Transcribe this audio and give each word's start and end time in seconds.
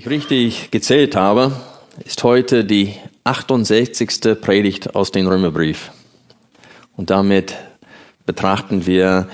Ich 0.00 0.08
richtig 0.08 0.70
gezählt 0.70 1.14
habe, 1.14 1.52
ist 2.06 2.24
heute 2.24 2.64
die 2.64 2.94
68. 3.24 4.40
Predigt 4.40 4.94
aus 4.94 5.12
dem 5.12 5.26
Römerbrief. 5.26 5.90
Und 6.96 7.10
damit 7.10 7.54
betrachten 8.24 8.86
wir 8.86 9.28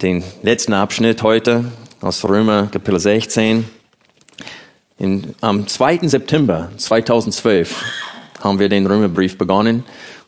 den 0.00 0.24
letzten 0.42 0.72
Abschnitt 0.72 1.22
heute 1.22 1.66
aus 2.00 2.24
Römer 2.24 2.68
Kapitel 2.68 2.98
16. 2.98 3.68
In, 4.96 5.34
am 5.42 5.66
2. 5.66 6.08
September 6.08 6.70
2012 6.78 7.84
haben 8.40 8.58
wir 8.58 8.70
den 8.70 8.86
Römerbrief 8.86 9.36
begonnen 9.36 9.84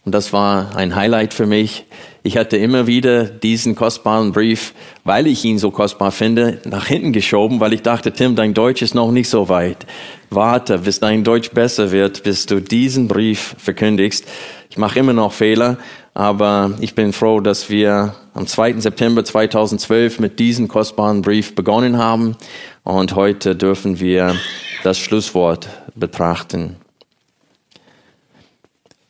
und 0.09 0.13
das 0.13 0.33
war 0.33 0.75
ein 0.75 0.97
Highlight 0.97 1.35
für 1.35 1.45
mich. 1.45 1.85
Ich 2.23 2.39
hatte 2.39 2.57
immer 2.57 2.87
wieder 2.87 3.25
diesen 3.25 3.75
kostbaren 3.75 4.33
Brief, 4.33 4.73
weil 5.05 5.27
ich 5.27 5.45
ihn 5.45 5.59
so 5.59 5.71
kostbar 5.71 6.13
finde, 6.13 6.63
nach 6.65 6.87
hinten 6.87 7.13
geschoben, 7.13 7.61
weil 7.61 7.75
ich 7.75 7.83
dachte, 7.83 8.11
Tim, 8.11 8.35
dein 8.35 8.55
Deutsch 8.55 8.81
ist 8.81 8.95
noch 8.95 9.11
nicht 9.11 9.29
so 9.29 9.51
weit. 9.51 9.85
Warte, 10.31 10.79
bis 10.79 10.99
dein 10.99 11.25
Deutsch 11.25 11.51
besser 11.51 11.93
wird, 11.93 12.23
bis 12.23 12.47
du 12.47 12.63
diesen 12.63 13.07
Brief 13.07 13.55
verkündigst. 13.59 14.25
Ich 14.71 14.79
mache 14.79 14.99
immer 14.99 15.13
noch 15.13 15.35
Fehler, 15.35 15.77
aber 16.15 16.73
ich 16.81 16.95
bin 16.95 17.13
froh, 17.13 17.41
dass 17.41 17.69
wir 17.69 18.15
am 18.33 18.47
2. 18.47 18.81
September 18.81 19.23
2012 19.23 20.21
mit 20.21 20.39
diesem 20.39 20.69
kostbaren 20.69 21.21
Brief 21.21 21.55
begonnen 21.55 21.99
haben 21.99 22.35
und 22.83 23.15
heute 23.15 23.55
dürfen 23.55 24.01
wir 24.01 24.37
das 24.85 24.99
Schlusswort 24.99 25.69
betrachten. 25.95 26.77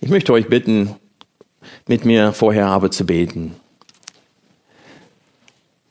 Ich 0.00 0.10
möchte 0.10 0.32
euch 0.32 0.46
bitten, 0.46 0.94
mit 1.88 2.04
mir 2.04 2.32
vorher 2.32 2.66
aber 2.66 2.92
zu 2.92 3.04
beten. 3.04 3.56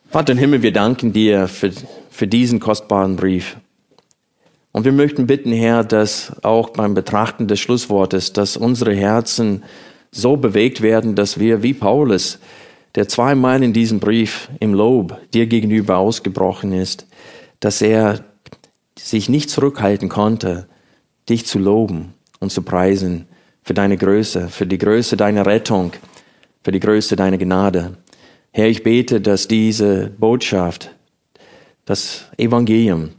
Vater 0.09 0.31
im 0.31 0.38
Himmel, 0.38 0.61
wir 0.61 0.72
danken 0.72 1.11
dir 1.11 1.49
für, 1.49 1.73
für 2.09 2.25
diesen 2.25 2.61
kostbaren 2.61 3.17
Brief. 3.17 3.58
Und 4.72 4.86
wir 4.86 4.94
möchten 4.94 5.27
bitten, 5.27 5.52
Herr, 5.52 5.83
dass 5.83 6.31
auch 6.41 6.69
beim 6.69 6.94
Betrachten 6.94 7.49
des 7.49 7.59
Schlusswortes, 7.59 8.31
dass 8.31 8.55
unsere 8.55 8.95
Herzen 8.95 9.66
so 10.11 10.38
bewegt 10.38 10.81
werden, 10.81 11.16
dass 11.16 11.38
wir 11.38 11.61
wie 11.61 11.73
Paulus, 11.73 12.39
der 12.95 13.09
zweimal 13.09 13.61
in 13.61 13.73
diesem 13.73 13.99
Brief 13.99 14.49
im 14.61 14.73
Lob 14.73 15.19
dir 15.33 15.47
gegenüber 15.47 15.97
ausgebrochen 15.97 16.71
ist, 16.71 17.08
dass 17.59 17.81
er 17.81 18.23
sich 18.97 19.27
nicht 19.27 19.49
zurückhalten 19.49 20.08
konnte, 20.08 20.69
dich 21.27 21.45
zu 21.45 21.59
loben 21.59 22.14
und 22.39 22.53
zu 22.53 22.61
preisen 22.61 23.27
für 23.68 23.73
deine 23.73 23.98
Größe, 23.98 24.48
für 24.48 24.66
die 24.66 24.78
Größe 24.78 25.18
deiner 25.18 25.46
Rettung, 25.46 25.92
für 26.64 26.72
die 26.72 26.80
Größe 26.80 27.18
deiner 27.18 27.38
Gnade. 27.38 27.98
Herr, 28.52 28.70
ich 28.70 28.82
bete, 28.82 29.20
dass 29.20 29.50
diese 29.50 30.10
Botschaft, 30.18 30.96
das 31.84 32.28
Evangelium 32.38 33.10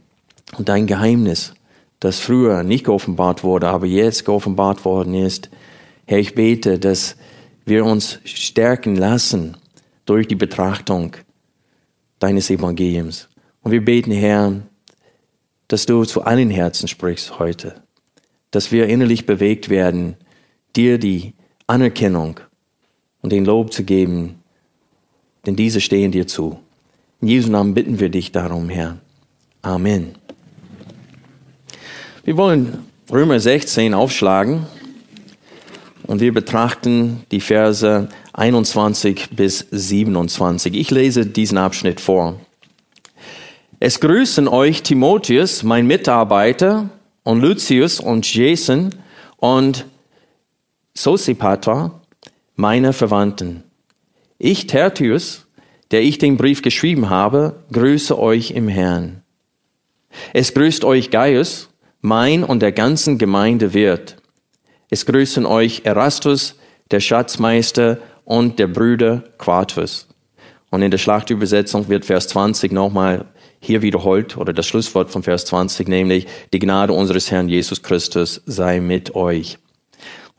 und 0.57 0.67
dein 0.67 0.87
Geheimnis, 0.87 1.53
das 1.99 2.19
früher 2.19 2.63
nicht 2.63 2.85
geoffenbart 2.85 3.43
wurde, 3.43 3.67
aber 3.67 3.85
jetzt 3.85 4.25
geoffenbart 4.25 4.85
worden 4.85 5.13
ist, 5.13 5.51
Herr, 6.07 6.17
ich 6.17 6.33
bete, 6.33 6.79
dass 6.79 7.15
wir 7.65 7.85
uns 7.85 8.19
stärken 8.23 8.95
lassen 8.95 9.55
durch 10.07 10.27
die 10.27 10.35
Betrachtung 10.35 11.15
deines 12.17 12.49
Evangeliums. 12.49 13.29
Und 13.61 13.71
wir 13.71 13.85
beten, 13.85 14.13
Herr, 14.13 14.63
dass 15.67 15.85
du 15.85 16.05
zu 16.05 16.23
allen 16.23 16.49
Herzen 16.49 16.87
sprichst 16.87 17.37
heute, 17.37 17.83
dass 18.49 18.71
wir 18.71 18.87
innerlich 18.87 19.27
bewegt 19.27 19.69
werden, 19.69 20.17
dir 20.75 20.97
die 20.97 21.33
Anerkennung 21.67 22.39
und 23.21 23.31
den 23.31 23.45
Lob 23.45 23.73
zu 23.73 23.83
geben, 23.83 24.35
denn 25.45 25.55
diese 25.55 25.81
stehen 25.81 26.11
dir 26.11 26.27
zu. 26.27 26.59
In 27.21 27.27
Jesu 27.27 27.49
Namen 27.49 27.73
bitten 27.73 27.99
wir 27.99 28.09
dich 28.09 28.31
darum, 28.31 28.69
Herr. 28.69 28.97
Amen. 29.61 30.15
Wir 32.23 32.37
wollen 32.37 32.85
Römer 33.11 33.39
16 33.39 33.93
aufschlagen 33.93 34.65
und 36.03 36.21
wir 36.21 36.33
betrachten 36.33 37.23
die 37.31 37.41
Verse 37.41 38.07
21 38.33 39.29
bis 39.31 39.67
27. 39.71 40.75
Ich 40.75 40.91
lese 40.91 41.25
diesen 41.25 41.57
Abschnitt 41.57 41.99
vor. 41.99 42.39
Es 43.79 43.99
grüßen 43.99 44.47
euch 44.47 44.83
Timotheus, 44.83 45.63
mein 45.63 45.87
Mitarbeiter, 45.87 46.89
und 47.23 47.41
Lucius 47.41 47.99
und 47.99 48.33
Jason 48.33 48.89
und 49.37 49.85
Sosipater, 50.99 52.01
meine 52.57 52.91
Verwandten. 52.91 53.63
Ich, 54.37 54.67
Tertius, 54.67 55.47
der 55.91 56.01
ich 56.01 56.17
den 56.17 56.35
Brief 56.35 56.61
geschrieben 56.61 57.09
habe, 57.09 57.63
grüße 57.71 58.19
euch 58.19 58.51
im 58.51 58.67
Herrn. 58.67 59.21
Es 60.33 60.53
grüßt 60.53 60.83
euch 60.83 61.09
Gaius, 61.09 61.69
mein 62.01 62.43
und 62.43 62.61
der 62.61 62.73
ganzen 62.73 63.17
Gemeinde 63.17 63.73
Wirt. 63.73 64.17
Es 64.89 65.05
grüßen 65.05 65.45
euch 65.45 65.83
Erastus, 65.85 66.55
der 66.91 66.99
Schatzmeister 66.99 67.99
und 68.25 68.59
der 68.59 68.67
Brüder 68.67 69.23
Quartus. 69.37 70.05
Und 70.69 70.81
in 70.81 70.91
der 70.91 70.97
Schlachtübersetzung 70.97 71.87
wird 71.87 72.03
Vers 72.03 72.27
20 72.27 72.73
nochmal 72.73 73.23
hier 73.61 73.81
wiederholt, 73.81 74.35
oder 74.35 74.51
das 74.51 74.67
Schlusswort 74.67 75.11
von 75.11 75.23
Vers 75.23 75.45
20, 75.45 75.87
nämlich, 75.87 76.27
die 76.51 76.59
Gnade 76.59 76.91
unseres 76.91 77.31
Herrn 77.31 77.47
Jesus 77.47 77.83
Christus 77.83 78.41
sei 78.45 78.81
mit 78.81 79.15
euch. 79.15 79.59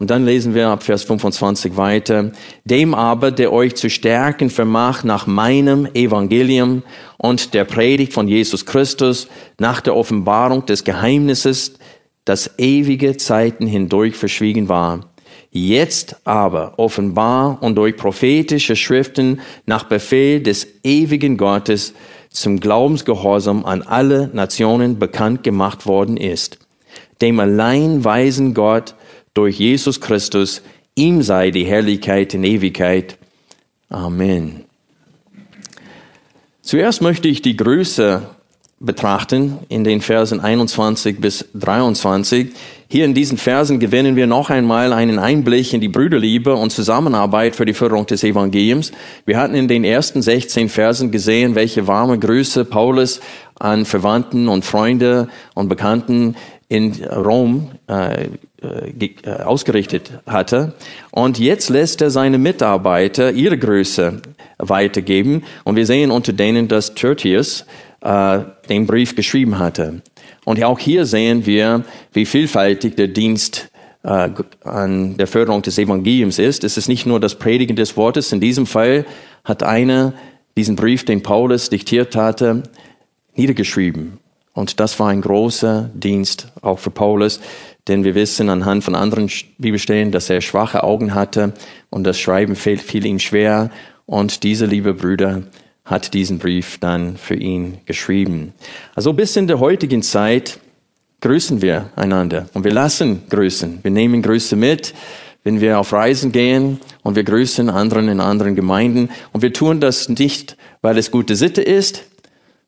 Und 0.01 0.09
dann 0.09 0.25
lesen 0.25 0.55
wir 0.55 0.69
ab 0.69 0.83
Vers 0.83 1.05
25 1.05 1.77
weiter. 1.77 2.33
Dem 2.65 2.95
aber, 2.95 3.31
der 3.31 3.53
euch 3.53 3.77
zu 3.77 3.91
stärken 3.91 4.49
vermag 4.49 5.05
nach 5.05 5.27
meinem 5.27 5.87
Evangelium 5.93 6.83
und 7.19 7.53
der 7.53 7.67
Predigt 7.67 8.15
von 8.15 8.27
Jesus 8.27 8.65
Christus, 8.65 9.29
nach 9.59 9.83
der 9.83 9.95
Offenbarung 9.95 10.65
des 10.65 10.85
Geheimnisses, 10.85 11.75
das 12.25 12.59
ewige 12.59 13.19
Zeiten 13.19 13.67
hindurch 13.67 14.17
verschwiegen 14.17 14.71
war. 14.71 15.11
Jetzt 15.51 16.17
aber 16.25 16.79
offenbar 16.79 17.63
und 17.63 17.75
durch 17.75 17.95
prophetische 17.97 18.77
Schriften 18.77 19.41
nach 19.67 19.85
Befehl 19.85 20.43
des 20.43 20.67
ewigen 20.83 21.37
Gottes 21.37 21.93
zum 22.31 22.59
Glaubensgehorsam 22.59 23.67
an 23.67 23.83
alle 23.83 24.31
Nationen 24.33 24.99
bekannt 24.99 25.43
gemacht 25.43 25.85
worden 25.85 26.17
ist. 26.17 26.59
Dem 27.21 27.39
allein 27.39 28.03
weisen 28.03 28.55
Gott 28.55 28.95
durch 29.35 29.59
Jesus 29.59 30.01
Christus. 30.01 30.63
Ihm 30.95 31.23
sei 31.23 31.51
die 31.51 31.65
Herrlichkeit 31.65 32.35
in 32.35 32.45
Ewigkeit. 32.45 33.17
Amen. 33.89 34.65
Zuerst 36.63 37.03
möchte 37.03 37.29
ich 37.29 37.43
die 37.43 37.57
Größe 37.57 38.23
betrachten 38.79 39.59
in 39.69 39.85
den 39.85 40.01
Versen 40.01 40.41
21 40.41 41.21
bis 41.21 41.45
23. 41.55 42.53
Hier 42.89 43.05
in 43.05 43.13
diesen 43.13 43.37
Versen 43.37 43.79
gewinnen 43.79 44.17
wir 44.17 44.27
noch 44.27 44.49
einmal 44.49 44.95
einen 44.95 45.19
Einblick 45.19 45.75
in 45.75 45.83
die 45.83 45.89
Brüderliebe 45.89 46.55
und 46.55 46.71
Zusammenarbeit 46.71 47.55
für 47.55 47.67
die 47.67 47.75
Förderung 47.75 48.07
des 48.07 48.25
Evangeliums. 48.25 48.91
Wir 49.27 49.37
hatten 49.37 49.55
in 49.55 49.69
den 49.69 49.85
ersten 49.85 50.23
16 50.23 50.71
Versen 50.71 51.11
gesehen, 51.11 51.55
welche 51.55 51.87
warme 51.87 52.19
Grüße 52.19 52.65
Paulus 52.65 53.21
an 53.59 53.85
Verwandten 53.85 54.49
und 54.49 54.65
Freunde 54.65 55.29
und 55.55 55.69
Bekannten 55.69 56.35
in 56.69 57.05
Rom 57.05 57.73
äh, 57.87 58.29
ausgerichtet 59.45 60.11
hatte. 60.27 60.75
Und 61.11 61.39
jetzt 61.39 61.71
lässt 61.71 62.03
er 62.03 62.11
seine 62.11 62.39
Mitarbeiter 62.39 63.33
ihre 63.33 63.59
Größe 63.59 64.21
weitergeben. 64.59 65.45
Und 65.65 65.77
wir 65.77 65.87
sehen 65.87 66.11
unter 66.11 66.33
denen, 66.33 66.69
dass 66.69 66.95
Tertius 66.95 67.65
äh, 68.03 68.41
den 68.69 68.87
Brief 68.87 69.17
geschrieben 69.17 69.59
hatte. 69.59 70.03
Und 70.45 70.63
auch 70.63 70.79
hier 70.79 71.07
sehen 71.07 71.47
wir, 71.47 71.85
wie 72.13 72.27
vielfältig 72.27 72.97
der 72.97 73.09
Dienst 73.09 73.71
äh, 74.03 74.31
an 74.65 75.17
der 75.17 75.27
Förderung 75.27 75.63
des 75.63 75.79
Evangeliums 75.79 76.39
ist. 76.39 76.65
Es 76.65 76.77
ist 76.77 76.89
nicht 76.89 77.07
nur 77.07 77.21
das 77.21 77.35
Predigen 77.35 77.77
des 77.77 77.97
Wortes. 77.97 78.33
In 78.33 78.41
diesem 78.41 78.67
Fall 78.67 79.05
hat 79.45 79.63
einer 79.63 80.15
diesen 80.57 80.77
Brief, 80.77 81.05
den 81.05 81.23
Paulus 81.23 81.71
diktiert 81.71 82.17
hatte, 82.17 82.63
niedergeschrieben. 83.35 84.19
Und 84.53 84.81
das 84.81 84.99
war 84.99 85.09
ein 85.09 85.21
großer 85.21 85.91
Dienst 85.95 86.49
auch 86.61 86.79
für 86.79 86.91
Paulus, 86.91 87.41
denn 87.89 88.05
wir 88.05 88.15
wissen 88.15 88.49
anhand 88.49 88.85
von 88.85 88.95
anderen 88.95 89.31
Bibelstellen, 89.59 90.13
dass 90.13 90.31
er 90.31 90.41
schwache 90.41 90.85
Augen 90.85 91.15
hatte 91.15 91.55
und 91.89 92.05
das 92.05 92.19
Schreiben 92.19 92.57
fiel, 92.57 93.07
ihm 93.07 93.19
schwer. 93.19 93.71
Und 94.07 94.43
dieser 94.43 94.67
liebe 94.67 94.95
Brüder 94.95 95.43
hat 95.85 96.15
diesen 96.15 96.39
Brief 96.39 96.79
dann 96.79 97.17
für 97.17 97.35
ihn 97.35 97.79
geschrieben. 97.87 98.53
Also 98.95 99.13
bis 99.13 99.37
in 99.37 99.47
der 99.47 99.61
heutigen 99.61 100.03
Zeit 100.03 100.59
grüßen 101.21 101.63
wir 101.63 101.91
einander 101.97 102.49
und 102.55 102.65
wir 102.65 102.73
lassen 102.73 103.23
grüßen. 103.29 103.81
Wir 103.83 103.91
nehmen 103.91 104.23
Grüße 104.23 104.57
mit, 104.57 104.95
wenn 105.43 105.61
wir 105.61 105.79
auf 105.79 105.93
Reisen 105.93 106.33
gehen 106.33 106.81
und 107.03 107.17
wir 107.17 107.25
grüßen 107.25 107.71
anderen 107.71 108.09
in 108.09 108.21
anderen 108.21 108.55
Gemeinden. 108.55 109.11
Und 109.33 109.43
wir 109.43 109.53
tun 109.53 109.81
das 109.81 110.09
nicht, 110.09 110.57
weil 110.83 110.99
es 110.99 111.11
gute 111.11 111.37
Sitte 111.37 111.63
ist, 111.63 112.05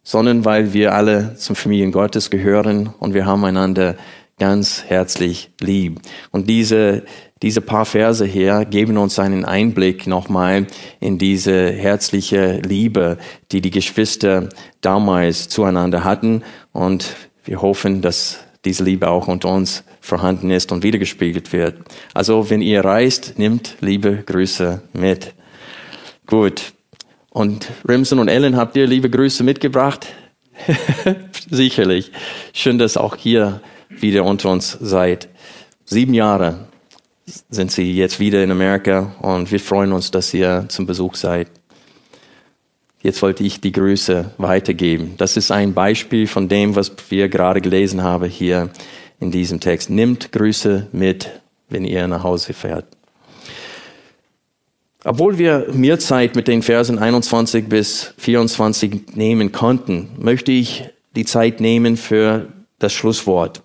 sondern 0.02 0.44
weil 0.44 0.72
wir 0.72 0.94
alle 0.94 1.36
zum 1.36 1.54
Familien 1.54 1.92
Gottes 1.92 2.30
gehören 2.30 2.92
und 2.98 3.14
wir 3.14 3.26
haben 3.26 3.44
einander 3.44 3.96
ganz 4.42 4.82
herzlich 4.88 5.52
lieb. 5.60 6.00
Und 6.32 6.50
diese, 6.50 7.04
diese 7.42 7.60
paar 7.60 7.84
Verse 7.84 8.26
hier 8.26 8.64
geben 8.64 8.98
uns 8.98 9.20
einen 9.20 9.44
Einblick 9.44 10.08
nochmal 10.08 10.66
in 10.98 11.16
diese 11.16 11.70
herzliche 11.70 12.60
Liebe, 12.60 13.18
die 13.52 13.60
die 13.60 13.70
Geschwister 13.70 14.48
damals 14.80 15.48
zueinander 15.48 16.02
hatten. 16.02 16.42
Und 16.72 17.14
wir 17.44 17.62
hoffen, 17.62 18.02
dass 18.02 18.40
diese 18.64 18.82
Liebe 18.82 19.08
auch 19.08 19.28
unter 19.28 19.48
uns 19.48 19.84
vorhanden 20.00 20.50
ist 20.50 20.72
und 20.72 20.82
wiedergespiegelt 20.82 21.52
wird. 21.52 21.76
Also 22.12 22.50
wenn 22.50 22.62
ihr 22.62 22.84
reist, 22.84 23.38
nimmt 23.38 23.76
liebe 23.80 24.24
Grüße 24.26 24.82
mit. 24.92 25.34
Gut. 26.26 26.72
Und 27.30 27.70
Rimson 27.88 28.18
und 28.18 28.26
Ellen, 28.26 28.56
habt 28.56 28.74
ihr 28.76 28.88
liebe 28.88 29.08
Grüße 29.08 29.44
mitgebracht? 29.44 30.08
Sicherlich. 31.48 32.10
Schön, 32.52 32.78
dass 32.78 32.96
auch 32.96 33.14
hier 33.14 33.60
wieder 34.00 34.24
unter 34.24 34.50
uns 34.50 34.76
seid. 34.80 35.28
Sieben 35.84 36.14
Jahre 36.14 36.66
sind 37.26 37.70
sie 37.70 37.94
jetzt 37.94 38.20
wieder 38.20 38.42
in 38.42 38.50
Amerika 38.50 39.14
und 39.20 39.50
wir 39.50 39.60
freuen 39.60 39.92
uns, 39.92 40.10
dass 40.10 40.32
ihr 40.34 40.66
zum 40.68 40.86
Besuch 40.86 41.14
seid. 41.14 41.48
Jetzt 43.02 43.20
wollte 43.20 43.42
ich 43.42 43.60
die 43.60 43.72
Grüße 43.72 44.32
weitergeben. 44.38 45.14
Das 45.16 45.36
ist 45.36 45.50
ein 45.50 45.74
Beispiel 45.74 46.28
von 46.28 46.48
dem, 46.48 46.76
was 46.76 46.92
wir 47.10 47.28
gerade 47.28 47.60
gelesen 47.60 48.02
haben 48.02 48.28
hier 48.28 48.70
in 49.18 49.32
diesem 49.32 49.58
Text. 49.58 49.90
Nimmt 49.90 50.30
Grüße 50.30 50.88
mit, 50.92 51.40
wenn 51.68 51.84
ihr 51.84 52.06
nach 52.06 52.22
Hause 52.22 52.52
fährt. 52.52 52.86
Obwohl 55.04 55.38
wir 55.38 55.66
mehr 55.72 55.98
Zeit 55.98 56.36
mit 56.36 56.46
den 56.46 56.62
Versen 56.62 57.00
21 57.00 57.68
bis 57.68 58.14
24 58.18 59.16
nehmen 59.16 59.50
konnten, 59.50 60.10
möchte 60.18 60.52
ich 60.52 60.84
die 61.16 61.24
Zeit 61.24 61.60
nehmen 61.60 61.96
für 61.96 62.46
das 62.82 62.92
Schlusswort, 62.92 63.62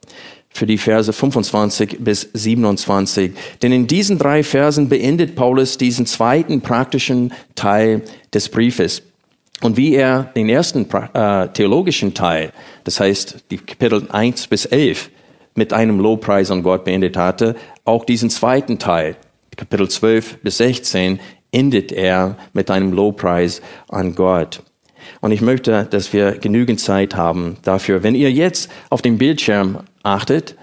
für 0.50 0.66
die 0.66 0.78
Verse 0.78 1.12
25 1.12 1.98
bis 2.00 2.30
27. 2.34 3.34
Denn 3.62 3.72
in 3.72 3.88
diesen 3.88 4.18
drei 4.18 4.44
Versen 4.44 4.90
beendet 4.90 5.36
Paulus 5.36 5.78
diesen 5.78 6.06
zweiten 6.06 6.62
praktischen 6.62 7.34
Teil 7.56 8.02
des 8.34 8.50
Briefes. 8.50 9.04
Und 9.62 9.78
wie 9.78 9.96
er 9.96 10.24
den 10.36 10.50
ersten 10.50 10.88
äh, 10.92 11.48
theologischen 11.50 12.14
Teil, 12.14 12.52
das 12.84 13.00
heißt 13.00 13.46
die 13.50 13.58
Kapitel 13.58 14.08
1 14.10 14.48
bis 14.48 14.66
11, 14.66 15.10
mit 15.56 15.74
einem 15.74 16.00
Lobpreis 16.00 16.52
an 16.52 16.62
Gott 16.62 16.86
beendet 16.86 17.18
hatte, 17.18 17.56
auch 17.84 18.06
diesen 18.06 18.30
zweiten 18.30 18.78
Teil, 18.78 19.16
Kapitel 19.56 19.90
12 19.90 20.38
bis 20.40 20.58
16, 20.58 21.20
endet 21.52 21.92
er 21.92 22.38
mit 22.54 22.70
einem 22.70 22.94
Lobpreis 22.94 23.62
an 23.90 24.14
Gott. 24.14 24.62
Und 25.22 25.32
ich 25.32 25.42
möchte, 25.42 25.88
dass 25.90 26.14
wir 26.14 26.34
genügend 26.34 26.80
Zeit 26.80 27.16
haben 27.16 27.58
dafür. 27.64 28.04
Wenn 28.04 28.16
ihr 28.16 28.32
jetzt 28.32 28.72
auf 28.90 29.02
dem 29.02 29.18
Bildschirm 29.18 29.80
achtet, 30.04 30.56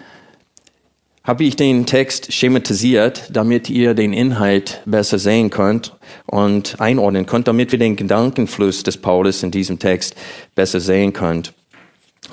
habe 1.24 1.44
ich 1.44 1.56
den 1.56 1.86
Text 1.86 2.32
schematisiert, 2.34 3.30
damit 3.32 3.70
ihr 3.70 3.94
den 3.94 4.12
Inhalt 4.12 4.82
besser 4.84 5.18
sehen 5.18 5.48
könnt 5.48 5.96
und 6.26 6.80
einordnen 6.80 7.24
könnt, 7.24 7.48
damit 7.48 7.72
wir 7.72 7.78
den 7.78 7.96
Gedankenfluss 7.96 8.82
des 8.82 8.98
Paulus 8.98 9.42
in 9.42 9.50
diesem 9.50 9.78
Text 9.78 10.16
besser 10.54 10.80
sehen 10.80 11.14
könnt. 11.14 11.54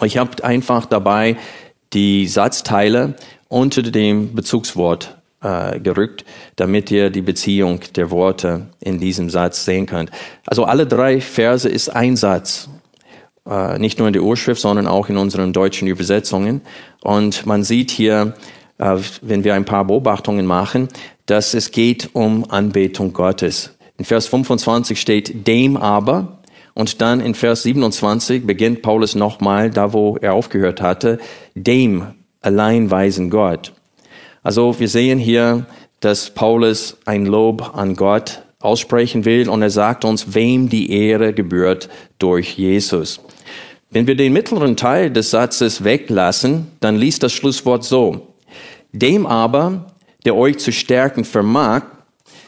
Ich 0.01 0.17
habe 0.17 0.43
einfach 0.43 0.85
dabei 0.85 1.37
die 1.93 2.27
Satzteile 2.27 3.15
unter 3.47 3.81
dem 3.81 4.35
Bezugswort 4.35 5.20
äh, 5.41 5.79
gerückt, 5.79 6.25
damit 6.55 6.91
ihr 6.91 7.09
die 7.09 7.21
Beziehung 7.21 7.81
der 7.95 8.11
Worte 8.11 8.67
in 8.79 8.99
diesem 8.99 9.29
Satz 9.29 9.65
sehen 9.65 9.85
könnt. 9.85 10.11
Also 10.45 10.65
alle 10.65 10.87
drei 10.87 11.21
Verse 11.21 11.67
ist 11.67 11.89
ein 11.89 12.15
Satz. 12.15 12.69
Äh, 13.47 13.79
nicht 13.79 13.99
nur 13.99 14.07
in 14.07 14.13
der 14.13 14.23
Urschrift, 14.23 14.61
sondern 14.61 14.87
auch 14.87 15.09
in 15.09 15.17
unseren 15.17 15.53
deutschen 15.53 15.87
Übersetzungen. 15.87 16.61
Und 17.01 17.45
man 17.45 17.63
sieht 17.63 17.91
hier 17.91 18.33
äh, 18.81 18.97
wenn 19.21 19.43
wir 19.43 19.53
ein 19.53 19.65
paar 19.65 19.85
Beobachtungen 19.85 20.45
machen, 20.45 20.89
dass 21.27 21.53
es 21.53 21.71
geht 21.71 22.09
um 22.13 22.49
Anbetung 22.49 23.13
Gottes. 23.13 23.77
In 23.97 24.05
Vers 24.05 24.27
25 24.27 24.99
steht 24.99 25.47
dem 25.47 25.77
aber 25.77 26.39
und 26.73 26.99
dann 27.01 27.21
in 27.21 27.35
Vers 27.35 27.61
27 27.63 28.45
beginnt 28.47 28.81
Paulus 28.81 29.13
nochmal 29.13 29.69
da, 29.69 29.93
wo 29.93 30.17
er 30.17 30.33
aufgehört 30.33 30.81
hatte, 30.81 31.19
dem 31.53 32.07
allein 32.41 32.89
weisen 32.89 33.29
Gott. 33.29 33.73
Also 34.43 34.79
wir 34.79 34.87
sehen 34.87 35.19
hier, 35.19 35.65
dass 35.99 36.31
Paulus 36.31 36.97
ein 37.05 37.25
Lob 37.25 37.75
an 37.75 37.95
Gott 37.95 38.41
aussprechen 38.59 39.25
will 39.25 39.49
und 39.49 39.61
er 39.61 39.69
sagt 39.69 40.05
uns, 40.05 40.33
wem 40.33 40.69
die 40.69 40.91
Ehre 40.91 41.33
gebührt 41.33 41.89
durch 42.19 42.57
Jesus. 42.57 43.19
Wenn 43.89 44.07
wir 44.07 44.15
den 44.15 44.33
mittleren 44.33 44.77
Teil 44.77 45.11
des 45.11 45.31
Satzes 45.31 45.83
weglassen, 45.83 46.67
dann 46.79 46.95
liest 46.95 47.23
das 47.23 47.33
Schlusswort 47.33 47.83
so. 47.83 48.33
Dem 48.93 49.25
aber, 49.25 49.91
der 50.25 50.35
euch 50.35 50.59
zu 50.59 50.71
stärken 50.71 51.25
vermag, 51.25 51.83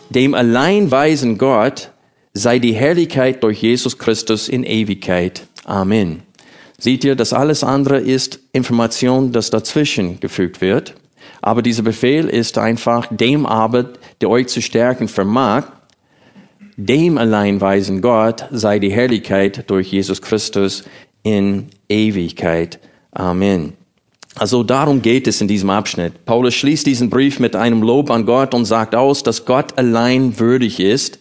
dem 0.10 0.34
allein 0.34 0.90
weisen 0.90 1.38
Gott, 1.38 1.92
sei 2.34 2.60
die 2.60 2.74
Herrlichkeit 2.74 3.44
durch 3.44 3.62
Jesus 3.62 3.98
Christus 3.98 4.48
in 4.50 4.64
Ewigkeit. 4.64 5.48
Amen. 5.66 6.24
Seht 6.78 7.04
ihr, 7.04 7.16
das 7.16 7.34
alles 7.34 7.64
andere 7.64 8.00
ist 8.00 8.40
Information, 8.52 9.32
das 9.32 9.50
dazwischen 9.50 10.20
gefügt 10.20 10.62
wird. 10.62 10.96
Aber 11.46 11.62
dieser 11.62 11.84
Befehl 11.84 12.30
ist 12.30 12.58
einfach, 12.58 13.06
dem 13.12 13.46
aber, 13.46 13.90
der 14.22 14.30
euch 14.30 14.48
zu 14.48 14.62
stärken 14.62 15.10
vermag, 15.10 15.66
dem 16.78 17.18
allein 17.18 17.60
weisen 17.60 18.02
Gott 18.02 18.46
sei 18.50 18.80
die 18.80 18.94
Herrlichkeit 18.94 19.70
durch 19.70 19.92
Jesus 19.92 20.22
Christus 20.22 20.86
in 21.22 21.68
Ewigkeit. 21.90 22.80
Amen. 23.12 23.74
Also 24.36 24.64
darum 24.64 25.02
geht 25.02 25.28
es 25.28 25.42
in 25.42 25.50
diesem 25.50 25.70
Abschnitt. 25.70 26.24
Paulus 26.24 26.54
schließt 26.56 26.88
diesen 26.88 27.10
Brief 27.10 27.42
mit 27.42 27.58
einem 27.58 27.84
Lob 27.84 28.10
an 28.10 28.26
Gott 28.26 28.54
und 28.54 28.64
sagt 28.64 28.96
aus, 28.96 29.22
dass 29.22 29.44
Gott 29.44 29.78
allein 29.78 30.40
würdig 30.40 30.80
ist, 30.80 31.20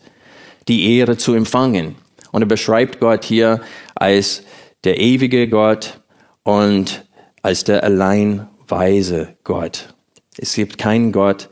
die 0.68 0.98
Ehre 0.98 1.16
zu 1.16 1.34
empfangen. 1.34 1.96
Und 2.30 2.42
er 2.42 2.46
beschreibt 2.46 3.00
Gott 3.00 3.24
hier 3.24 3.60
als 3.96 4.44
der 4.84 5.00
ewige 5.00 5.48
Gott 5.48 6.00
und 6.44 7.06
als 7.42 7.64
der 7.64 7.82
allein 7.82 8.46
weise 8.68 9.36
Gott. 9.42 9.92
Es 10.38 10.54
gibt 10.54 10.78
keinen 10.78 11.12
Gott 11.12 11.48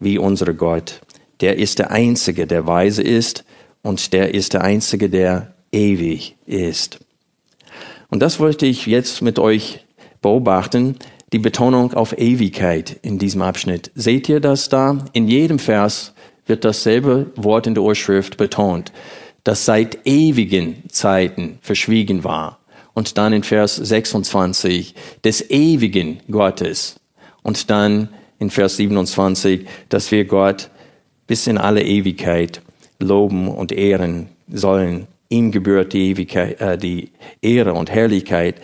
wie 0.00 0.18
unser 0.18 0.52
Gott. 0.54 1.00
Der 1.40 1.58
ist 1.58 1.78
der 1.78 1.90
Einzige, 1.90 2.46
der 2.46 2.66
weise 2.66 3.02
ist 3.02 3.44
und 3.82 4.12
der 4.12 4.34
ist 4.34 4.54
der 4.54 4.62
Einzige, 4.62 5.08
der 5.08 5.54
ewig 5.72 6.36
ist. 6.46 6.98
Und 8.08 8.20
das 8.20 8.40
wollte 8.40 8.66
ich 8.66 8.86
jetzt 8.86 9.22
mit 9.22 9.38
euch 9.38 9.84
beobachten, 10.22 10.96
die 11.32 11.38
Betonung 11.38 11.92
auf 11.94 12.16
Ewigkeit 12.16 12.98
in 13.02 13.18
diesem 13.18 13.42
Abschnitt. 13.42 13.90
Seht 13.94 14.28
ihr 14.28 14.40
das 14.40 14.68
da? 14.68 15.04
In 15.12 15.28
jedem 15.28 15.58
Vers 15.58 16.14
wird 16.46 16.64
dasselbe 16.64 17.32
Wort 17.36 17.66
in 17.66 17.74
der 17.74 17.82
Urschrift 17.82 18.36
betont, 18.36 18.92
das 19.44 19.64
seit 19.64 20.06
ewigen 20.06 20.88
Zeiten 20.88 21.58
verschwiegen 21.60 22.24
war. 22.24 22.60
Und 22.94 23.18
dann 23.18 23.32
in 23.32 23.42
Vers 23.42 23.76
26 23.76 24.94
des 25.22 25.50
ewigen 25.50 26.20
Gottes. 26.30 26.96
Und 27.46 27.70
dann 27.70 28.08
in 28.40 28.50
Vers 28.50 28.76
27, 28.76 29.68
dass 29.88 30.10
wir 30.10 30.24
Gott 30.24 30.68
bis 31.28 31.46
in 31.46 31.58
alle 31.58 31.84
Ewigkeit 31.84 32.60
loben 32.98 33.46
und 33.46 33.70
ehren 33.70 34.30
sollen. 34.48 35.06
Ihm 35.28 35.52
gebührt 35.52 35.92
die 35.92 36.10
Ewigkeit, 36.10 36.60
äh, 36.60 36.76
die 36.76 37.12
Ehre 37.40 37.74
und 37.74 37.88
Herrlichkeit 37.88 38.56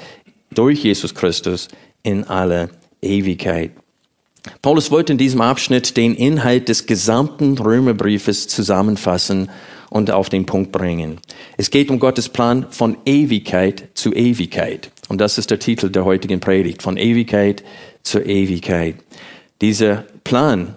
durch 0.51 0.83
Jesus 0.83 1.15
Christus 1.15 1.69
in 2.03 2.25
alle 2.25 2.71
Ewigkeit. 3.01 3.71
Paulus 4.63 4.91
wollte 4.91 5.13
in 5.13 5.19
diesem 5.19 5.43
Abschnitt 5.43 5.97
den 5.97 6.17
Inhalt 6.17 6.69
des 6.69 6.87
gesamten 6.87 7.57
Römerbriefes 7.57 8.49
zusammenfassen 8.49 9.49
und 9.91 10.11
auf 10.11 10.29
den 10.29 10.45
Punkt 10.45 10.73
bringen. 10.73 11.21
Es 11.57 11.71
geht 11.71 11.89
um 11.89 12.01
Gottes 12.01 12.29
Plan 12.29 12.67
von 12.71 12.97
Ewigkeit 13.05 13.91
zu 13.95 14.13
Ewigkeit. 14.13 14.91
Und 15.09 15.21
das 15.21 15.39
ist 15.39 15.53
der 15.53 15.61
Titel 15.61 15.91
der 15.91 16.05
heutigen 16.05 16.41
Predigt, 16.41 16.83
von 16.83 16.97
Ewigkeit 16.97 17.63
zu 18.03 18.21
Ewigkeit. 18.21 18.97
Dieser 19.61 20.05
Plan 20.25 20.75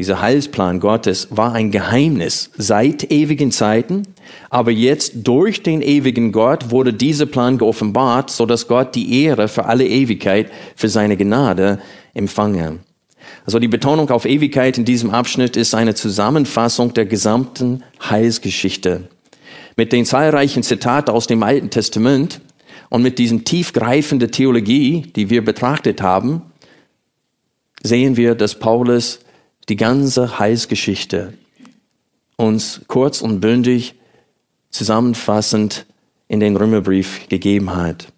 dieser 0.00 0.22
Heilsplan 0.22 0.80
Gottes 0.80 1.28
war 1.28 1.52
ein 1.52 1.70
Geheimnis 1.70 2.50
seit 2.56 3.12
ewigen 3.12 3.52
Zeiten, 3.52 4.04
aber 4.48 4.70
jetzt 4.70 5.12
durch 5.14 5.62
den 5.62 5.82
ewigen 5.82 6.32
Gott 6.32 6.70
wurde 6.70 6.94
dieser 6.94 7.26
Plan 7.26 7.58
geoffenbart, 7.58 8.30
so 8.30 8.46
dass 8.46 8.66
Gott 8.66 8.94
die 8.94 9.24
Ehre 9.24 9.46
für 9.46 9.66
alle 9.66 9.86
Ewigkeit 9.86 10.50
für 10.74 10.88
seine 10.88 11.18
Gnade 11.18 11.80
empfange. 12.14 12.78
Also 13.44 13.58
die 13.58 13.68
Betonung 13.68 14.08
auf 14.08 14.24
Ewigkeit 14.24 14.78
in 14.78 14.86
diesem 14.86 15.10
Abschnitt 15.10 15.58
ist 15.58 15.74
eine 15.74 15.94
Zusammenfassung 15.94 16.94
der 16.94 17.04
gesamten 17.04 17.82
Heilsgeschichte. 18.02 19.02
Mit 19.76 19.92
den 19.92 20.06
zahlreichen 20.06 20.62
Zitaten 20.62 21.10
aus 21.10 21.26
dem 21.26 21.42
Alten 21.42 21.68
Testament 21.68 22.40
Und 22.88 23.02
mit 23.02 23.18
diesem 23.18 23.44
tiefgreifenden 23.44 24.30
Theologie, 24.32 25.12
die 25.14 25.28
wir 25.28 25.44
betrachtet 25.44 26.00
haben, 26.02 26.42
sehen 27.82 28.16
wir, 28.16 28.34
dass 28.34 28.58
Paulus 28.58 29.20
die 29.68 29.76
ganze 29.76 30.38
Heilsgeschichte 30.38 31.34
uns 32.36 32.80
kurz 32.88 33.20
und 33.20 33.40
bündig 33.40 33.94
zusammenfassend 34.70 35.86
in 36.28 36.40
den 36.40 36.56
Römerbrief 36.56 37.28
gegeben 37.28 37.74
hat. 37.74 38.12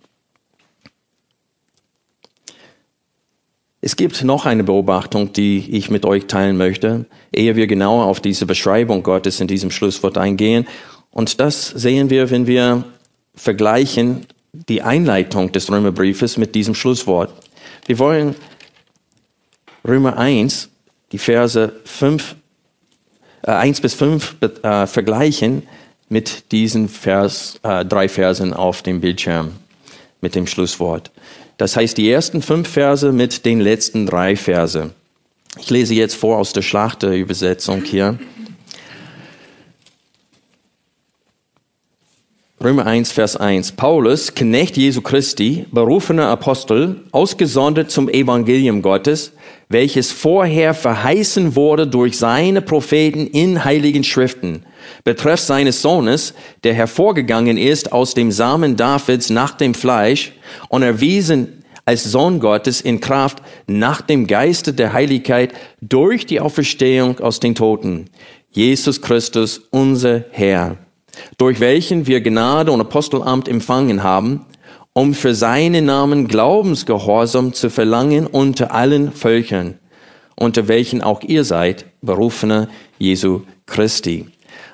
Es 3.85 3.97
gibt 3.97 4.23
noch 4.23 4.47
eine 4.47 4.63
Beobachtung, 4.63 5.33
die 5.33 5.69
ich 5.77 5.91
mit 5.91 6.05
euch 6.05 6.27
teilen 6.27 6.57
möchte, 6.57 7.07
ehe 7.33 7.57
wir 7.57 7.67
genauer 7.67 8.05
auf 8.05 8.21
diese 8.21 8.47
Beschreibung 8.47 9.03
Gottes 9.03 9.41
in 9.41 9.49
diesem 9.49 9.73
Schlusswort 9.73 10.17
eingehen. 10.19 10.69
Und 11.11 11.41
das 11.41 11.67
sehen 11.67 12.09
wir, 12.09 12.31
wenn 12.31 12.47
wir 12.47 12.85
vergleichen 13.35 14.27
die 14.53 14.83
Einleitung 14.83 15.51
des 15.51 15.71
Römerbriefes 15.71 16.37
mit 16.37 16.55
diesem 16.55 16.77
Schlusswort. 16.77 17.33
Wir 17.87 17.99
wollen 17.99 18.37
Römer 19.87 20.17
1, 20.17 20.69
die 21.13 21.19
Verse 21.19 21.73
5, 21.85 22.37
äh, 23.43 23.51
1 23.51 23.81
bis 23.81 23.95
5 23.95 24.37
äh, 24.41 24.87
vergleichen 24.87 25.63
mit 26.09 26.53
diesen 26.53 26.89
Vers, 26.89 27.59
äh, 27.63 27.85
drei 27.85 28.09
Versen 28.09 28.53
auf 28.53 28.83
dem 28.83 29.01
Bildschirm, 29.01 29.53
mit 30.21 30.35
dem 30.35 30.47
Schlusswort. 30.47 31.11
Das 31.57 31.77
heißt, 31.77 31.97
die 31.97 32.11
ersten 32.11 32.43
fünf 32.43 32.69
Verse 32.69 33.13
mit 33.13 33.45
den 33.45 33.61
letzten 33.61 34.07
drei 34.07 34.37
Verse. 34.37 34.91
Ich 35.59 35.71
lese 35.71 35.95
jetzt 35.95 36.17
vor 36.17 36.39
aus 36.39 36.53
der 36.53 36.63
Schlachterübersetzung 36.63 37.85
hier. 37.85 38.19
Römer 42.63 42.87
1, 42.87 43.11
Vers 43.11 43.37
1. 43.37 43.73
Paulus, 43.73 44.37
Knecht 44.37 44.77
Jesu 44.77 45.01
Christi, 45.01 45.67
berufener 45.73 46.29
Apostel, 46.29 47.01
ausgesondert 47.11 47.91
zum 47.91 48.09
Evangelium 48.09 48.83
Gottes, 48.83 49.33
welches 49.69 50.13
vorher 50.13 50.73
verheißen 50.73 51.57
wurde 51.57 51.89
durch 51.89 52.17
seine 52.17 52.63
Propheten 52.63 53.27
in 53.27 53.65
heiligen 53.65 54.05
Schriften, 54.05 54.65
betreffs 55.03 55.49
seines 55.49 55.83
Sohnes, 55.83 56.35
der 56.63 56.73
hervorgegangen 56.73 57.59
ist 57.59 57.91
aus 57.91 58.15
dem 58.15 58.31
Samen 58.31 58.77
Davids 58.77 59.29
nach 59.29 59.57
dem 59.57 59.75
Fleisch 59.75 60.31
und 60.69 60.85
erwiesen 60.85 61.65
als 61.85 62.05
Sohn 62.05 62.39
Gottes 62.39 62.81
in 62.81 63.01
Kraft 63.01 63.43
nach 63.67 64.03
dem 64.03 64.29
Geiste 64.29 64.73
der 64.73 64.93
Heiligkeit 64.93 65.53
durch 65.81 66.27
die 66.27 66.39
Auferstehung 66.39 67.19
aus 67.19 67.41
den 67.41 67.57
Toten. 67.57 68.05
Jesus 68.53 69.03
Christus, 69.03 69.63
unser 69.73 70.27
Herr 70.31 70.77
durch 71.39 71.61
welchen 71.61 72.07
wir 72.07 72.21
Gnade 72.21 72.73
und 72.73 72.81
Apostelamt 72.81 73.49
empfangen 73.49 74.03
haben, 74.03 74.47
um 74.93 75.15
für 75.15 75.35
seinen 75.35 75.87
Namen 75.87 76.29
Glaubensgehorsam 76.29 77.53
zu 77.53 77.71
verlangen 77.71 78.27
unter 78.27 78.75
allen 78.75 79.13
Völkern, 79.13 79.79
unter 80.37 80.69
welchen 80.69 81.03
auch 81.03 81.23
ihr 81.23 81.45
seid, 81.45 81.87
berufene 82.03 82.69
Jesu 82.99 83.43
Christi. 83.67 84.27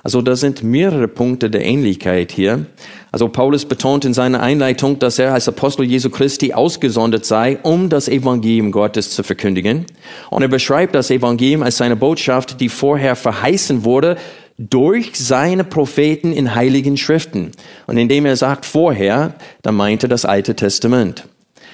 Also 0.03 0.23
da 0.23 0.37
sind 0.37 0.63
mehrere 0.63 1.09
Punkte 1.09 1.51
der 1.51 1.65
Ähnlichkeit 1.65 2.33
hier. 2.33 2.67
Also 3.11 3.29
Paulus 3.29 3.65
betont 3.65 4.05
in 4.05 4.15
seiner 4.15 4.41
Einleitung, 4.41 4.99
dass 4.99 5.19
er 5.19 5.35
als 5.35 5.49
Apostel 5.49 5.85
Jesu 5.85 6.11
Christi 6.11 6.53
ausgesondert 6.53 7.25
sei, 7.25 7.59
um 7.63 7.89
das 7.89 8.09
Evangelium 8.09 8.71
Gottes 8.71 9.11
zu 9.11 9.23
verkündigen. 9.23 9.87
Und 10.31 10.43
er 10.43 10.49
beschreibt 10.49 10.95
das 10.95 11.11
Evangelium 11.11 11.63
als 11.63 11.79
seine 11.79 11.97
Botschaft, 11.97 12.61
die 12.61 12.69
vorher 12.69 13.17
verheißen 13.17 13.85
wurde 13.85 14.17
durch 14.59 15.13
seine 15.15 15.63
Propheten 15.63 16.33
in 16.33 16.55
heiligen 16.55 16.97
Schriften. 16.97 17.53
Und 17.87 17.97
indem 17.97 18.27
er 18.27 18.37
sagt 18.37 18.67
vorher, 18.67 19.35
dann 19.63 19.77
meinte 19.77 20.09
das 20.09 20.25
Alte 20.25 20.57
Testament. 20.57 21.29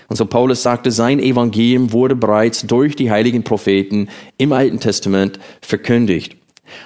Und 0.08 0.16
so 0.16 0.26
Paulus 0.26 0.62
sagte, 0.62 0.90
sein 0.90 1.18
Evangelium 1.18 1.92
wurde 1.92 2.14
bereits 2.14 2.62
durch 2.62 2.94
die 2.94 3.10
heiligen 3.10 3.42
Propheten 3.42 4.08
im 4.36 4.52
Alten 4.52 4.80
Testament 4.80 5.40
verkündigt. 5.62 6.36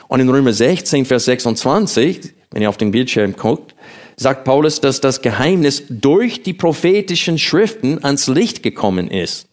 Und 0.06 0.20
in 0.20 0.28
Römer 0.28 0.52
16, 0.52 1.04
Vers 1.04 1.24
26, 1.24 2.32
wenn 2.52 2.62
ihr 2.62 2.68
auf 2.68 2.76
den 2.76 2.92
Bildschirm 2.92 3.34
guckt, 3.34 3.74
sagt 4.16 4.44
Paulus, 4.44 4.80
dass 4.80 5.00
das 5.00 5.20
Geheimnis 5.20 5.84
durch 5.88 6.42
die 6.42 6.52
prophetischen 6.52 7.38
Schriften 7.38 8.04
ans 8.04 8.28
Licht 8.28 8.62
gekommen 8.62 9.08
ist. 9.08 9.47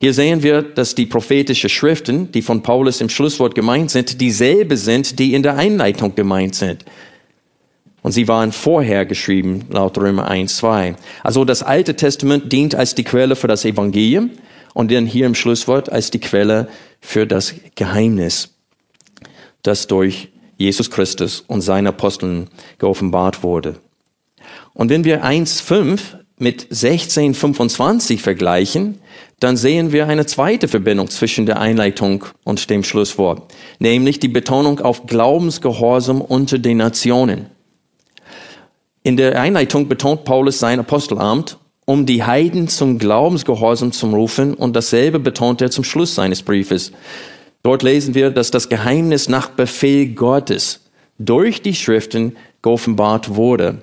Hier 0.00 0.14
sehen 0.14 0.42
wir, 0.42 0.62
dass 0.62 0.94
die 0.94 1.06
prophetischen 1.06 1.70
Schriften, 1.70 2.30
die 2.32 2.42
von 2.42 2.62
Paulus 2.62 3.00
im 3.00 3.08
Schlusswort 3.08 3.54
gemeint 3.54 3.90
sind, 3.90 4.20
dieselbe 4.20 4.76
sind, 4.76 5.18
die 5.18 5.34
in 5.34 5.42
der 5.42 5.56
Einleitung 5.56 6.14
gemeint 6.14 6.54
sind. 6.54 6.84
Und 8.02 8.12
sie 8.12 8.28
waren 8.28 8.52
vorher 8.52 9.06
geschrieben, 9.06 9.64
laut 9.70 9.96
Römer 9.96 10.28
1, 10.28 10.56
2. 10.56 10.94
Also 11.22 11.46
das 11.46 11.62
Alte 11.62 11.96
Testament 11.96 12.52
dient 12.52 12.74
als 12.74 12.94
die 12.94 13.04
Quelle 13.04 13.34
für 13.34 13.48
das 13.48 13.64
Evangelium 13.64 14.30
und 14.74 14.92
dann 14.92 15.06
hier 15.06 15.24
im 15.24 15.34
Schlusswort 15.34 15.90
als 15.90 16.10
die 16.10 16.20
Quelle 16.20 16.68
für 17.00 17.26
das 17.26 17.54
Geheimnis, 17.74 18.50
das 19.62 19.86
durch 19.86 20.28
Jesus 20.58 20.90
Christus 20.90 21.44
und 21.46 21.62
seine 21.62 21.90
Aposteln 21.90 22.48
geoffenbart 22.78 23.42
wurde. 23.42 23.76
Und 24.74 24.90
wenn 24.90 25.04
wir 25.04 25.24
1.5 25.24 26.23
mit 26.38 26.66
16.25 26.72 28.18
vergleichen, 28.18 29.00
dann 29.40 29.56
sehen 29.56 29.92
wir 29.92 30.06
eine 30.06 30.26
zweite 30.26 30.68
Verbindung 30.68 31.08
zwischen 31.10 31.46
der 31.46 31.60
Einleitung 31.60 32.24
und 32.44 32.70
dem 32.70 32.82
Schlusswort, 32.82 33.52
nämlich 33.78 34.18
die 34.18 34.28
Betonung 34.28 34.80
auf 34.80 35.06
Glaubensgehorsam 35.06 36.20
unter 36.20 36.58
den 36.58 36.78
Nationen. 36.78 37.46
In 39.02 39.16
der 39.16 39.40
Einleitung 39.40 39.88
betont 39.88 40.24
Paulus 40.24 40.58
sein 40.58 40.80
Apostelamt, 40.80 41.58
um 41.84 42.06
die 42.06 42.24
Heiden 42.24 42.68
zum 42.68 42.98
Glaubensgehorsam 42.98 43.92
zu 43.92 44.06
rufen, 44.06 44.54
und 44.54 44.74
dasselbe 44.74 45.18
betont 45.18 45.60
er 45.60 45.70
zum 45.70 45.84
Schluss 45.84 46.14
seines 46.14 46.42
Briefes. 46.42 46.92
Dort 47.62 47.82
lesen 47.82 48.14
wir, 48.14 48.30
dass 48.30 48.50
das 48.50 48.68
Geheimnis 48.68 49.28
nach 49.28 49.50
Befehl 49.50 50.14
Gottes 50.14 50.80
durch 51.18 51.62
die 51.62 51.74
Schriften 51.74 52.36
geoffenbart 52.62 53.36
wurde. 53.36 53.82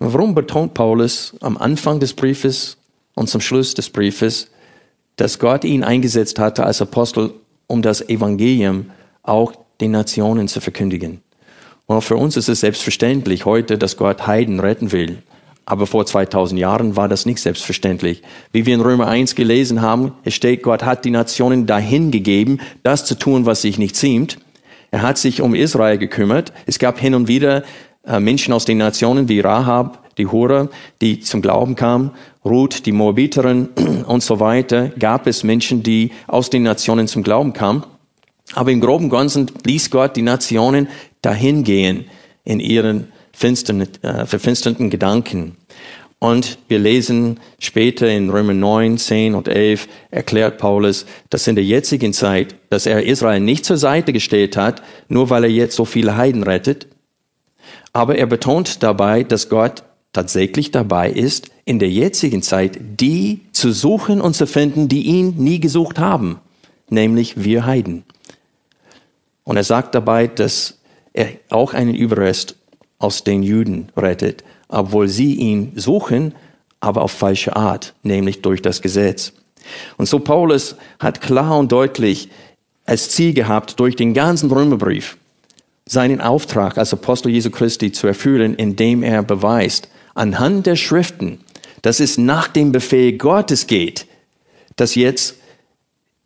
Warum 0.00 0.34
betont 0.34 0.74
Paulus 0.74 1.34
am 1.40 1.56
Anfang 1.56 1.98
des 1.98 2.12
Briefes 2.12 2.76
und 3.14 3.28
zum 3.28 3.40
Schluss 3.40 3.74
des 3.74 3.90
Briefes, 3.90 4.48
dass 5.16 5.40
Gott 5.40 5.64
ihn 5.64 5.82
eingesetzt 5.82 6.38
hatte 6.38 6.64
als 6.64 6.80
Apostel, 6.80 7.32
um 7.66 7.82
das 7.82 8.08
Evangelium 8.08 8.90
auch 9.24 9.52
den 9.80 9.90
Nationen 9.90 10.46
zu 10.46 10.60
verkündigen? 10.60 11.20
Und 11.86 12.02
für 12.02 12.16
uns 12.16 12.36
ist 12.36 12.48
es 12.48 12.60
selbstverständlich 12.60 13.44
heute, 13.44 13.76
dass 13.76 13.96
Gott 13.96 14.26
Heiden 14.26 14.60
retten 14.60 14.92
will. 14.92 15.18
Aber 15.64 15.86
vor 15.86 16.06
2000 16.06 16.60
Jahren 16.60 16.96
war 16.96 17.08
das 17.08 17.26
nicht 17.26 17.40
selbstverständlich. 17.40 18.22
Wie 18.52 18.66
wir 18.66 18.74
in 18.74 18.80
Römer 18.80 19.08
1 19.08 19.34
gelesen 19.34 19.82
haben, 19.82 20.12
es 20.22 20.34
steht, 20.34 20.62
Gott 20.62 20.84
hat 20.84 21.04
die 21.04 21.10
Nationen 21.10 21.66
dahin 21.66 22.10
gegeben, 22.12 22.60
das 22.84 23.04
zu 23.04 23.18
tun, 23.18 23.46
was 23.46 23.62
sich 23.62 23.78
nicht 23.78 23.96
ziemt. 23.96 24.38
Er 24.90 25.02
hat 25.02 25.18
sich 25.18 25.42
um 25.42 25.54
Israel 25.54 25.98
gekümmert. 25.98 26.52
Es 26.66 26.78
gab 26.78 26.98
hin 26.98 27.14
und 27.14 27.28
wieder 27.28 27.64
Menschen 28.20 28.54
aus 28.54 28.64
den 28.64 28.78
Nationen 28.78 29.28
wie 29.28 29.40
Rahab, 29.40 30.08
die 30.18 30.26
Hure, 30.26 30.68
die 31.00 31.20
zum 31.20 31.42
Glauben 31.42 31.74
kam, 31.76 32.12
Ruth, 32.44 32.86
die 32.86 32.92
Moabiterin 32.92 33.68
und 34.06 34.22
so 34.22 34.40
weiter, 34.40 34.88
gab 34.98 35.26
es 35.26 35.44
Menschen, 35.44 35.82
die 35.82 36.10
aus 36.26 36.50
den 36.50 36.62
Nationen 36.62 37.08
zum 37.08 37.22
Glauben 37.22 37.52
kamen. 37.52 37.84
Aber 38.54 38.72
im 38.72 38.80
groben 38.80 39.10
Ganzen 39.10 39.50
ließ 39.64 39.90
Gott 39.90 40.16
die 40.16 40.22
Nationen 40.22 40.88
dahin 41.22 41.64
gehen 41.64 42.06
in 42.44 42.60
ihren 42.60 43.08
finstern, 43.32 43.86
äh, 44.02 44.24
verfinsterten 44.26 44.90
Gedanken. 44.90 45.56
Und 46.20 46.58
wir 46.66 46.80
lesen 46.80 47.38
später 47.60 48.08
in 48.08 48.30
Römer 48.30 48.54
9, 48.54 48.98
10 48.98 49.34
und 49.36 49.46
11 49.46 49.86
erklärt 50.10 50.58
Paulus, 50.58 51.06
dass 51.30 51.46
in 51.46 51.54
der 51.54 51.64
jetzigen 51.64 52.12
Zeit, 52.12 52.56
dass 52.70 52.86
er 52.86 53.04
Israel 53.04 53.38
nicht 53.38 53.64
zur 53.64 53.76
Seite 53.76 54.12
gestellt 54.12 54.56
hat, 54.56 54.82
nur 55.08 55.30
weil 55.30 55.44
er 55.44 55.50
jetzt 55.50 55.76
so 55.76 55.84
viele 55.84 56.16
Heiden 56.16 56.42
rettet, 56.42 56.88
aber 57.98 58.16
er 58.16 58.26
betont 58.26 58.84
dabei, 58.84 59.24
dass 59.24 59.48
Gott 59.48 59.82
tatsächlich 60.12 60.70
dabei 60.70 61.10
ist, 61.10 61.50
in 61.64 61.80
der 61.80 61.90
jetzigen 61.90 62.42
Zeit 62.42 62.78
die 62.80 63.40
zu 63.50 63.72
suchen 63.72 64.20
und 64.20 64.34
zu 64.34 64.46
finden, 64.46 64.86
die 64.86 65.02
ihn 65.02 65.34
nie 65.36 65.58
gesucht 65.58 65.98
haben, 65.98 66.38
nämlich 66.88 67.42
wir 67.42 67.66
Heiden. 67.66 68.04
Und 69.42 69.56
er 69.56 69.64
sagt 69.64 69.96
dabei, 69.96 70.28
dass 70.28 70.78
er 71.12 71.30
auch 71.48 71.74
einen 71.74 71.92
Überrest 71.92 72.54
aus 73.00 73.24
den 73.24 73.42
Juden 73.42 73.88
rettet, 73.96 74.44
obwohl 74.68 75.08
sie 75.08 75.34
ihn 75.34 75.72
suchen, 75.74 76.36
aber 76.78 77.02
auf 77.02 77.10
falsche 77.10 77.56
Art, 77.56 77.94
nämlich 78.04 78.42
durch 78.42 78.62
das 78.62 78.80
Gesetz. 78.80 79.32
Und 79.96 80.06
so 80.06 80.20
Paulus 80.20 80.76
hat 81.00 81.20
klar 81.20 81.58
und 81.58 81.72
deutlich 81.72 82.28
als 82.86 83.10
Ziel 83.10 83.34
gehabt, 83.34 83.80
durch 83.80 83.96
den 83.96 84.14
ganzen 84.14 84.52
Römerbrief, 84.52 85.16
seinen 85.88 86.20
Auftrag 86.20 86.78
als 86.78 86.92
Apostel 86.92 87.30
Jesu 87.30 87.50
Christi 87.50 87.90
zu 87.90 88.06
erfüllen, 88.06 88.54
indem 88.54 89.02
er 89.02 89.22
beweist, 89.22 89.88
anhand 90.14 90.66
der 90.66 90.76
Schriften, 90.76 91.40
dass 91.82 91.98
es 91.98 92.18
nach 92.18 92.48
dem 92.48 92.72
Befehl 92.72 93.16
Gottes 93.16 93.66
geht, 93.66 94.06
dass 94.76 94.94
jetzt 94.94 95.36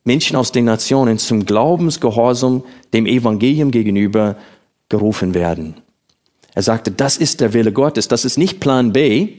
Menschen 0.05 0.37
aus 0.37 0.51
den 0.51 0.65
Nationen 0.65 1.19
zum 1.19 1.47
Glaubensgehorsam 1.47 2.65
dem 2.93 3.07
Evangelium 3.07 3.71
gegenüber 3.71 4.37
gerufen 4.89 5.33
werden. 5.33 5.77
Er 6.55 6.63
sagte, 6.63 6.91
das 6.91 7.17
ist 7.17 7.41
der 7.41 7.53
Wille 7.53 7.73
Gottes. 7.73 8.09
Das 8.09 8.25
ist 8.25 8.37
nicht 8.37 8.61
Plan 8.61 8.93
B, 8.93 9.39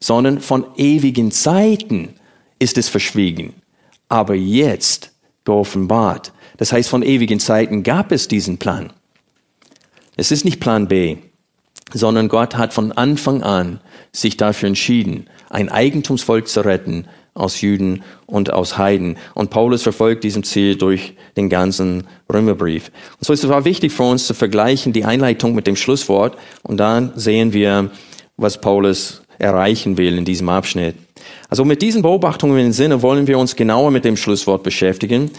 sondern 0.00 0.40
von 0.40 0.66
ewigen 0.76 1.30
Zeiten 1.30 2.10
ist 2.58 2.76
es 2.78 2.88
verschwiegen. 2.88 3.54
Aber 4.08 4.34
jetzt 4.34 5.12
geoffenbart. 5.44 6.32
Das 6.58 6.72
heißt, 6.72 6.88
von 6.88 7.02
ewigen 7.02 7.40
Zeiten 7.40 7.82
gab 7.82 8.12
es 8.12 8.28
diesen 8.28 8.58
Plan. 8.58 8.92
Es 10.16 10.30
ist 10.30 10.46
nicht 10.46 10.60
Plan 10.60 10.88
B, 10.88 11.18
sondern 11.92 12.28
Gott 12.28 12.56
hat 12.56 12.72
von 12.72 12.90
Anfang 12.92 13.42
an 13.42 13.80
sich 14.12 14.38
dafür 14.38 14.68
entschieden, 14.68 15.26
ein 15.50 15.68
Eigentumsvolk 15.68 16.48
zu 16.48 16.64
retten 16.64 17.06
aus 17.34 17.60
Juden 17.60 18.02
und 18.24 18.50
aus 18.50 18.78
Heiden. 18.78 19.18
Und 19.34 19.50
Paulus 19.50 19.82
verfolgt 19.82 20.24
diesem 20.24 20.42
Ziel 20.42 20.76
durch 20.76 21.14
den 21.36 21.50
ganzen 21.50 22.06
Römerbrief. 22.32 22.90
Und 23.18 23.26
so 23.26 23.34
ist 23.34 23.44
es 23.44 23.50
auch 23.50 23.66
wichtig 23.66 23.92
für 23.92 24.04
uns 24.04 24.26
zu 24.26 24.32
vergleichen 24.32 24.94
die 24.94 25.04
Einleitung 25.04 25.54
mit 25.54 25.66
dem 25.66 25.76
Schlusswort. 25.76 26.38
Und 26.62 26.78
dann 26.78 27.12
sehen 27.16 27.52
wir, 27.52 27.90
was 28.38 28.58
Paulus 28.58 29.22
erreichen 29.38 29.98
will 29.98 30.16
in 30.16 30.24
diesem 30.24 30.48
Abschnitt. 30.48 30.96
Also 31.50 31.66
mit 31.66 31.82
diesen 31.82 32.00
Beobachtungen 32.00 32.58
im 32.58 32.72
Sinne 32.72 33.02
wollen 33.02 33.26
wir 33.26 33.38
uns 33.38 33.54
genauer 33.54 33.90
mit 33.90 34.06
dem 34.06 34.16
Schlusswort 34.16 34.62
beschäftigen. 34.62 35.30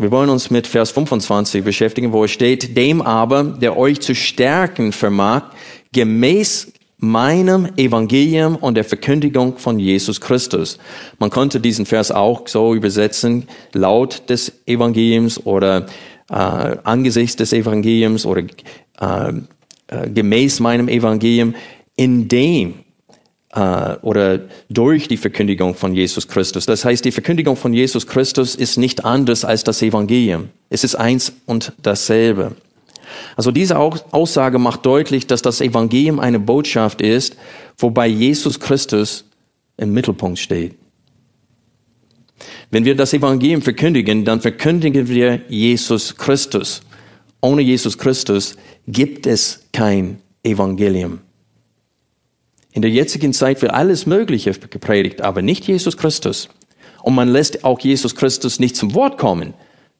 Wir 0.00 0.10
wollen 0.10 0.30
uns 0.30 0.48
mit 0.48 0.66
Vers 0.66 0.92
25 0.92 1.62
beschäftigen, 1.62 2.10
wo 2.14 2.24
es 2.24 2.30
steht, 2.30 2.74
dem 2.74 3.02
aber, 3.02 3.44
der 3.44 3.76
euch 3.76 4.00
zu 4.00 4.14
stärken 4.14 4.92
vermag, 4.92 5.50
gemäß 5.92 6.72
meinem 6.96 7.68
Evangelium 7.76 8.56
und 8.56 8.76
der 8.76 8.84
Verkündigung 8.84 9.58
von 9.58 9.78
Jesus 9.78 10.22
Christus. 10.22 10.78
Man 11.18 11.28
konnte 11.28 11.60
diesen 11.60 11.84
Vers 11.84 12.12
auch 12.12 12.48
so 12.48 12.74
übersetzen, 12.74 13.46
laut 13.74 14.30
des 14.30 14.62
Evangeliums 14.64 15.44
oder 15.44 15.84
äh, 16.30 16.34
angesichts 16.34 17.36
des 17.36 17.52
Evangeliums 17.52 18.24
oder 18.24 18.44
äh, 19.02 19.32
äh, 19.88 20.08
gemäß 20.08 20.60
meinem 20.60 20.88
Evangelium, 20.88 21.54
in 21.94 22.26
dem 22.26 22.72
äh, 23.52 23.96
oder 24.02 24.40
durch 24.68 25.08
die 25.08 25.16
Verkündigung 25.16 25.74
von 25.74 25.94
Jesus 25.94 26.28
Christus. 26.28 26.66
Das 26.66 26.84
heißt, 26.84 27.04
die 27.04 27.12
Verkündigung 27.12 27.56
von 27.56 27.72
Jesus 27.72 28.06
Christus 28.06 28.54
ist 28.54 28.76
nicht 28.76 29.04
anders 29.04 29.44
als 29.44 29.64
das 29.64 29.82
Evangelium. 29.82 30.50
Es 30.68 30.84
ist 30.84 30.94
eins 30.94 31.32
und 31.46 31.72
dasselbe. 31.82 32.56
Also 33.36 33.50
diese 33.50 33.78
Aussage 33.78 34.58
macht 34.58 34.86
deutlich, 34.86 35.26
dass 35.26 35.42
das 35.42 35.60
Evangelium 35.60 36.20
eine 36.20 36.38
Botschaft 36.38 37.00
ist, 37.00 37.36
wobei 37.78 38.06
Jesus 38.06 38.60
Christus 38.60 39.24
im 39.76 39.92
Mittelpunkt 39.92 40.38
steht. 40.38 40.76
Wenn 42.70 42.84
wir 42.84 42.94
das 42.94 43.12
Evangelium 43.12 43.62
verkündigen, 43.62 44.24
dann 44.24 44.40
verkündigen 44.40 45.08
wir 45.08 45.40
Jesus 45.48 46.16
Christus. 46.16 46.82
Ohne 47.40 47.62
Jesus 47.62 47.98
Christus 47.98 48.56
gibt 48.86 49.26
es 49.26 49.66
kein 49.72 50.20
Evangelium. 50.44 51.20
In 52.72 52.82
der 52.82 52.90
jetzigen 52.90 53.32
Zeit 53.32 53.62
wird 53.62 53.72
alles 53.72 54.06
Mögliche 54.06 54.52
gepredigt, 54.52 55.22
aber 55.22 55.42
nicht 55.42 55.66
Jesus 55.66 55.96
Christus. 55.96 56.48
Und 57.02 57.14
man 57.14 57.28
lässt 57.28 57.64
auch 57.64 57.80
Jesus 57.80 58.14
Christus 58.14 58.60
nicht 58.60 58.76
zum 58.76 58.94
Wort 58.94 59.18
kommen. 59.18 59.54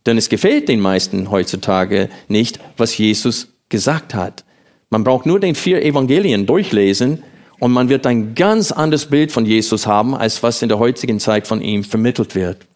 Denn 0.07 0.17
es 0.17 0.29
gefällt 0.29 0.69
den 0.69 0.81
meisten 0.81 1.31
heutzutage 1.31 2.09
nicht, 2.29 2.61
was 2.77 2.97
Jesus 2.97 3.49
gesagt 3.69 4.15
hat. 4.15 4.45
Man 4.89 5.05
braucht 5.05 5.27
nur 5.27 5.41
den 5.41 5.55
vier 5.55 5.83
Evangelien 5.83 6.47
durchlesen 6.47 7.23
und 7.59 7.73
man 7.73 7.89
wird 7.89 8.07
ein 8.07 8.35
ganz 8.35 8.73
anderes 8.73 9.07
Bild 9.07 9.31
von 9.31 9.47
Jesus 9.47 9.87
haben, 9.87 10.15
als 10.15 10.43
was 10.43 10.62
in 10.62 10.69
der 10.69 10.79
heutigen 10.79 11.21
Zeit 11.21 11.47
von 11.47 11.61
ihm 11.61 11.85
vermittelt 11.85 12.35
wird. 12.35 12.67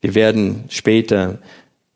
Wir 0.00 0.14
werden 0.14 0.64
später 0.68 1.38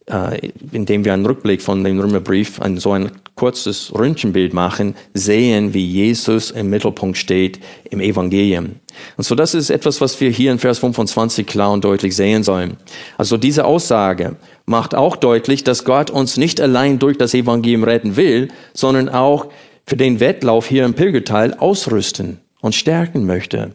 äh, 0.08 0.50
indem 0.72 1.04
wir 1.04 1.12
einen 1.12 1.26
Rückblick 1.26 1.60
von 1.60 1.82
dem 1.82 1.98
Römerbrief, 1.98 2.60
ein, 2.60 2.78
so 2.78 2.92
ein 2.92 3.10
kurzes 3.34 3.92
Röntgenbild 3.92 4.54
machen, 4.54 4.94
sehen, 5.14 5.74
wie 5.74 5.84
Jesus 5.84 6.50
im 6.50 6.70
Mittelpunkt 6.70 7.18
steht 7.18 7.58
im 7.90 8.00
Evangelium. 8.00 8.76
Und 9.16 9.24
so 9.24 9.34
das 9.34 9.54
ist 9.54 9.68
etwas, 9.68 10.00
was 10.00 10.20
wir 10.20 10.30
hier 10.30 10.52
in 10.52 10.58
Vers 10.58 10.78
25 10.78 11.46
klar 11.46 11.72
und 11.72 11.84
deutlich 11.84 12.14
sehen 12.14 12.44
sollen. 12.44 12.76
Also 13.18 13.36
diese 13.36 13.64
Aussage 13.64 14.36
macht 14.64 14.94
auch 14.94 15.16
deutlich, 15.16 15.64
dass 15.64 15.84
Gott 15.84 16.10
uns 16.10 16.36
nicht 16.36 16.60
allein 16.60 16.98
durch 16.98 17.18
das 17.18 17.34
Evangelium 17.34 17.84
retten 17.84 18.16
will, 18.16 18.48
sondern 18.74 19.08
auch 19.08 19.46
für 19.86 19.96
den 19.96 20.20
Wettlauf 20.20 20.66
hier 20.66 20.84
im 20.84 20.94
Pilgerteil 20.94 21.54
ausrüsten 21.54 22.38
und 22.60 22.74
stärken 22.74 23.26
möchte. 23.26 23.72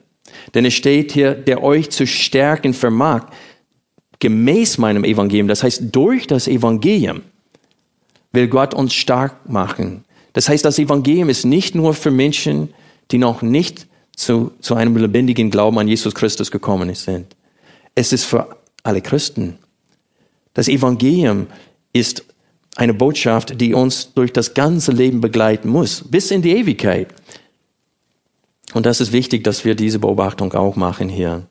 Denn 0.53 0.65
es 0.65 0.73
steht 0.73 1.12
hier, 1.12 1.34
der 1.34 1.63
euch 1.63 1.89
zu 1.89 2.08
stärken 2.08 2.73
vermag 2.73 3.27
gemäß 4.21 4.77
meinem 4.77 5.03
Evangelium, 5.03 5.49
das 5.49 5.63
heißt 5.63 5.84
durch 5.91 6.27
das 6.27 6.47
Evangelium, 6.47 7.23
will 8.31 8.47
Gott 8.47 8.73
uns 8.73 8.93
stark 8.93 9.49
machen. 9.49 10.05
Das 10.31 10.47
heißt, 10.47 10.63
das 10.63 10.79
Evangelium 10.79 11.27
ist 11.27 11.43
nicht 11.43 11.75
nur 11.75 11.93
für 11.93 12.12
Menschen, 12.12 12.69
die 13.12 13.17
noch 13.17 13.41
nicht 13.41 13.88
zu, 14.15 14.51
zu 14.62 14.75
einem 14.75 14.95
lebendigen 14.95 15.51
Glauben 15.51 15.77
an 15.79 15.88
Jesus 15.88 16.15
Christus 16.15 16.51
gekommen 16.51 16.93
sind. 16.95 17.36
Es 17.95 18.13
ist 18.13 18.23
für 18.23 18.55
alle 18.84 19.01
Christen. 19.01 19.57
Das 20.53 20.67
Evangelium 20.67 21.47
ist 21.91 22.23
eine 22.75 22.93
Botschaft, 22.93 23.60
die 23.60 23.73
uns 23.73 24.13
durch 24.13 24.31
das 24.31 24.53
ganze 24.53 24.91
Leben 24.91 25.19
begleiten 25.19 25.67
muss, 25.67 26.03
bis 26.10 26.31
in 26.31 26.41
die 26.41 26.51
Ewigkeit. 26.51 27.10
Und 28.73 28.86
das 28.86 29.01
ist 29.01 29.12
wichtig, 29.12 29.43
dass 29.43 29.65
wir 29.65 29.75
diese 29.75 29.99
Beobachtung 29.99 30.53
auch 30.53 30.75
machen 30.75 31.10
hier. 31.10 31.47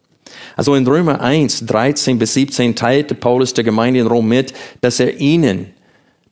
Also 0.57 0.75
in 0.75 0.87
Römer 0.87 1.21
1, 1.21 1.67
13 1.67 2.19
bis 2.19 2.35
17 2.35 2.77
teilte 2.77 3.15
Paulus 3.15 3.55
der 3.55 3.65
Gemeinde 3.65 4.01
in 4.01 4.07
Rom 4.07 4.29
mit, 4.29 4.53
dass 4.81 5.01
er 5.01 5.19
ihnen 5.21 5.75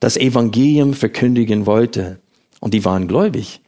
das 0.00 0.16
Evangelium 0.16 0.94
verkündigen 0.94 1.66
wollte. 1.66 2.20
Und 2.60 2.74
die 2.74 2.84
waren 2.84 3.08
gläubig. 3.08 3.60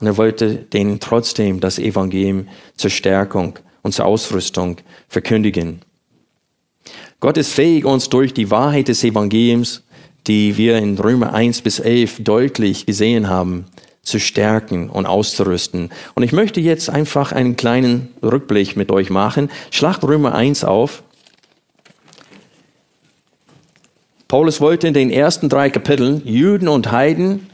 Und 0.00 0.06
er 0.06 0.16
wollte 0.16 0.56
denen 0.56 1.00
trotzdem 1.00 1.60
das 1.60 1.78
Evangelium 1.78 2.48
zur 2.76 2.90
Stärkung 2.90 3.58
und 3.82 3.92
zur 3.92 4.04
Ausrüstung 4.04 4.76
verkündigen. 5.08 5.80
Gott 7.20 7.36
ist 7.36 7.52
fähig, 7.52 7.84
uns 7.84 8.08
durch 8.08 8.32
die 8.32 8.50
Wahrheit 8.50 8.88
des 8.88 9.02
Evangeliums, 9.02 9.82
die 10.26 10.56
wir 10.56 10.78
in 10.78 10.96
Römer 10.98 11.34
1 11.34 11.62
bis 11.62 11.80
11 11.80 12.22
deutlich 12.22 12.86
gesehen 12.86 13.28
haben, 13.28 13.66
zu 14.08 14.18
stärken 14.18 14.90
und 14.90 15.06
auszurüsten. 15.06 15.90
Und 16.14 16.22
ich 16.22 16.32
möchte 16.32 16.60
jetzt 16.60 16.90
einfach 16.90 17.32
einen 17.32 17.56
kleinen 17.56 18.08
Rückblick 18.22 18.76
mit 18.76 18.90
euch 18.90 19.10
machen. 19.10 19.50
Schlacht 19.70 20.02
Römer 20.02 20.34
1 20.34 20.64
auf. 20.64 21.02
Paulus 24.26 24.60
wollte 24.60 24.88
in 24.88 24.94
den 24.94 25.10
ersten 25.10 25.48
drei 25.48 25.70
Kapiteln 25.70 26.22
Juden 26.26 26.68
und 26.68 26.92
Heiden 26.92 27.48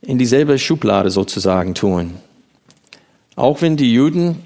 in 0.00 0.18
dieselbe 0.18 0.58
Schublade 0.58 1.10
sozusagen 1.10 1.74
tun. 1.74 2.14
Auch 3.36 3.62
wenn 3.62 3.76
die 3.76 3.92
Juden 3.92 4.42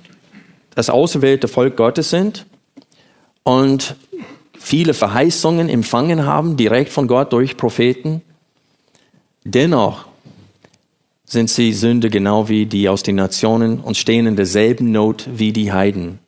das 0.75 0.91
auserwählte 0.91 1.49
Volk 1.49 1.77
Gottes 1.77 2.11
sind 2.11 2.45
und 3.43 3.97
viele 4.59 4.93
Verheißungen 4.93 5.69
empfangen 5.69 6.27
haben, 6.27 6.57
direkt 6.57 6.93
von 6.93 7.09
Gott 7.09 7.33
durch 7.33 7.57
Propheten, 7.57 8.21
Dennoch 9.49 10.07
sind 11.25 11.49
sie 11.49 11.73
Sünde 11.73 12.11
genau 12.11 12.49
wie 12.49 12.67
die 12.67 12.89
aus 12.89 13.05
den 13.05 13.15
Nationen 13.15 13.79
und 13.79 13.97
stehen 13.97 14.27
in 14.27 14.35
derselben 14.35 14.91
Not 14.91 15.29
wie 15.33 15.53
die 15.53 15.73
Heiden. 15.73 16.19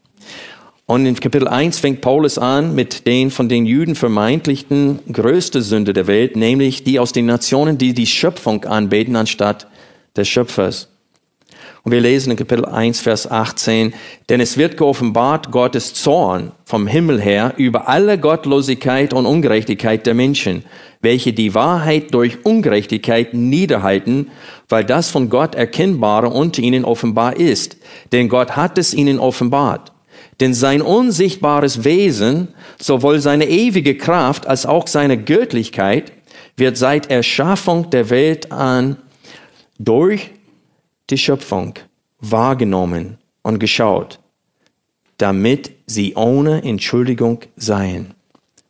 Und 0.87 1.05
in 1.05 1.19
Kapitel 1.19 1.49
1 1.49 1.81
fängt 1.81 2.01
Paulus 2.01 2.39
an 2.39 2.77
mit 2.77 3.09
den 3.09 3.33
von 3.33 3.49
den 3.49 3.67
Juden 3.67 3.97
vermeintlichen 3.97 5.01
größte 5.13 5.63
Sünde 5.63 5.95
der 5.95 6.07
Welt, 6.07 6.37
nämlich 6.37 6.85
die 6.85 7.01
aus 7.01 7.11
den 7.11 7.27
Nationen, 7.27 7.77
die 7.77 7.93
die 7.93 8.07
Schöpfung 8.07 8.65
anbeten 8.65 9.17
anstatt 9.17 9.67
des 10.17 10.29
Schöpfers. 10.29 10.87
Und 11.85 11.93
wir 11.93 12.01
lesen 12.01 12.33
in 12.33 12.37
Kapitel 12.37 12.65
1, 12.65 13.01
Vers 13.01 13.31
18, 13.31 13.95
denn 14.29 14.41
es 14.41 14.57
wird 14.59 14.77
geoffenbart 14.77 15.51
Gottes 15.53 15.95
Zorn 15.95 16.53
vom 16.65 16.87
Himmel 16.87 17.21
her 17.21 17.55
über 17.57 17.89
alle 17.89 18.19
Gottlosigkeit 18.19 19.13
und 19.13 19.27
Ungerechtigkeit 19.27 20.05
der 20.07 20.15
Menschen, 20.15 20.65
welche 21.01 21.33
die 21.33 21.55
Wahrheit 21.55 22.13
durch 22.13 22.45
Ungerechtigkeit 22.45 23.33
niederhalten, 23.33 24.31
weil 24.69 24.85
das 24.85 25.11
von 25.11 25.31
Gott 25.31 25.55
Erkennbare 25.55 26.31
unter 26.31 26.63
ihnen 26.63 26.85
offenbar 26.85 27.37
ist. 27.37 27.77
Denn 28.13 28.29
Gott 28.29 28.57
hat 28.57 28.77
es 28.79 28.93
ihnen 28.93 29.19
offenbart. 29.19 29.93
Denn 30.41 30.55
sein 30.55 30.83
unsichtbares 30.83 31.85
Wesen, 31.85 32.49
sowohl 32.81 33.21
seine 33.21 33.49
ewige 33.49 33.97
Kraft 33.97 34.47
als 34.47 34.67
auch 34.67 34.87
seine 34.87 35.17
Göttlichkeit, 35.23 36.13
wird 36.57 36.77
seit 36.77 37.11
Erschaffung 37.11 37.91
der 37.91 38.11
Welt 38.11 38.53
an 38.53 38.97
durch 39.79 40.31
die 41.11 41.19
Schöpfung 41.19 41.75
wahrgenommen 42.21 43.19
und 43.43 43.59
geschaut, 43.59 44.19
damit 45.17 45.73
sie 45.87 46.15
ohne 46.15 46.63
Entschuldigung 46.63 47.41
seien. 47.57 48.15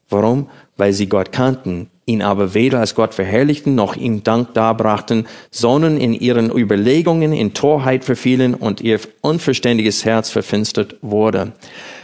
Warum? 0.09 0.49
Weil 0.77 0.93
sie 0.93 1.09
Gott 1.09 1.33
kannten, 1.33 1.91
ihn 2.07 2.23
aber 2.23 2.55
weder 2.55 2.81
als 2.81 2.95
Gott 2.95 3.13
verherrlichten 3.13 3.75
noch 3.75 3.97
ihm 3.97 4.25
Dank 4.25 4.55
darbrachten, 4.55 5.27
sondern 5.51 5.99
in 5.99 6.15
ihren 6.15 6.51
Überlegungen 6.51 7.33
in 7.33 7.53
Torheit 7.53 8.05
verfielen 8.05 8.55
und 8.55 8.81
ihr 8.81 9.01
unverständiges 9.21 10.05
Herz 10.05 10.31
verfinstert 10.31 10.97
wurde. 11.03 11.53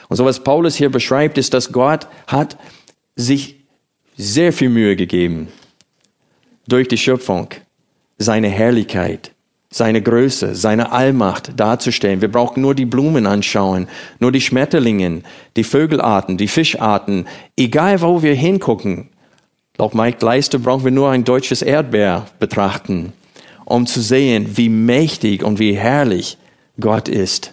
Und 0.09 0.17
so 0.17 0.25
was 0.25 0.45
Paulus 0.45 0.77
hier 0.77 0.91
beschreibt, 0.91 1.39
ist, 1.39 1.55
dass 1.55 1.73
Gott 1.73 2.07
hat 2.27 2.59
sich 3.17 3.57
sehr 4.17 4.53
viel 4.53 4.69
Mühe 4.69 4.97
gegeben, 4.97 5.49
durch 6.69 6.89
die 6.89 6.99
Schöpfung 6.99 7.49
seine 8.19 8.49
Herrlichkeit, 8.49 9.34
seine 9.75 10.01
Größe, 10.01 10.55
seine 10.55 10.93
Allmacht 10.93 11.59
darzustellen. 11.59 12.21
Wir 12.21 12.31
brauchen 12.31 12.61
nur 12.61 12.77
die 12.77 12.87
Blumen 12.87 13.27
anschauen, 13.27 13.89
nur 14.21 14.31
die 14.31 14.41
Schmetterlinge, 14.41 15.23
die 15.57 15.65
Vögelarten, 15.65 16.37
die 16.37 16.47
Fischarten, 16.47 17.27
egal 17.57 18.01
wo 18.01 18.23
wir 18.23 18.35
hingucken. 18.35 19.09
Laut 19.77 19.97
Mike 19.97 20.25
Leister 20.25 20.61
brauchen 20.61 20.85
wir 20.85 20.93
nur 20.93 21.11
ein 21.11 21.25
deutsches 21.25 21.61
Erdbeer 21.61 22.27
betrachten, 22.39 23.13
um 23.65 23.85
zu 23.85 24.01
sehen, 24.01 24.57
wie 24.57 24.69
mächtig 24.69 25.43
und 25.43 25.59
wie 25.59 25.77
herrlich 25.77 26.39
Gott 26.79 27.09
ist. 27.09 27.53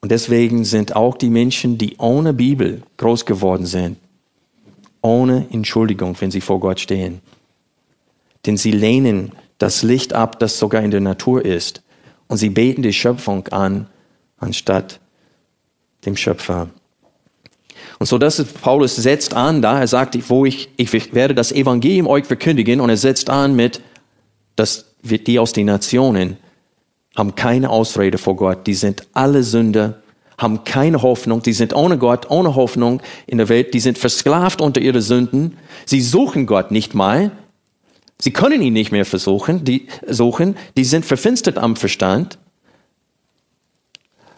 Und 0.00 0.12
deswegen 0.12 0.64
sind 0.64 0.94
auch 0.94 1.16
die 1.16 1.28
Menschen, 1.28 1.76
die 1.76 1.96
ohne 1.98 2.32
Bibel 2.32 2.82
groß 2.98 3.26
geworden 3.26 3.66
sind, 3.66 3.96
ohne 5.02 5.48
Entschuldigung, 5.50 6.14
wenn 6.20 6.30
sie 6.30 6.40
vor 6.40 6.60
Gott 6.60 6.78
stehen. 6.78 7.20
Denn 8.46 8.56
sie 8.56 8.70
lehnen 8.70 9.32
das 9.60 9.82
Licht 9.82 10.14
ab, 10.14 10.40
das 10.40 10.58
sogar 10.58 10.82
in 10.82 10.90
der 10.90 11.00
Natur 11.00 11.44
ist. 11.44 11.82
Und 12.26 12.38
sie 12.38 12.48
beten 12.48 12.82
die 12.82 12.92
Schöpfung 12.92 13.46
an, 13.48 13.86
anstatt 14.38 15.00
dem 16.04 16.16
Schöpfer. 16.16 16.70
Und 17.98 18.06
so 18.06 18.16
das 18.16 18.38
ist, 18.38 18.60
Paulus 18.62 18.96
setzt 18.96 19.34
an 19.34 19.60
da, 19.60 19.78
er 19.78 19.86
sagt, 19.86 20.18
wo 20.30 20.46
ich, 20.46 20.70
ich 20.76 21.14
werde 21.14 21.34
das 21.34 21.52
Evangelium 21.52 22.06
euch 22.06 22.24
verkündigen. 22.24 22.80
Und 22.80 22.88
er 22.88 22.96
setzt 22.96 23.28
an 23.28 23.54
mit, 23.54 23.82
dass 24.56 24.86
die 25.02 25.38
aus 25.38 25.52
den 25.52 25.66
Nationen 25.66 26.38
haben 27.14 27.34
keine 27.34 27.68
Ausrede 27.68 28.16
vor 28.16 28.36
Gott, 28.36 28.66
die 28.66 28.74
sind 28.74 29.06
alle 29.12 29.42
Sünder, 29.42 30.00
haben 30.38 30.64
keine 30.64 31.02
Hoffnung, 31.02 31.42
die 31.42 31.52
sind 31.52 31.74
ohne 31.74 31.98
Gott, 31.98 32.30
ohne 32.30 32.54
Hoffnung 32.54 33.02
in 33.26 33.36
der 33.36 33.50
Welt, 33.50 33.74
die 33.74 33.80
sind 33.80 33.98
versklavt 33.98 34.62
unter 34.62 34.80
ihre 34.80 35.02
Sünden, 35.02 35.58
sie 35.84 36.00
suchen 36.00 36.46
Gott 36.46 36.70
nicht 36.70 36.94
mal, 36.94 37.32
Sie 38.20 38.32
können 38.32 38.60
ihn 38.60 38.74
nicht 38.74 38.92
mehr 38.92 39.06
versuchen, 39.06 39.64
die 39.64 39.88
suchen, 40.06 40.56
die 40.76 40.84
sind 40.84 41.06
verfinstert 41.06 41.56
am 41.56 41.74
Verstand. 41.74 42.38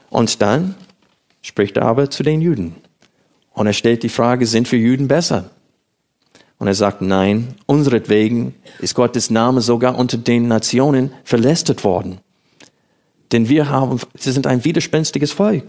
Und 0.09 0.41
dann 0.41 0.77
spricht 1.43 1.77
er 1.77 1.87
aber 1.87 2.09
zu 2.09 2.23
den 2.23 2.41
Juden. 2.41 2.77
Und 3.53 3.67
er 3.67 3.73
stellt 3.73 4.05
die 4.05 4.09
Frage, 4.09 4.47
sind 4.47 4.71
wir 4.71 4.79
Juden 4.79 5.09
besser? 5.09 5.51
Und 6.59 6.69
er 6.69 6.75
sagt, 6.75 7.03
nein, 7.03 7.57
unseretwegen 7.67 8.55
ist 8.79 8.95
Gottes 8.95 9.31
Name 9.31 9.61
sogar 9.61 9.99
unter 9.99 10.17
den 10.17 10.47
Nationen 10.47 11.13
verlästert 11.25 11.83
worden. 11.83 12.19
Denn 13.33 13.49
wir 13.49 13.69
haben, 13.69 13.99
sie 14.15 14.31
sind 14.31 14.47
ein 14.47 14.65
widerspenstiges 14.65 15.33
Volk. 15.33 15.65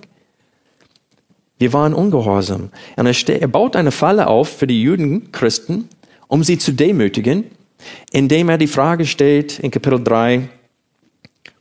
Wir 1.57 1.73
waren 1.73 1.95
ungehorsam. 1.95 2.69
Und 2.95 3.05
er, 3.07 3.41
er 3.41 3.47
baut 3.47 3.75
eine 3.75 3.91
Falle 3.91 4.27
auf 4.27 4.49
für 4.49 4.67
die 4.67 4.83
Juden, 4.83 5.31
Christen, 5.31 5.89
um 6.27 6.43
sie 6.43 6.59
zu 6.59 6.73
demütigen 6.73 7.45
indem 8.11 8.49
er 8.49 8.57
die 8.57 8.67
Frage 8.67 9.05
stellt 9.05 9.59
in 9.59 9.71
Kapitel 9.71 10.03
3, 10.03 10.49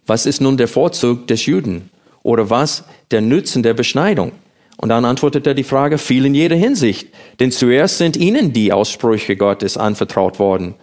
was 0.07 0.27
ist 0.27 0.41
nun 0.41 0.57
der 0.57 0.69
Vorzug 0.69 1.27
des 1.27 1.47
Juden 1.47 1.91
oder 2.23 2.51
was 2.51 2.85
der 3.11 3.21
Nutzen 3.21 3.63
der 3.63 3.75
Beschneidung? 3.75 4.33
Und 4.77 4.89
dann 4.89 5.05
antwortet 5.05 5.47
er 5.47 5.55
die 5.55 5.63
Frage, 5.63 5.97
viel 5.97 6.27
in 6.27 6.35
jeder 6.35 6.57
Hinsicht. 6.57 7.09
Denn 7.39 7.53
zuerst 7.53 7.99
sind 7.99 8.17
ihnen 8.17 8.53
die 8.53 8.73
Aussprüche 8.73 9.37
Gottes 9.37 9.77
anvertraut 9.77 10.39
worden. 10.39 10.75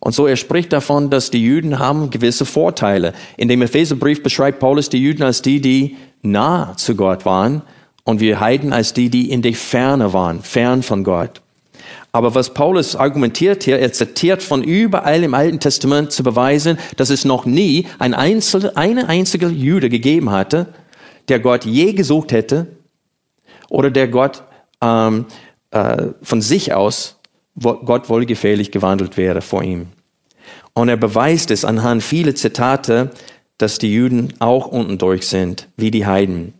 Und 0.00 0.14
so 0.14 0.26
er 0.26 0.36
spricht 0.36 0.72
davon, 0.72 1.08
dass 1.08 1.30
die 1.30 1.42
Juden 1.42 1.78
haben 1.78 2.10
gewisse 2.10 2.44
Vorteile. 2.44 3.14
In 3.36 3.48
dem 3.48 3.62
Epheserbrief 3.62 4.22
beschreibt 4.22 4.60
Paulus 4.60 4.90
die 4.90 4.98
Juden 4.98 5.22
als 5.22 5.40
die, 5.40 5.60
die 5.60 5.96
nah 6.22 6.76
zu 6.76 6.94
Gott 6.94 7.24
waren 7.24 7.62
und 8.04 8.20
wir 8.20 8.38
Heiden 8.38 8.72
als 8.72 8.92
die, 8.92 9.08
die 9.08 9.30
in 9.30 9.42
der 9.42 9.54
Ferne 9.54 10.12
waren, 10.12 10.42
fern 10.42 10.82
von 10.82 11.02
Gott. 11.02 11.40
Aber 12.16 12.34
was 12.34 12.54
Paulus 12.54 12.96
argumentiert 12.96 13.64
hier, 13.64 13.78
er 13.78 13.92
zitiert 13.92 14.42
von 14.42 14.64
überall 14.64 15.22
im 15.22 15.34
Alten 15.34 15.60
Testament 15.60 16.12
zu 16.12 16.22
beweisen, 16.22 16.78
dass 16.96 17.10
es 17.10 17.26
noch 17.26 17.44
nie 17.44 17.88
ein 17.98 18.14
einzel, 18.14 18.72
eine 18.74 19.10
einzige 19.10 19.48
Jude 19.48 19.90
gegeben 19.90 20.30
hatte, 20.30 20.68
der 21.28 21.40
Gott 21.40 21.66
je 21.66 21.92
gesucht 21.92 22.32
hätte 22.32 22.68
oder 23.68 23.90
der 23.90 24.08
Gott 24.08 24.44
ähm, 24.80 25.26
äh, 25.72 26.06
von 26.22 26.40
sich 26.40 26.72
aus 26.72 27.20
Gott 27.60 28.08
wohlgefällig 28.08 28.70
gewandelt 28.70 29.18
wäre 29.18 29.42
vor 29.42 29.62
ihm. 29.62 29.88
Und 30.72 30.88
er 30.88 30.96
beweist 30.96 31.50
es 31.50 31.66
anhand 31.66 32.02
vieler 32.02 32.34
Zitate, 32.34 33.10
dass 33.58 33.76
die 33.76 33.92
Juden 33.92 34.32
auch 34.38 34.68
unten 34.68 34.96
durch 34.96 35.28
sind, 35.28 35.68
wie 35.76 35.90
die 35.90 36.06
Heiden. 36.06 36.54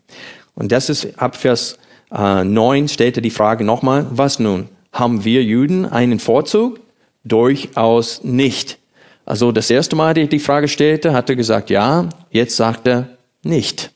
Und 0.54 0.70
das 0.70 0.90
ist 0.90 1.18
ab 1.18 1.34
Vers 1.34 1.78
äh, 2.14 2.44
9 2.44 2.88
stellt 2.88 3.16
er 3.16 3.22
die 3.22 3.30
Frage 3.30 3.64
nochmal, 3.64 4.06
was 4.10 4.38
nun? 4.38 4.68
Haben 4.96 5.26
wir 5.26 5.44
Juden 5.44 5.84
einen 5.84 6.18
Vorzug? 6.18 6.80
Durchaus 7.22 8.24
nicht. 8.24 8.78
Also 9.26 9.52
das 9.52 9.68
erste 9.68 9.94
Mal, 9.94 10.14
als 10.14 10.18
ich 10.18 10.30
die 10.30 10.38
Frage 10.38 10.68
stellte, 10.68 11.12
hat 11.12 11.28
er 11.28 11.36
gesagt, 11.36 11.68
ja, 11.68 12.08
jetzt 12.30 12.56
sagt 12.56 12.88
er 12.88 13.10
nicht. 13.42 13.92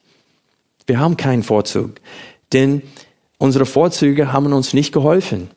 Wir 0.87 1.01
haben 1.01 1.17
keinen 1.17 1.43
Vorzug, 1.43 1.93
denn 2.53 2.83
unsere 3.39 3.65
Vorzüge 3.65 4.35
haben 4.35 4.53
uns 4.53 4.75
nicht 4.75 4.93
geholfen. 4.93 5.49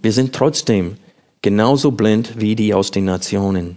Wir 0.00 0.12
sind 0.12 0.34
trotzdem 0.34 0.96
genauso 1.42 1.90
blind 1.90 2.40
wie 2.40 2.56
die 2.56 2.72
aus 2.72 2.90
den 2.90 3.04
Nationen. 3.04 3.76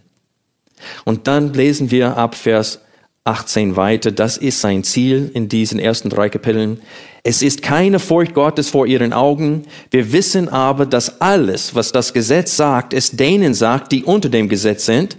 Und 1.03 1.27
dann 1.27 1.51
lesen 1.51 1.91
wir 1.91 2.15
ab 2.15 2.33
Vers 2.33 2.79
18 3.23 3.75
weiter, 3.75 4.11
das 4.11 4.37
ist 4.37 4.61
sein 4.61 4.83
Ziel 4.83 5.29
in 5.35 5.47
diesen 5.47 5.77
ersten 5.77 6.09
drei 6.09 6.29
Kapiteln. 6.29 6.81
Es 7.23 7.43
ist 7.43 7.61
keine 7.61 7.99
Furcht 7.99 8.33
Gottes 8.33 8.69
vor 8.71 8.87
ihren 8.87 9.13
Augen. 9.13 9.63
Wir 9.91 10.11
wissen 10.11 10.49
aber, 10.49 10.87
dass 10.87 11.21
alles, 11.21 11.75
was 11.75 11.91
das 11.91 12.13
Gesetz 12.13 12.57
sagt, 12.57 12.93
es 12.93 13.11
denen 13.11 13.53
sagt, 13.53 13.91
die 13.91 14.03
unter 14.03 14.29
dem 14.29 14.49
Gesetz 14.49 14.87
sind, 14.87 15.17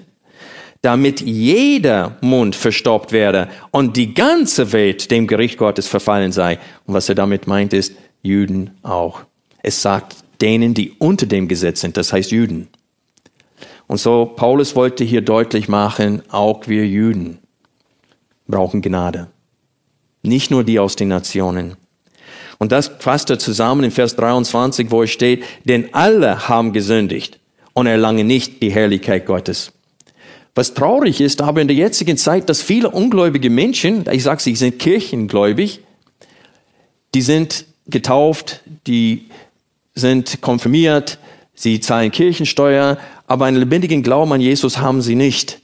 damit 0.81 1.21
jeder 1.21 2.17
Mund 2.23 2.57
verstopft 2.57 3.13
werde 3.13 3.49
und 3.71 3.97
die 3.97 4.15
ganze 4.15 4.73
Welt 4.73 5.13
dem 5.13 5.29
Gericht 5.29 5.57
Gottes 5.57 5.87
verfallen 5.87 6.33
sei. 6.33 6.59
Und 6.87 6.95
was 6.95 7.09
er 7.09 7.15
damit 7.15 7.47
meint, 7.47 7.73
ist 7.73 7.95
Juden 8.21 8.71
auch. 8.83 9.21
Es 9.63 9.81
sagt 9.81 10.17
denen, 10.41 10.75
die 10.75 10.97
unter 10.99 11.27
dem 11.27 11.47
Gesetz 11.47 11.83
sind, 11.83 11.97
das 11.97 12.13
heißt 12.13 12.33
Juden. 12.33 12.67
Und 13.87 13.99
so, 13.99 14.27
Paulus 14.27 14.75
wollte 14.75 15.05
hier 15.05 15.21
deutlich 15.21 15.69
machen, 15.69 16.23
auch 16.31 16.67
wir 16.67 16.85
Juden 16.85 17.39
brauchen 18.47 18.83
Gnade. 18.83 19.29
Nicht 20.23 20.51
nur 20.51 20.65
die 20.65 20.79
aus 20.79 20.97
den 20.97 21.09
Nationen. 21.09 21.77
Und 22.59 22.71
das 22.71 22.93
fasst 22.99 23.29
er 23.31 23.39
zusammen 23.39 23.85
in 23.85 23.91
Vers 23.91 24.15
23, 24.15 24.91
wo 24.91 25.03
es 25.03 25.11
steht, 25.11 25.43
denn 25.65 25.93
alle 25.95 26.49
haben 26.49 26.73
gesündigt 26.73 27.41
und 27.73 27.87
erlangen 27.87 28.27
nicht 28.27 28.63
die 28.63 28.71
Herrlichkeit 28.71 29.27
Gottes. 29.27 29.73
Was 30.55 30.75
traurig 30.75 31.21
ist 31.21 31.41
aber 31.41 31.63
in 31.63 31.69
der 31.69 31.77
jetzigen 31.77 32.17
Zeit, 32.19 32.49
dass 32.49 32.61
viele 32.61 32.91
ungläubige 32.91 33.49
Menschen, 33.49 34.05
ich 34.13 34.23
sage, 34.23 34.43
sie 34.43 34.55
sind 34.55 34.79
kirchengläubig, 34.79 35.81
die 37.15 37.23
sind 37.23 37.65
getauft, 37.87 38.61
die 38.87 39.29
sind 39.95 40.43
konfirmiert, 40.43 41.19
sie 41.55 41.81
zahlen 41.81 42.11
Kirchensteuer, 42.11 42.99
aber 43.27 43.47
einen 43.47 43.57
lebendigen 43.57 44.03
Glauben 44.03 44.33
an 44.33 44.41
Jesus 44.41 44.79
haben 44.79 45.01
sie 45.01 45.15
nicht. 45.15 45.62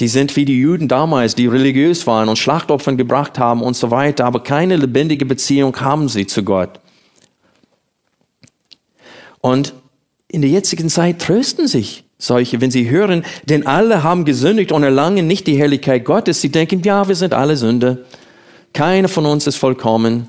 Die 0.00 0.08
sind 0.08 0.34
wie 0.34 0.44
die 0.44 0.58
Juden 0.58 0.88
damals, 0.88 1.34
die 1.34 1.46
religiös 1.46 2.06
waren 2.06 2.28
und 2.28 2.36
Schlachtopfern 2.36 2.96
gebracht 2.96 3.38
haben 3.38 3.62
und 3.62 3.76
so 3.76 3.90
weiter, 3.90 4.24
aber 4.24 4.42
keine 4.42 4.76
lebendige 4.76 5.24
Beziehung 5.24 5.80
haben 5.80 6.08
sie 6.08 6.26
zu 6.26 6.42
Gott. 6.42 6.80
Und 9.40 9.74
in 10.26 10.40
der 10.40 10.50
jetzigen 10.50 10.88
Zeit 10.88 11.20
trösten 11.20 11.68
sich 11.68 12.04
solche, 12.18 12.60
wenn 12.60 12.70
sie 12.70 12.90
hören, 12.90 13.24
denn 13.44 13.66
alle 13.66 14.02
haben 14.02 14.24
gesündigt 14.24 14.72
und 14.72 14.82
erlangen 14.82 15.26
nicht 15.26 15.46
die 15.46 15.56
Herrlichkeit 15.56 16.04
Gottes. 16.04 16.40
Sie 16.40 16.50
denken, 16.50 16.82
ja, 16.82 17.06
wir 17.06 17.14
sind 17.14 17.34
alle 17.34 17.56
Sünder. 17.56 17.98
Keiner 18.72 19.08
von 19.08 19.26
uns 19.26 19.46
ist 19.46 19.56
vollkommen. 19.56 20.28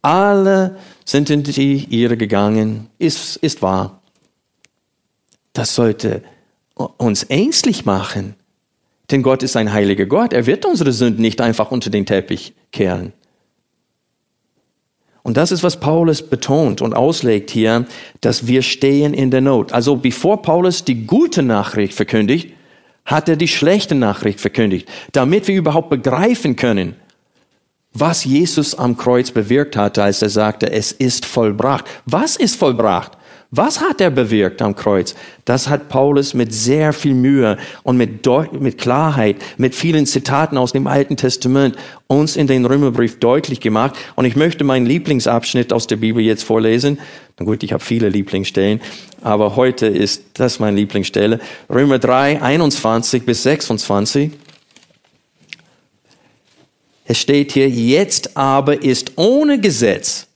Alle 0.00 0.78
sind 1.04 1.28
in 1.30 1.42
die 1.42 1.86
Irre 1.90 2.16
gegangen. 2.16 2.88
Ist, 2.98 3.36
ist 3.36 3.60
wahr. 3.60 4.00
Das 5.52 5.74
sollte 5.74 6.22
uns 6.74 7.24
ängstlich 7.24 7.84
machen. 7.84 8.34
Denn 9.10 9.22
Gott 9.22 9.42
ist 9.42 9.56
ein 9.56 9.72
heiliger 9.72 10.06
Gott. 10.06 10.32
Er 10.32 10.46
wird 10.46 10.64
unsere 10.64 10.92
Sünden 10.92 11.20
nicht 11.20 11.40
einfach 11.40 11.70
unter 11.70 11.90
den 11.90 12.06
Teppich 12.06 12.54
kehren. 12.72 13.12
Und 15.22 15.38
das 15.38 15.52
ist, 15.52 15.62
was 15.62 15.80
Paulus 15.80 16.22
betont 16.22 16.82
und 16.82 16.94
auslegt 16.94 17.50
hier, 17.50 17.86
dass 18.20 18.46
wir 18.46 18.60
stehen 18.60 19.14
in 19.14 19.30
der 19.30 19.40
Not. 19.40 19.72
Also 19.72 19.96
bevor 19.96 20.42
Paulus 20.42 20.84
die 20.84 21.06
gute 21.06 21.42
Nachricht 21.42 21.94
verkündigt, 21.94 22.52
hat 23.06 23.28
er 23.28 23.36
die 23.36 23.48
schlechte 23.48 23.94
Nachricht 23.94 24.40
verkündigt, 24.40 24.88
damit 25.12 25.48
wir 25.48 25.56
überhaupt 25.56 25.90
begreifen 25.90 26.56
können, 26.56 26.96
was 27.94 28.24
Jesus 28.24 28.74
am 28.74 28.96
Kreuz 28.96 29.30
bewirkt 29.30 29.76
hatte, 29.76 30.02
als 30.02 30.20
er 30.20 30.28
sagte, 30.28 30.70
es 30.70 30.92
ist 30.92 31.24
vollbracht. 31.24 31.86
Was 32.06 32.36
ist 32.36 32.56
vollbracht? 32.56 33.12
Was 33.56 33.80
hat 33.80 34.00
er 34.00 34.10
bewirkt 34.10 34.60
am 34.62 34.74
Kreuz? 34.74 35.14
Das 35.44 35.68
hat 35.68 35.88
Paulus 35.88 36.34
mit 36.34 36.52
sehr 36.52 36.92
viel 36.92 37.14
Mühe 37.14 37.56
und 37.84 37.96
mit, 37.96 38.26
mit 38.58 38.78
Klarheit, 38.78 39.36
mit 39.58 39.76
vielen 39.76 40.06
Zitaten 40.06 40.58
aus 40.58 40.72
dem 40.72 40.88
Alten 40.88 41.16
Testament 41.16 41.76
uns 42.08 42.34
in 42.34 42.48
den 42.48 42.66
Römerbrief 42.66 43.20
deutlich 43.20 43.60
gemacht. 43.60 43.94
Und 44.16 44.24
ich 44.24 44.34
möchte 44.34 44.64
meinen 44.64 44.86
Lieblingsabschnitt 44.86 45.72
aus 45.72 45.86
der 45.86 45.96
Bibel 45.96 46.20
jetzt 46.20 46.42
vorlesen. 46.42 46.98
Na 47.38 47.44
gut, 47.44 47.62
ich 47.62 47.72
habe 47.72 47.84
viele 47.84 48.08
Lieblingsstellen, 48.08 48.80
aber 49.22 49.54
heute 49.54 49.86
ist 49.86 50.24
das 50.34 50.58
meine 50.58 50.76
Lieblingsstelle. 50.76 51.38
Römer 51.70 52.00
3, 52.00 52.42
21 52.42 53.24
bis 53.24 53.44
26. 53.44 54.32
Es 57.04 57.18
steht 57.20 57.52
hier, 57.52 57.68
jetzt 57.68 58.36
aber 58.36 58.82
ist 58.82 59.12
ohne 59.14 59.60
Gesetz, 59.60 60.26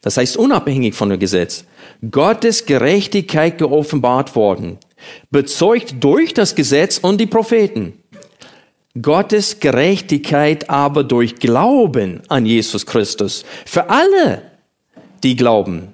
das 0.00 0.16
heißt 0.16 0.38
unabhängig 0.38 0.94
von 0.94 1.10
dem 1.10 1.18
Gesetz, 1.18 1.66
Gottes 2.10 2.66
Gerechtigkeit 2.66 3.58
geoffenbart 3.58 4.36
worden, 4.36 4.78
bezeugt 5.30 5.96
durch 6.00 6.34
das 6.34 6.54
Gesetz 6.54 6.98
und 6.98 7.20
die 7.20 7.26
Propheten. 7.26 7.94
Gottes 9.00 9.60
Gerechtigkeit 9.60 10.70
aber 10.70 11.04
durch 11.04 11.36
Glauben 11.36 12.22
an 12.28 12.46
Jesus 12.46 12.86
Christus 12.86 13.44
für 13.64 13.90
alle, 13.90 14.42
die 15.22 15.36
glauben. 15.36 15.92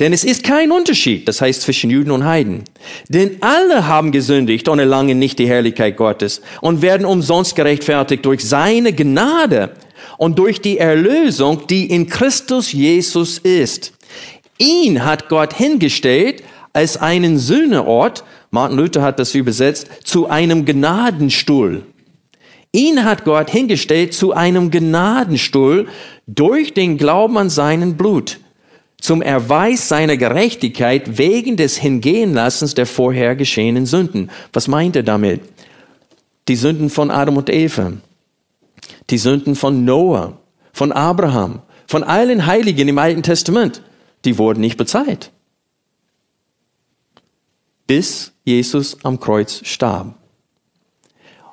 Denn 0.00 0.12
es 0.12 0.24
ist 0.24 0.42
kein 0.42 0.72
Unterschied, 0.72 1.28
das 1.28 1.40
heißt 1.40 1.62
zwischen 1.62 1.90
Juden 1.90 2.10
und 2.10 2.24
Heiden. 2.24 2.64
Denn 3.08 3.38
alle 3.40 3.86
haben 3.86 4.12
gesündigt 4.12 4.68
und 4.68 4.78
erlangen 4.78 5.18
nicht 5.18 5.38
die 5.38 5.48
Herrlichkeit 5.48 5.96
Gottes 5.96 6.42
und 6.60 6.82
werden 6.82 7.06
umsonst 7.06 7.54
gerechtfertigt 7.54 8.24
durch 8.24 8.44
seine 8.44 8.92
Gnade 8.92 9.70
und 10.16 10.38
durch 10.38 10.60
die 10.60 10.78
Erlösung, 10.78 11.66
die 11.68 11.90
in 11.90 12.08
Christus 12.08 12.72
Jesus 12.72 13.38
ist. 13.38 13.92
Ihn 14.58 15.04
hat 15.04 15.28
Gott 15.28 15.54
hingestellt 15.54 16.42
als 16.72 16.96
einen 16.96 17.38
Sühneort, 17.38 18.24
Martin 18.50 18.76
Luther 18.76 19.02
hat 19.02 19.18
das 19.18 19.34
übersetzt, 19.34 19.88
zu 20.04 20.28
einem 20.28 20.64
Gnadenstuhl. 20.64 21.84
Ihn 22.72 23.04
hat 23.04 23.24
Gott 23.24 23.50
hingestellt 23.50 24.12
zu 24.12 24.32
einem 24.32 24.70
Gnadenstuhl 24.70 25.88
durch 26.26 26.74
den 26.74 26.98
Glauben 26.98 27.38
an 27.38 27.50
seinen 27.50 27.96
Blut, 27.96 28.40
zum 29.00 29.22
Erweis 29.22 29.88
seiner 29.88 30.16
Gerechtigkeit 30.16 31.18
wegen 31.18 31.56
des 31.56 31.76
Hingehenlassens 31.78 32.74
der 32.74 32.86
vorher 32.86 33.36
geschehenen 33.36 33.86
Sünden. 33.86 34.30
Was 34.52 34.68
meint 34.68 34.96
er 34.96 35.02
damit? 35.02 35.40
Die 36.48 36.56
Sünden 36.56 36.90
von 36.90 37.10
Adam 37.10 37.36
und 37.36 37.50
Eva, 37.50 37.92
die 39.08 39.18
Sünden 39.18 39.54
von 39.54 39.84
Noah, 39.84 40.38
von 40.72 40.92
Abraham, 40.92 41.62
von 41.86 42.02
allen 42.02 42.46
Heiligen 42.46 42.88
im 42.88 42.98
Alten 42.98 43.22
Testament 43.22 43.82
die 44.24 44.38
wurden 44.38 44.60
nicht 44.60 44.76
bezahlt. 44.76 45.30
Bis 47.86 48.32
Jesus 48.44 48.98
am 49.04 49.20
Kreuz 49.20 49.60
starb. 49.64 50.14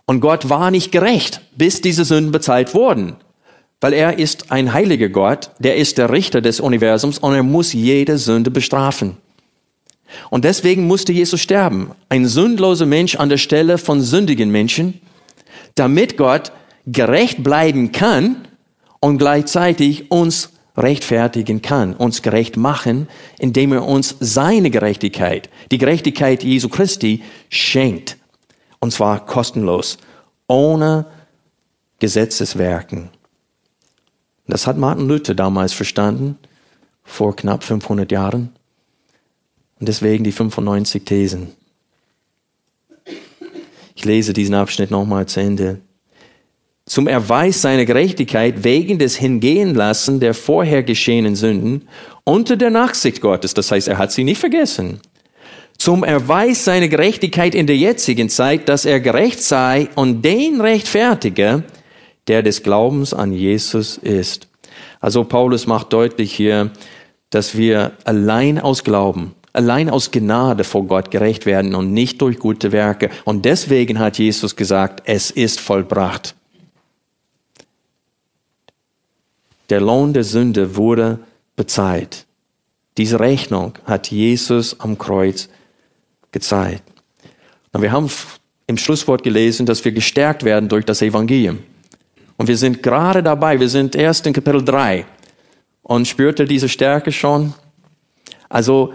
Und 0.05 0.19
Gott 0.19 0.49
war 0.49 0.71
nicht 0.71 0.91
gerecht, 0.91 1.41
bis 1.55 1.81
diese 1.81 2.05
Sünden 2.05 2.31
bezahlt 2.31 2.73
wurden. 2.73 3.15
Weil 3.81 3.93
er 3.93 4.17
ist 4.19 4.51
ein 4.51 4.73
heiliger 4.73 5.09
Gott, 5.09 5.51
der 5.59 5.75
ist 5.75 5.97
der 5.97 6.11
Richter 6.11 6.41
des 6.41 6.59
Universums 6.59 7.17
und 7.19 7.33
er 7.33 7.43
muss 7.43 7.73
jede 7.73 8.17
Sünde 8.17 8.51
bestrafen. 8.51 9.17
Und 10.29 10.45
deswegen 10.45 10.87
musste 10.87 11.11
Jesus 11.11 11.41
sterben. 11.41 11.91
Ein 12.09 12.27
sündloser 12.27 12.85
Mensch 12.85 13.15
an 13.15 13.29
der 13.29 13.37
Stelle 13.37 13.77
von 13.77 14.01
sündigen 14.01 14.49
Menschen, 14.49 15.01
damit 15.75 16.17
Gott 16.17 16.51
gerecht 16.85 17.43
bleiben 17.43 17.91
kann 17.91 18.47
und 18.99 19.17
gleichzeitig 19.17 20.11
uns 20.11 20.51
rechtfertigen 20.77 21.61
kann, 21.61 21.93
uns 21.93 22.21
gerecht 22.21 22.57
machen, 22.57 23.07
indem 23.39 23.71
er 23.73 23.85
uns 23.85 24.15
seine 24.19 24.69
Gerechtigkeit, 24.69 25.49
die 25.71 25.77
Gerechtigkeit 25.77 26.43
Jesu 26.43 26.69
Christi 26.69 27.23
schenkt. 27.49 28.17
Und 28.79 28.91
zwar 28.91 29.25
kostenlos, 29.25 29.97
ohne 30.47 31.05
Gesetzeswerken. 31.99 33.09
Das 34.47 34.67
hat 34.67 34.77
Martin 34.77 35.07
Luther 35.07 35.33
damals 35.33 35.73
verstanden, 35.73 36.37
vor 37.03 37.35
knapp 37.35 37.63
500 37.63 38.11
Jahren. 38.11 38.53
Und 39.79 39.87
deswegen 39.87 40.23
die 40.23 40.31
95 40.31 41.03
Thesen. 41.03 41.53
Ich 43.95 44.05
lese 44.05 44.33
diesen 44.33 44.55
Abschnitt 44.55 44.91
nochmal 44.91 45.25
zu 45.25 45.39
Ende 45.39 45.79
zum 46.87 47.07
Erweis 47.07 47.63
seiner 47.63 47.85
Gerechtigkeit 47.85 48.63
wegen 48.63 48.99
des 48.99 49.15
Hingehenlassen 49.15 50.19
der 50.19 50.35
vorher 50.35 50.83
geschehenen 50.83 51.35
Sünden 51.35 51.87
unter 52.23 52.57
der 52.57 52.69
Nachsicht 52.69 53.21
Gottes. 53.21 53.55
Das 53.55 53.71
heißt, 53.71 53.87
er 53.87 53.97
hat 53.97 54.11
sie 54.11 54.23
nicht 54.23 54.39
vergessen. 54.39 54.99
Zum 55.77 56.03
Erweis 56.03 56.63
seiner 56.63 56.87
Gerechtigkeit 56.87 57.55
in 57.55 57.67
der 57.67 57.75
jetzigen 57.75 58.29
Zeit, 58.29 58.69
dass 58.69 58.85
er 58.85 58.99
gerecht 58.99 59.41
sei 59.41 59.89
und 59.95 60.23
den 60.23 60.61
rechtfertige, 60.61 61.63
der 62.27 62.43
des 62.43 62.63
Glaubens 62.63 63.13
an 63.13 63.33
Jesus 63.33 63.97
ist. 63.97 64.47
Also 64.99 65.23
Paulus 65.23 65.67
macht 65.67 65.91
deutlich 65.91 66.33
hier, 66.33 66.71
dass 67.29 67.57
wir 67.57 67.93
allein 68.05 68.59
aus 68.59 68.83
Glauben, 68.83 69.33
allein 69.53 69.89
aus 69.89 70.11
Gnade 70.11 70.63
vor 70.63 70.85
Gott 70.85 71.11
gerecht 71.11 71.45
werden 71.45 71.75
und 71.75 71.93
nicht 71.93 72.21
durch 72.21 72.37
gute 72.39 72.71
Werke. 72.71 73.09
Und 73.25 73.45
deswegen 73.45 73.99
hat 73.99 74.19
Jesus 74.19 74.55
gesagt, 74.55 75.01
es 75.05 75.31
ist 75.31 75.59
vollbracht. 75.59 76.35
Der 79.69 79.81
Lohn 79.81 80.13
der 80.13 80.23
Sünde 80.23 80.75
wurde 80.75 81.19
bezahlt. 81.55 82.25
Diese 82.97 83.19
Rechnung 83.19 83.73
hat 83.85 84.11
Jesus 84.11 84.79
am 84.79 84.97
Kreuz 84.97 85.49
gezeigt. 86.31 86.83
Und 87.73 87.81
wir 87.81 87.91
haben 87.91 88.09
im 88.67 88.77
Schlusswort 88.77 89.23
gelesen, 89.23 89.65
dass 89.65 89.83
wir 89.83 89.91
gestärkt 89.91 90.43
werden 90.43 90.69
durch 90.69 90.85
das 90.85 91.01
Evangelium. 91.01 91.59
Und 92.37 92.47
wir 92.47 92.57
sind 92.57 92.83
gerade 92.83 93.21
dabei, 93.21 93.59
wir 93.59 93.69
sind 93.69 93.95
erst 93.95 94.25
in 94.27 94.33
Kapitel 94.33 94.63
3. 94.63 95.05
Und 95.83 96.07
spürt 96.07 96.39
ihr 96.39 96.45
diese 96.45 96.69
Stärke 96.69 97.11
schon? 97.11 97.53
Also 98.49 98.93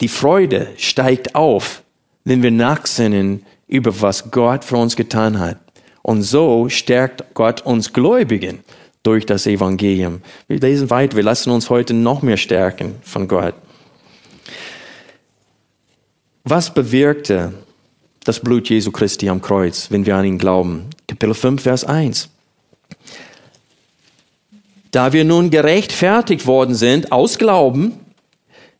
die 0.00 0.08
Freude 0.08 0.68
steigt 0.76 1.34
auf, 1.34 1.82
wenn 2.24 2.42
wir 2.42 2.50
nachsinnen 2.50 3.44
über 3.66 4.00
was 4.00 4.30
Gott 4.30 4.64
für 4.64 4.76
uns 4.76 4.96
getan 4.96 5.38
hat. 5.38 5.58
Und 6.02 6.22
so 6.22 6.68
stärkt 6.68 7.34
Gott 7.34 7.62
uns 7.62 7.92
Gläubigen 7.92 8.60
durch 9.02 9.26
das 9.26 9.46
Evangelium. 9.46 10.20
Wir 10.46 10.58
lesen 10.58 10.90
weiter, 10.90 11.16
wir 11.16 11.22
lassen 11.22 11.50
uns 11.50 11.70
heute 11.70 11.94
noch 11.94 12.22
mehr 12.22 12.36
stärken 12.36 12.96
von 13.02 13.28
Gott. 13.28 13.54
Was 16.44 16.72
bewirkte 16.72 17.52
das 18.24 18.40
Blut 18.40 18.68
Jesu 18.68 18.90
Christi 18.90 19.28
am 19.28 19.40
Kreuz, 19.40 19.90
wenn 19.90 20.06
wir 20.06 20.16
an 20.16 20.24
ihn 20.24 20.38
glauben? 20.38 20.86
Kapitel 21.06 21.34
5, 21.34 21.62
Vers 21.62 21.84
1. 21.84 22.28
Da 24.90 25.12
wir 25.12 25.24
nun 25.24 25.50
gerechtfertigt 25.50 26.46
worden 26.46 26.74
sind 26.74 27.12
aus 27.12 27.38
Glauben, 27.38 27.92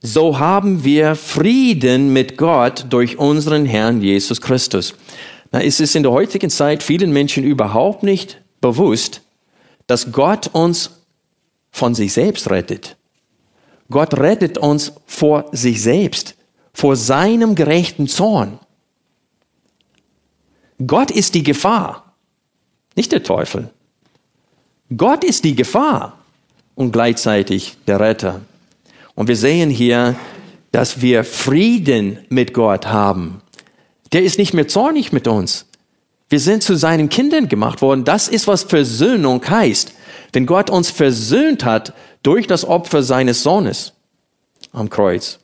so 0.02 0.38
haben 0.38 0.83
wir 0.85 1.14
Frieden 1.14 2.12
mit 2.12 2.37
Gott 2.37 2.87
durch 2.90 3.18
unseren 3.18 3.66
Herrn 3.66 4.00
Jesus 4.00 4.40
Christus. 4.40 4.94
Na, 5.52 5.61
ist 5.61 5.80
es 5.80 5.94
in 5.94 6.02
der 6.02 6.12
heutigen 6.12 6.50
Zeit 6.50 6.83
vielen 6.83 7.12
Menschen 7.12 7.44
überhaupt 7.44 8.02
nicht 8.02 8.40
bewusst, 8.61 9.22
dass 9.90 10.12
Gott 10.12 10.46
uns 10.53 10.90
von 11.72 11.96
sich 11.96 12.12
selbst 12.12 12.48
rettet. 12.48 12.96
Gott 13.90 14.16
rettet 14.16 14.57
uns 14.57 14.92
vor 15.05 15.46
sich 15.50 15.83
selbst, 15.83 16.37
vor 16.72 16.94
seinem 16.94 17.57
gerechten 17.57 18.07
Zorn. 18.07 18.61
Gott 20.87 21.11
ist 21.11 21.35
die 21.35 21.42
Gefahr, 21.42 22.14
nicht 22.94 23.11
der 23.11 23.24
Teufel. 23.24 23.70
Gott 24.96 25.24
ist 25.24 25.42
die 25.42 25.57
Gefahr 25.57 26.16
und 26.76 26.92
gleichzeitig 26.92 27.76
der 27.88 27.98
Retter. 27.98 28.42
Und 29.16 29.26
wir 29.26 29.37
sehen 29.37 29.70
hier, 29.70 30.14
dass 30.70 31.03
wir 31.03 31.24
Frieden 31.24 32.20
mit 32.29 32.55
Gott 32.55 32.87
haben. 32.87 33.42
Der 34.12 34.22
ist 34.22 34.38
nicht 34.38 34.55
mehr 34.55 34.68
zornig 34.68 35.12
mit 35.12 35.26
uns. 35.26 35.66
Wir 36.30 36.40
sind 36.40 36.62
zu 36.62 36.76
seinen 36.76 37.08
Kindern 37.08 37.48
gemacht 37.48 37.82
worden. 37.82 38.04
Das 38.04 38.28
ist, 38.28 38.46
was 38.46 38.62
Versöhnung 38.62 39.44
heißt. 39.46 39.92
Wenn 40.32 40.46
Gott 40.46 40.70
uns 40.70 40.90
versöhnt 40.90 41.64
hat 41.64 41.92
durch 42.22 42.46
das 42.46 42.64
Opfer 42.64 43.02
seines 43.02 43.42
Sohnes 43.42 43.92
am 44.72 44.88
Kreuz, 44.88 45.40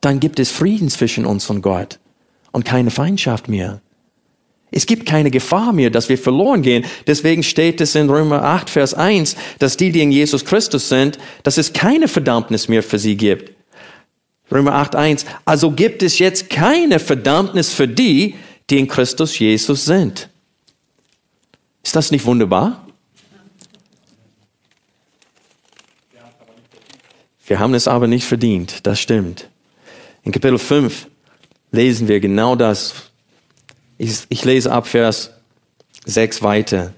dann 0.00 0.20
gibt 0.20 0.40
es 0.40 0.50
Frieden 0.50 0.90
zwischen 0.90 1.24
uns 1.24 1.48
und 1.48 1.62
Gott 1.62 2.00
und 2.50 2.64
keine 2.64 2.90
Feindschaft 2.90 3.48
mehr. 3.48 3.80
Es 4.72 4.86
gibt 4.86 5.06
keine 5.06 5.30
Gefahr 5.30 5.72
mehr, 5.72 5.90
dass 5.90 6.08
wir 6.08 6.18
verloren 6.18 6.62
gehen. 6.62 6.84
Deswegen 7.06 7.44
steht 7.44 7.80
es 7.80 7.94
in 7.94 8.10
Römer 8.10 8.42
8, 8.42 8.68
Vers 8.68 8.94
1, 8.94 9.36
dass 9.60 9.76
die, 9.76 9.92
die 9.92 10.02
in 10.02 10.10
Jesus 10.10 10.44
Christus 10.44 10.88
sind, 10.88 11.18
dass 11.44 11.56
es 11.56 11.72
keine 11.72 12.08
Verdammnis 12.08 12.66
mehr 12.68 12.82
für 12.82 12.98
sie 12.98 13.16
gibt. 13.16 13.52
Römer 14.50 14.74
8, 14.74 14.96
1. 14.96 15.24
Also 15.44 15.70
gibt 15.70 16.02
es 16.02 16.18
jetzt 16.18 16.50
keine 16.50 16.98
Verdammnis 16.98 17.72
für 17.72 17.86
die, 17.86 18.34
die 18.70 18.78
in 18.78 18.88
Christus 18.88 19.38
Jesus 19.38 19.84
sind. 19.84 20.28
Ist 21.82 21.94
das 21.94 22.10
nicht 22.10 22.24
wunderbar? 22.24 22.86
Wir 27.46 27.60
haben 27.60 27.74
es 27.74 27.86
aber 27.86 28.08
nicht 28.08 28.26
verdient, 28.26 28.86
das 28.86 28.98
stimmt. 28.98 29.48
In 30.24 30.32
Kapitel 30.32 30.58
5 30.58 31.06
lesen 31.70 32.08
wir 32.08 32.18
genau 32.18 32.56
das. 32.56 32.94
Ich, 33.98 34.22
ich 34.28 34.44
lese 34.44 34.72
ab 34.72 34.88
Vers 34.88 35.30
6 36.04 36.42
weiter. 36.42 36.92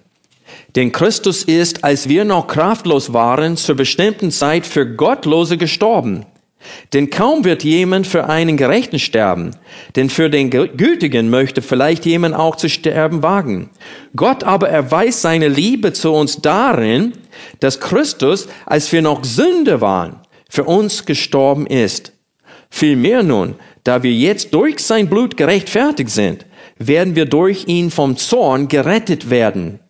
Denn 0.74 0.92
Christus 0.92 1.42
ist, 1.42 1.85
als 1.85 2.09
wir 2.09 2.24
noch 2.24 2.46
kraftlos 2.46 3.12
waren, 3.12 3.59
zur 3.59 3.74
bestimmten 3.74 4.31
Zeit 4.31 4.66
für 4.66 4.87
Gottlose 4.87 5.59
gestorben. 5.59 6.24
Denn 6.92 7.11
kaum 7.11 7.44
wird 7.44 7.62
jemand 7.64 8.07
für 8.07 8.29
einen 8.29 8.57
Gerechten 8.57 8.99
sterben, 8.99 9.53
denn 9.94 10.11
für 10.11 10.29
den 10.29 10.51
Gütigen 10.51 11.31
möchte 11.31 11.62
vielleicht 11.62 12.05
jemand 12.05 12.35
auch 12.35 12.57
zu 12.57 12.68
sterben 12.68 13.23
wagen. 13.23 13.71
Gott 14.16 14.42
aber 14.42 14.68
erweist 14.68 15.23
seine 15.23 15.49
Liebe 15.49 15.92
zu 15.92 16.12
uns 16.12 16.40
darin, 16.42 17.12
dass 17.61 17.81
Christus, 17.81 18.49
als 18.66 18.90
wir 18.92 19.03
noch 19.03 19.25
Sünde 19.25 19.81
waren, 19.81 20.16
für 20.49 20.64
uns 20.64 21.05
gestorben 21.05 21.66
ist. 21.66 22.12
Vielmehr 22.71 23.23
nun, 23.23 23.55
da 23.85 24.03
wir 24.03 24.12
jetzt 24.12 24.53
durch 24.53 24.81
sein 24.81 25.09
Blut 25.09 25.37
gerechtfertigt 25.37 26.11
sind, 26.11 26.44
werden 26.79 27.14
wir 27.16 27.25
durch 27.25 27.66
ihn 27.66 27.90
vom 27.90 28.16
Zorn 28.16 28.68
gerettet 28.68 29.31
werden. 29.31 29.81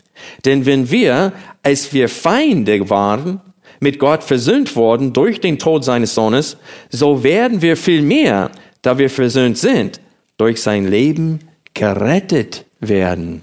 Denn 0.45 0.67
wenn 0.67 0.91
wir, 0.91 1.33
als 1.63 1.93
wir 1.93 2.09
Feinde 2.09 2.91
waren, 2.91 3.41
mit 3.81 3.99
Gott 3.99 4.25
versöhnt 4.25 4.77
worden 4.77 5.12
durch 5.12 5.41
den 5.41 5.59
Tod 5.59 5.85
seines 5.85 6.14
Sohnes, 6.14 6.57
so 6.91 7.23
werden 7.23 7.62
wir 7.62 7.77
vielmehr, 7.77 8.51
da 8.83 8.99
wir 8.99 9.11
versöhnt 9.11 9.59
sind, 9.59 10.01
durch 10.37 10.62
sein 10.62 10.87
Leben 10.87 11.41
gerettet 11.75 12.64
werden. 12.81 13.43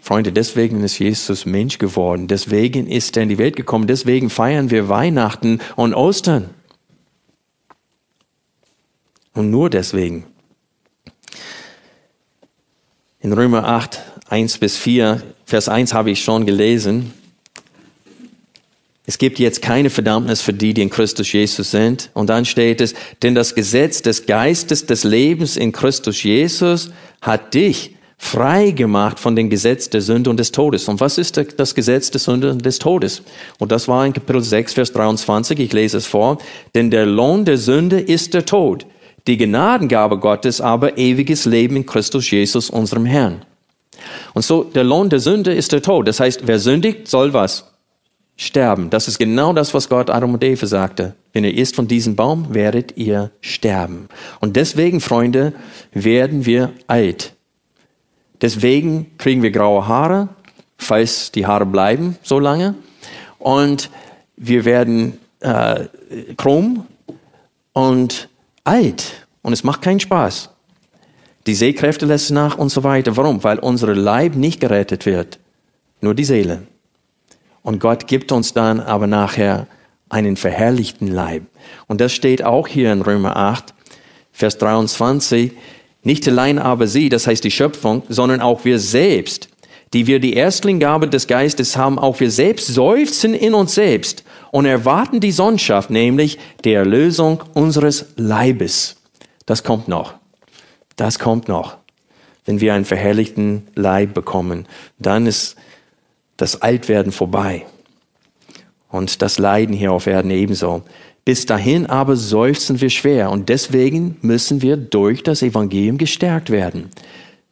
Freunde, 0.00 0.32
deswegen 0.32 0.82
ist 0.82 0.98
Jesus 0.98 1.46
Mensch 1.46 1.78
geworden, 1.78 2.28
deswegen 2.28 2.86
ist 2.86 3.16
er 3.16 3.22
in 3.22 3.30
die 3.30 3.38
Welt 3.38 3.56
gekommen, 3.56 3.86
deswegen 3.86 4.28
feiern 4.28 4.70
wir 4.70 4.90
Weihnachten 4.90 5.60
und 5.76 5.94
Ostern. 5.94 6.50
Und 9.32 9.50
nur 9.50 9.70
deswegen. 9.70 10.26
In 13.20 13.32
Römer 13.32 13.64
8, 13.64 14.02
1 14.28 14.58
bis 14.58 14.76
4, 14.76 15.22
Vers 15.46 15.70
1 15.70 15.94
habe 15.94 16.10
ich 16.10 16.22
schon 16.22 16.44
gelesen. 16.44 17.14
Es 19.06 19.18
gibt 19.18 19.38
jetzt 19.38 19.60
keine 19.60 19.90
Verdammnis 19.90 20.40
für 20.40 20.54
die, 20.54 20.72
die 20.72 20.82
in 20.82 20.90
Christus 20.90 21.30
Jesus 21.30 21.70
sind. 21.70 22.10
Und 22.14 22.30
dann 22.30 22.46
steht 22.46 22.80
es, 22.80 22.94
denn 23.22 23.34
das 23.34 23.54
Gesetz 23.54 24.00
des 24.00 24.24
Geistes 24.24 24.86
des 24.86 25.04
Lebens 25.04 25.56
in 25.56 25.72
Christus 25.72 26.22
Jesus 26.22 26.90
hat 27.20 27.52
dich 27.52 27.94
frei 28.16 28.70
gemacht 28.70 29.20
von 29.20 29.36
dem 29.36 29.50
Gesetz 29.50 29.90
der 29.90 30.00
Sünde 30.00 30.30
und 30.30 30.38
des 30.38 30.52
Todes. 30.52 30.88
Und 30.88 31.00
was 31.00 31.18
ist 31.18 31.38
das 31.58 31.74
Gesetz 31.74 32.10
der 32.10 32.20
Sünde 32.20 32.50
und 32.50 32.64
des 32.64 32.78
Todes? 32.78 33.22
Und 33.58 33.72
das 33.72 33.88
war 33.88 34.06
in 34.06 34.14
Kapitel 34.14 34.42
6, 34.42 34.72
Vers 34.72 34.92
23. 34.92 35.58
Ich 35.58 35.72
lese 35.74 35.98
es 35.98 36.06
vor. 36.06 36.38
Denn 36.74 36.90
der 36.90 37.04
Lohn 37.04 37.44
der 37.44 37.58
Sünde 37.58 38.00
ist 38.00 38.32
der 38.32 38.46
Tod. 38.46 38.86
Die 39.26 39.36
Gnadengabe 39.36 40.18
Gottes 40.18 40.62
aber 40.62 40.96
ewiges 40.96 41.44
Leben 41.44 41.76
in 41.76 41.84
Christus 41.84 42.30
Jesus, 42.30 42.70
unserem 42.70 43.04
Herrn. 43.04 43.44
Und 44.32 44.44
so, 44.44 44.64
der 44.64 44.84
Lohn 44.84 45.10
der 45.10 45.20
Sünde 45.20 45.52
ist 45.52 45.72
der 45.72 45.82
Tod. 45.82 46.08
Das 46.08 46.20
heißt, 46.20 46.46
wer 46.46 46.58
sündigt, 46.58 47.08
soll 47.08 47.34
was? 47.34 47.73
Sterben. 48.36 48.90
Das 48.90 49.08
ist 49.08 49.18
genau 49.18 49.52
das, 49.52 49.74
was 49.74 49.88
Gott 49.88 50.10
Adam 50.10 50.34
und 50.34 50.42
Eva 50.42 50.66
sagte. 50.66 51.14
Wenn 51.32 51.44
ihr 51.44 51.54
isst 51.54 51.76
von 51.76 51.88
diesem 51.88 52.16
Baum, 52.16 52.54
werdet 52.54 52.96
ihr 52.96 53.30
sterben. 53.40 54.08
Und 54.40 54.56
deswegen, 54.56 55.00
Freunde, 55.00 55.52
werden 55.92 56.46
wir 56.46 56.72
alt. 56.86 57.34
Deswegen 58.40 59.16
kriegen 59.18 59.42
wir 59.42 59.50
graue 59.50 59.86
Haare, 59.86 60.28
falls 60.76 61.32
die 61.32 61.46
Haare 61.46 61.66
bleiben 61.66 62.16
so 62.22 62.38
lange. 62.38 62.74
Und 63.38 63.90
wir 64.36 64.64
werden 64.64 65.18
äh, 65.40 65.86
krumm 66.36 66.86
und 67.72 68.28
alt. 68.64 69.26
Und 69.42 69.52
es 69.52 69.62
macht 69.64 69.82
keinen 69.82 70.00
Spaß. 70.00 70.50
Die 71.46 71.54
Sehkräfte 71.54 72.06
lassen 72.06 72.34
nach 72.34 72.56
und 72.56 72.70
so 72.70 72.82
weiter. 72.82 73.16
Warum? 73.16 73.44
Weil 73.44 73.58
unsere 73.58 73.92
Leib 73.92 74.34
nicht 74.34 74.60
gerettet 74.60 75.06
wird. 75.06 75.38
Nur 76.00 76.14
die 76.14 76.24
Seele. 76.24 76.66
Und 77.64 77.80
Gott 77.80 78.06
gibt 78.06 78.30
uns 78.30 78.52
dann 78.52 78.78
aber 78.78 79.06
nachher 79.06 79.66
einen 80.10 80.36
verherrlichten 80.36 81.08
Leib. 81.08 81.44
Und 81.88 82.00
das 82.00 82.12
steht 82.12 82.44
auch 82.44 82.68
hier 82.68 82.92
in 82.92 83.00
Römer 83.00 83.36
8, 83.36 83.74
Vers 84.32 84.58
23. 84.58 85.52
Nicht 86.02 86.28
allein 86.28 86.58
aber 86.58 86.86
sie, 86.86 87.08
das 87.08 87.26
heißt 87.26 87.42
die 87.42 87.50
Schöpfung, 87.50 88.02
sondern 88.10 88.42
auch 88.42 88.66
wir 88.66 88.78
selbst, 88.78 89.48
die 89.94 90.06
wir 90.06 90.20
die 90.20 90.34
Erstlingabe 90.34 91.08
des 91.08 91.26
Geistes 91.26 91.76
haben, 91.78 91.98
auch 91.98 92.20
wir 92.20 92.30
selbst 92.30 92.66
seufzen 92.66 93.32
in 93.32 93.54
uns 93.54 93.74
selbst 93.74 94.24
und 94.50 94.66
erwarten 94.66 95.20
die 95.20 95.32
Sonnschaft, 95.32 95.88
nämlich 95.88 96.38
die 96.64 96.74
Erlösung 96.74 97.42
unseres 97.54 98.06
Leibes. 98.16 98.96
Das 99.46 99.64
kommt 99.64 99.88
noch. 99.88 100.14
Das 100.96 101.18
kommt 101.18 101.48
noch. 101.48 101.78
Wenn 102.44 102.60
wir 102.60 102.74
einen 102.74 102.84
verherrlichten 102.84 103.68
Leib 103.74 104.12
bekommen, 104.12 104.66
dann 104.98 105.26
ist 105.26 105.56
das 106.36 106.62
Altwerden 106.62 107.12
vorbei. 107.12 107.66
Und 108.88 109.22
das 109.22 109.38
Leiden 109.38 109.74
hier 109.74 109.92
auf 109.92 110.06
Erden 110.06 110.30
ebenso. 110.30 110.82
Bis 111.24 111.46
dahin 111.46 111.86
aber 111.86 112.16
seufzen 112.16 112.80
wir 112.80 112.90
schwer 112.90 113.30
und 113.30 113.48
deswegen 113.48 114.18
müssen 114.20 114.60
wir 114.60 114.76
durch 114.76 115.22
das 115.22 115.42
Evangelium 115.42 115.96
gestärkt 115.96 116.50
werden. 116.50 116.90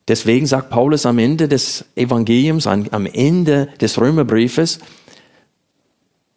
Deswegen 0.08 0.46
sagt 0.46 0.68
Paulus 0.68 1.06
am 1.06 1.18
Ende 1.18 1.48
des 1.48 1.84
Evangeliums, 1.96 2.66
am 2.66 3.06
Ende 3.06 3.68
des 3.80 3.98
Römerbriefes, 3.98 4.78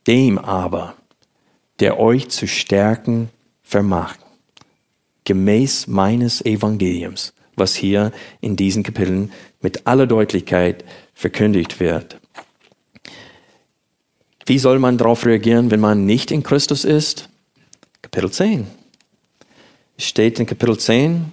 dem 0.08 0.38
aber, 0.38 0.94
der 1.80 2.00
euch 2.00 2.30
zu 2.30 2.48
stärken 2.48 3.30
vermag, 3.64 4.16
gemäß 5.26 5.88
meines 5.88 6.46
Evangeliums, 6.46 7.34
was 7.56 7.76
hier 7.76 8.12
in 8.40 8.56
diesen 8.56 8.84
Kapiteln 8.84 9.32
mit 9.62 9.88
aller 9.88 10.08
Deutlichkeit 10.08 10.86
verkündigt 11.14 11.80
wird. 11.80 12.20
Wie 14.46 14.60
soll 14.60 14.78
man 14.78 14.98
darauf 14.98 15.26
reagieren, 15.26 15.72
wenn 15.72 15.80
man 15.80 16.06
nicht 16.06 16.30
in 16.30 16.44
Christus 16.44 16.86
ist? 16.86 17.30
Kapitel 18.04 18.30
10. 18.30 18.68
Es 19.98 20.06
steht 20.06 20.40
in 20.40 20.46
Kapitel 20.46 20.78
10, 20.78 21.32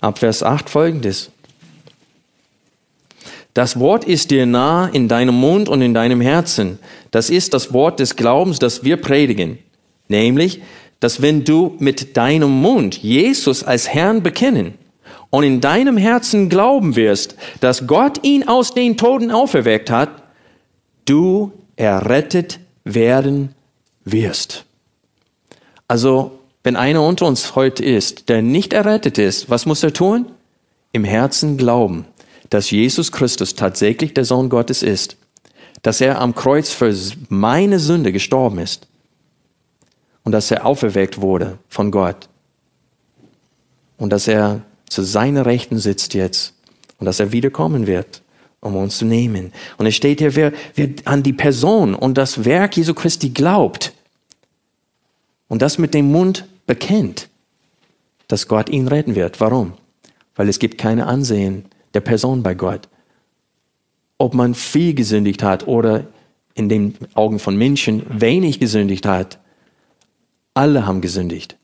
ab 0.00 0.18
Vers 0.18 0.42
8 0.42 0.70
folgendes. 0.70 1.30
Das 3.52 3.78
Wort 3.78 4.04
ist 4.04 4.30
dir 4.30 4.46
nah 4.46 4.86
in 4.86 5.08
deinem 5.08 5.34
Mund 5.34 5.68
und 5.68 5.82
in 5.82 5.92
deinem 5.92 6.20
Herzen. 6.20 6.78
Das 7.10 7.28
ist 7.28 7.52
das 7.52 7.74
Wort 7.74 8.00
des 8.00 8.16
Glaubens, 8.16 8.58
das 8.58 8.84
wir 8.84 8.96
predigen. 8.96 9.58
Nämlich, 10.08 10.62
dass 11.00 11.20
wenn 11.20 11.44
du 11.44 11.76
mit 11.78 12.16
deinem 12.16 12.50
Mund 12.50 12.96
Jesus 12.96 13.64
als 13.64 13.88
Herrn 13.88 14.22
bekennen 14.22 14.74
und 15.28 15.44
in 15.44 15.60
deinem 15.60 15.96
Herzen 15.96 16.48
glauben 16.48 16.96
wirst, 16.96 17.36
dass 17.60 17.86
Gott 17.86 18.24
ihn 18.24 18.48
aus 18.48 18.72
den 18.72 18.96
Toten 18.96 19.30
auferweckt 19.30 19.90
hat, 19.90 20.22
du 21.04 21.52
errettet 21.80 22.60
werden 22.84 23.54
wirst. 24.04 24.66
Also, 25.88 26.38
wenn 26.62 26.76
einer 26.76 27.02
unter 27.02 27.26
uns 27.26 27.56
heute 27.56 27.82
ist, 27.82 28.28
der 28.28 28.42
nicht 28.42 28.74
errettet 28.74 29.16
ist, 29.16 29.48
was 29.48 29.64
muss 29.64 29.82
er 29.82 29.94
tun? 29.94 30.26
Im 30.92 31.04
Herzen 31.04 31.56
glauben, 31.56 32.04
dass 32.50 32.70
Jesus 32.70 33.12
Christus 33.12 33.54
tatsächlich 33.54 34.12
der 34.12 34.26
Sohn 34.26 34.50
Gottes 34.50 34.82
ist, 34.82 35.16
dass 35.82 36.02
er 36.02 36.20
am 36.20 36.34
Kreuz 36.34 36.70
für 36.70 36.94
meine 37.30 37.78
Sünde 37.78 38.12
gestorben 38.12 38.58
ist 38.58 38.86
und 40.22 40.32
dass 40.32 40.50
er 40.50 40.66
auferweckt 40.66 41.22
wurde 41.22 41.58
von 41.68 41.90
Gott 41.90 42.28
und 43.96 44.10
dass 44.10 44.28
er 44.28 44.60
zu 44.86 45.02
seiner 45.02 45.46
Rechten 45.46 45.78
sitzt 45.78 46.12
jetzt 46.12 46.52
und 46.98 47.06
dass 47.06 47.20
er 47.20 47.32
wiederkommen 47.32 47.86
wird 47.86 48.20
um 48.60 48.76
uns 48.76 48.98
zu 48.98 49.04
nehmen. 49.04 49.52
Und 49.78 49.86
es 49.86 49.94
steht 49.94 50.20
hier, 50.20 50.36
wer, 50.36 50.52
wer 50.74 50.88
an 51.04 51.22
die 51.22 51.32
Person 51.32 51.94
und 51.94 52.18
das 52.18 52.44
Werk 52.44 52.76
Jesu 52.76 52.94
Christi 52.94 53.30
glaubt 53.30 53.92
und 55.48 55.62
das 55.62 55.78
mit 55.78 55.94
dem 55.94 56.12
Mund 56.12 56.46
bekennt, 56.66 57.28
dass 58.28 58.48
Gott 58.48 58.68
ihn 58.68 58.88
retten 58.88 59.14
wird. 59.14 59.40
Warum? 59.40 59.72
Weil 60.36 60.48
es 60.48 60.58
gibt 60.58 60.78
keine 60.78 61.06
Ansehen 61.06 61.64
der 61.94 62.00
Person 62.00 62.42
bei 62.42 62.54
Gott. 62.54 62.88
Ob 64.18 64.34
man 64.34 64.54
viel 64.54 64.94
gesündigt 64.94 65.42
hat 65.42 65.66
oder 65.66 66.06
in 66.54 66.68
den 66.68 66.94
Augen 67.14 67.38
von 67.38 67.56
Menschen 67.56 68.04
wenig 68.08 68.60
gesündigt 68.60 69.06
hat, 69.06 69.38
alle 70.52 70.86
haben 70.86 71.00
gesündigt. 71.00 71.56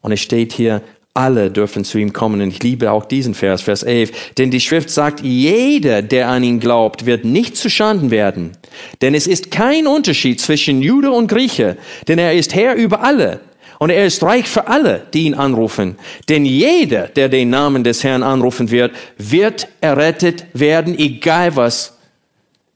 Und 0.00 0.12
es 0.12 0.20
steht 0.20 0.52
hier, 0.52 0.82
alle 1.14 1.50
dürfen 1.50 1.84
zu 1.84 1.98
ihm 1.98 2.12
kommen. 2.12 2.40
Und 2.40 2.48
ich 2.48 2.62
liebe 2.62 2.90
auch 2.92 3.04
diesen 3.04 3.34
Vers, 3.34 3.62
Vers 3.62 3.82
11. 3.82 4.34
Denn 4.38 4.50
die 4.50 4.60
Schrift 4.60 4.90
sagt, 4.90 5.20
jeder, 5.20 6.02
der 6.02 6.28
an 6.28 6.44
ihn 6.44 6.60
glaubt, 6.60 7.06
wird 7.06 7.24
nicht 7.24 7.56
zu 7.56 7.68
Schanden 7.68 8.10
werden. 8.10 8.52
Denn 9.00 9.14
es 9.14 9.26
ist 9.26 9.50
kein 9.50 9.86
Unterschied 9.86 10.40
zwischen 10.40 10.80
Jude 10.80 11.10
und 11.10 11.26
Grieche, 11.26 11.76
denn 12.06 12.18
er 12.18 12.34
ist 12.34 12.54
Herr 12.54 12.74
über 12.74 13.02
alle. 13.02 13.40
Und 13.80 13.90
er 13.90 14.06
ist 14.06 14.22
reich 14.24 14.48
für 14.48 14.66
alle, 14.66 15.06
die 15.14 15.24
ihn 15.24 15.34
anrufen. 15.34 15.96
Denn 16.28 16.44
jeder, 16.44 17.06
der 17.06 17.28
den 17.28 17.50
Namen 17.50 17.84
des 17.84 18.02
Herrn 18.02 18.24
anrufen 18.24 18.70
wird, 18.70 18.92
wird 19.18 19.68
errettet 19.80 20.46
werden, 20.52 20.98
egal 20.98 21.54
was 21.54 21.96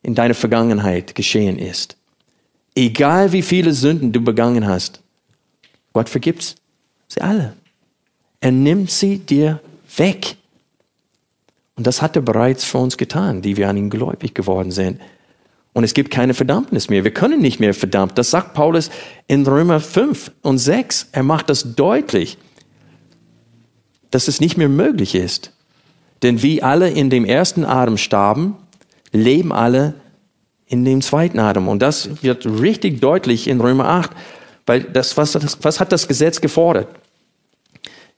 in 0.03 0.14
deiner 0.14 0.35
Vergangenheit 0.35 1.14
geschehen 1.14 1.59
ist. 1.59 1.97
Egal 2.74 3.33
wie 3.33 3.43
viele 3.43 3.72
Sünden 3.72 4.12
du 4.12 4.20
begangen 4.20 4.66
hast. 4.66 5.01
Gott 5.93 6.09
vergibt 6.09 6.57
sie 7.09 7.20
alle. 7.20 7.55
Er 8.43 8.51
nimmt 8.51 8.90
sie 8.90 9.18
dir 9.18 9.61
weg. 9.97 10.36
Und 11.76 11.86
das 11.86 12.03
hat 12.03 12.16
er 12.16 12.22
bereits 12.22 12.64
für 12.64 12.78
uns 12.78 12.97
getan, 12.97 13.40
die 13.40 13.57
wir 13.57 13.68
an 13.68 13.76
ihn 13.76 13.88
gläubig 13.88 14.34
geworden 14.34 14.72
sind. 14.72 15.01
Und 15.72 15.84
es 15.84 15.95
gibt 15.95 16.11
keine 16.11 16.34
Verdammnis 16.34 16.90
mehr. 16.90 17.05
Wir 17.05 17.14
können 17.14 17.40
nicht 17.40 17.61
mehr 17.61 17.72
verdammt. 17.72 18.18
Das 18.18 18.30
sagt 18.30 18.53
Paulus 18.53 18.90
in 19.28 19.47
Römer 19.47 19.78
5 19.78 20.32
und 20.43 20.59
6. 20.59 21.11
Er 21.12 21.22
macht 21.22 21.51
das 21.51 21.76
deutlich, 21.76 22.36
dass 24.11 24.26
es 24.26 24.40
nicht 24.40 24.57
mehr 24.59 24.68
möglich 24.68 25.14
ist. 25.14 25.53
Denn 26.22 26.43
wie 26.43 26.64
alle 26.64 26.90
in 26.90 27.11
dem 27.11 27.24
ersten 27.24 27.64
Atem 27.64 27.97
starben, 27.97 28.57
leben 29.12 29.53
alle 29.53 29.95
in 30.66 30.84
dem 30.84 31.01
zweiten 31.01 31.38
Atem. 31.38 31.68
Und 31.68 31.80
das 31.80 32.24
wird 32.24 32.45
richtig 32.45 33.01
deutlich 33.01 33.47
in 33.47 33.61
Römer 33.61 33.86
8, 33.86 34.11
weil 34.66 34.80
das, 34.82 35.16
was, 35.16 35.38
was 35.62 35.78
hat 35.78 35.93
das 35.93 36.09
Gesetz 36.09 36.40
gefordert? 36.40 36.88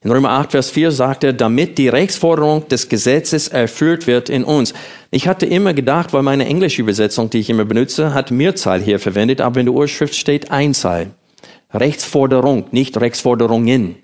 In 0.05 0.11
Römer 0.11 0.33
8, 0.33 0.51
Vers 0.51 0.69
4 0.69 0.91
sagt 0.91 1.25
er, 1.25 1.33
damit 1.33 1.79
die 1.79 1.89
Rechtsforderung 1.89 2.69
des 2.69 2.91
Gesetzes 2.91 3.49
erfüllt 3.49 4.07
wird 4.07 4.29
in 4.29 4.45
uns. 4.45 4.75
Ich 5.11 5.27
hatte 5.27 5.47
immer 5.47 5.73
gedacht, 5.73 6.13
weil 6.13 6.23
meine 6.23 6.45
englische 6.45 6.83
Übersetzung, 6.83 7.31
die 7.31 7.39
ich 7.39 7.49
immer 7.49 7.65
benutze, 7.65 8.13
hat 8.13 8.31
Mehrzahl 8.31 8.83
hier 8.83 8.99
verwendet, 8.99 9.41
aber 9.41 9.61
in 9.61 9.67
der 9.67 9.75
Urschrift 9.75 10.15
steht 10.15 10.51
Einzahl. 10.51 11.13
Rechtsforderung, 11.73 12.67
nicht 12.71 13.01
Rechtsforderungen. 13.01 13.97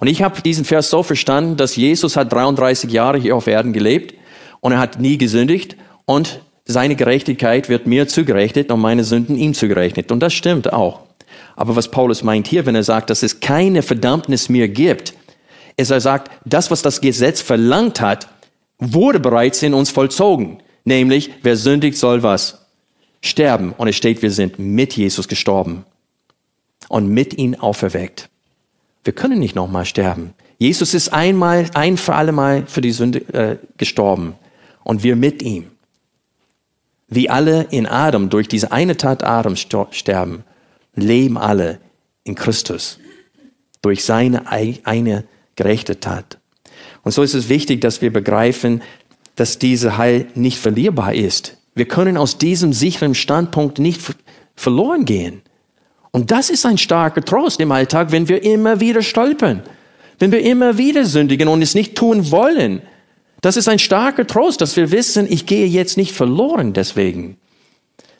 Und 0.00 0.08
ich 0.08 0.22
habe 0.22 0.42
diesen 0.42 0.66
Vers 0.66 0.90
so 0.90 1.02
verstanden, 1.02 1.56
dass 1.56 1.76
Jesus 1.76 2.14
hat 2.14 2.30
33 2.30 2.92
Jahre 2.92 3.16
hier 3.16 3.34
auf 3.34 3.46
Erden 3.46 3.72
gelebt 3.72 4.14
und 4.60 4.72
er 4.72 4.80
hat 4.80 5.00
nie 5.00 5.16
gesündigt 5.16 5.76
und 6.04 6.40
seine 6.66 6.94
Gerechtigkeit 6.94 7.70
wird 7.70 7.86
mir 7.86 8.06
zugerechnet 8.06 8.70
und 8.70 8.80
meine 8.80 9.02
Sünden 9.02 9.36
ihm 9.36 9.54
zugerechnet. 9.54 10.12
Und 10.12 10.20
das 10.20 10.34
stimmt 10.34 10.74
auch. 10.74 11.00
Aber 11.56 11.74
was 11.74 11.90
Paulus 11.90 12.22
meint 12.22 12.46
hier, 12.48 12.66
wenn 12.66 12.74
er 12.74 12.82
sagt, 12.82 13.08
dass 13.08 13.22
es 13.22 13.40
keine 13.40 13.80
Verdammnis 13.80 14.50
mehr 14.50 14.68
gibt, 14.68 15.14
er 15.76 16.00
sagt, 16.00 16.30
das, 16.44 16.70
was 16.70 16.82
das 16.82 17.00
Gesetz 17.00 17.40
verlangt 17.40 18.00
hat, 18.00 18.28
wurde 18.78 19.20
bereits 19.20 19.62
in 19.62 19.74
uns 19.74 19.90
vollzogen. 19.90 20.62
Nämlich, 20.84 21.30
wer 21.42 21.56
sündigt, 21.56 21.96
soll 21.96 22.22
was? 22.22 22.66
Sterben. 23.20 23.72
Und 23.72 23.88
es 23.88 23.96
steht, 23.96 24.22
wir 24.22 24.30
sind 24.30 24.58
mit 24.58 24.94
Jesus 24.94 25.28
gestorben 25.28 25.84
und 26.88 27.08
mit 27.08 27.38
ihm 27.38 27.54
auferweckt. 27.54 28.28
Wir 29.04 29.12
können 29.12 29.38
nicht 29.38 29.54
nochmal 29.54 29.84
sterben. 29.84 30.34
Jesus 30.58 30.94
ist 30.94 31.12
einmal, 31.12 31.70
ein 31.74 31.96
für 31.96 32.14
alle 32.14 32.32
Mal 32.32 32.66
für 32.66 32.80
die 32.80 32.92
Sünde 32.92 33.20
äh, 33.32 33.58
gestorben 33.76 34.34
und 34.84 35.02
wir 35.02 35.16
mit 35.16 35.42
ihm. 35.42 35.70
Wie 37.08 37.28
alle 37.28 37.64
in 37.70 37.86
Adam 37.86 38.30
durch 38.30 38.48
diese 38.48 38.72
eine 38.72 38.96
Tat 38.96 39.24
Adam 39.24 39.56
sterben, 39.56 40.44
leben 40.94 41.36
alle 41.36 41.78
in 42.24 42.34
Christus 42.34 42.98
durch 43.82 44.04
seine 44.04 44.50
eine 44.50 45.24
gerechte 45.56 46.00
Tat. 46.00 46.38
Und 47.02 47.12
so 47.12 47.22
ist 47.22 47.34
es 47.34 47.48
wichtig, 47.48 47.80
dass 47.80 48.02
wir 48.02 48.12
begreifen, 48.12 48.82
dass 49.36 49.58
diese 49.58 49.96
Heil 49.96 50.26
nicht 50.34 50.58
verlierbar 50.58 51.14
ist. 51.14 51.56
Wir 51.74 51.86
können 51.86 52.16
aus 52.16 52.38
diesem 52.38 52.72
sicheren 52.72 53.14
Standpunkt 53.14 53.78
nicht 53.78 54.00
verloren 54.54 55.04
gehen. 55.04 55.42
Und 56.10 56.30
das 56.30 56.50
ist 56.50 56.66
ein 56.66 56.76
starker 56.76 57.22
Trost 57.22 57.58
im 57.60 57.72
Alltag, 57.72 58.12
wenn 58.12 58.28
wir 58.28 58.42
immer 58.42 58.80
wieder 58.80 59.00
stolpern, 59.00 59.62
wenn 60.18 60.30
wir 60.30 60.42
immer 60.42 60.76
wieder 60.76 61.06
sündigen 61.06 61.48
und 61.48 61.62
es 61.62 61.74
nicht 61.74 61.96
tun 61.96 62.30
wollen. 62.30 62.82
Das 63.40 63.56
ist 63.56 63.68
ein 63.68 63.78
starker 63.78 64.26
Trost, 64.26 64.60
dass 64.60 64.76
wir 64.76 64.90
wissen, 64.92 65.26
ich 65.28 65.46
gehe 65.46 65.66
jetzt 65.66 65.96
nicht 65.96 66.12
verloren 66.12 66.74
deswegen. 66.74 67.38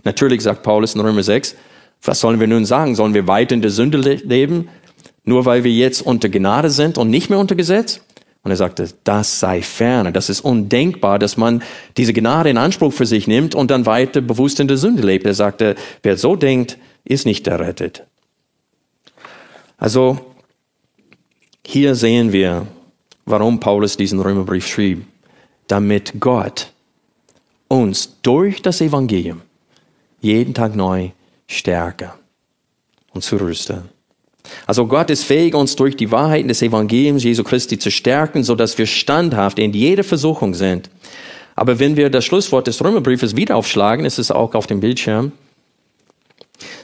Natürlich 0.04 0.42
sagt 0.42 0.62
Paulus 0.62 0.94
in 0.94 1.00
Römer 1.00 1.22
6, 1.22 1.54
was 2.02 2.18
sollen 2.18 2.40
wir 2.40 2.48
nun 2.48 2.64
sagen? 2.64 2.96
Sollen 2.96 3.14
wir 3.14 3.28
weiter 3.28 3.54
in 3.54 3.62
der 3.62 3.70
Sünde 3.70 3.98
leben? 3.98 4.68
Nur 5.24 5.44
weil 5.44 5.64
wir 5.64 5.72
jetzt 5.72 6.02
unter 6.02 6.28
Gnade 6.28 6.70
sind 6.70 6.98
und 6.98 7.10
nicht 7.10 7.30
mehr 7.30 7.38
unter 7.38 7.54
Gesetz? 7.54 8.00
Und 8.42 8.50
er 8.50 8.56
sagte, 8.56 8.88
das 9.04 9.38
sei 9.38 9.62
ferne. 9.62 10.12
Das 10.12 10.28
ist 10.28 10.40
undenkbar, 10.40 11.20
dass 11.20 11.36
man 11.36 11.62
diese 11.96 12.12
Gnade 12.12 12.50
in 12.50 12.58
Anspruch 12.58 12.92
für 12.92 13.06
sich 13.06 13.28
nimmt 13.28 13.54
und 13.54 13.70
dann 13.70 13.86
weiter 13.86 14.20
bewusst 14.20 14.58
in 14.58 14.66
der 14.66 14.78
Sünde 14.78 15.02
lebt. 15.02 15.24
Er 15.26 15.34
sagte, 15.34 15.76
wer 16.02 16.16
so 16.16 16.34
denkt, 16.34 16.76
ist 17.04 17.24
nicht 17.24 17.46
errettet. 17.46 18.04
Also, 19.76 20.18
hier 21.64 21.94
sehen 21.94 22.32
wir, 22.32 22.66
warum 23.24 23.60
Paulus 23.60 23.96
diesen 23.96 24.20
Römerbrief 24.20 24.66
schrieb. 24.66 25.04
Damit 25.68 26.14
Gott 26.18 26.72
uns 27.68 28.20
durch 28.22 28.60
das 28.60 28.80
Evangelium 28.80 29.42
jeden 30.20 30.52
Tag 30.52 30.74
neu 30.74 31.10
stärke 31.46 32.12
und 33.12 33.22
zurüste. 33.22 33.84
Also 34.66 34.86
Gott 34.86 35.10
ist 35.10 35.24
fähig, 35.24 35.54
uns 35.54 35.76
durch 35.76 35.96
die 35.96 36.10
Wahrheiten 36.10 36.48
des 36.48 36.62
Evangeliums 36.62 37.24
Jesu 37.24 37.44
Christi 37.44 37.78
zu 37.78 37.90
stärken, 37.90 38.44
so 38.44 38.54
dass 38.54 38.78
wir 38.78 38.86
standhaft 38.86 39.58
in 39.58 39.72
jeder 39.72 40.04
Versuchung 40.04 40.54
sind. 40.54 40.90
Aber 41.54 41.78
wenn 41.78 41.96
wir 41.96 42.10
das 42.10 42.24
Schlusswort 42.24 42.66
des 42.66 42.82
Römerbriefes 42.82 43.36
wieder 43.36 43.56
aufschlagen, 43.56 44.04
ist 44.04 44.18
es 44.18 44.30
auch 44.30 44.54
auf 44.54 44.66
dem 44.66 44.80
Bildschirm, 44.80 45.32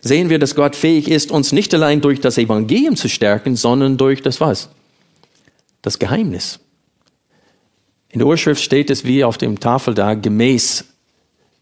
sehen 0.00 0.30
wir, 0.30 0.38
dass 0.38 0.54
Gott 0.54 0.76
fähig 0.76 1.08
ist, 1.08 1.30
uns 1.30 1.52
nicht 1.52 1.72
allein 1.74 2.00
durch 2.00 2.20
das 2.20 2.38
Evangelium 2.38 2.96
zu 2.96 3.08
stärken, 3.08 3.56
sondern 3.56 3.96
durch 3.96 4.22
das 4.22 4.40
was? 4.40 4.68
Das 5.82 5.98
Geheimnis. 5.98 6.60
In 8.10 8.20
der 8.20 8.28
Urschrift 8.28 8.62
steht 8.62 8.90
es 8.90 9.04
wie 9.04 9.24
auf 9.24 9.38
dem 9.38 9.60
Tafel 9.60 9.94
da, 9.94 10.14
gemäß 10.14 10.84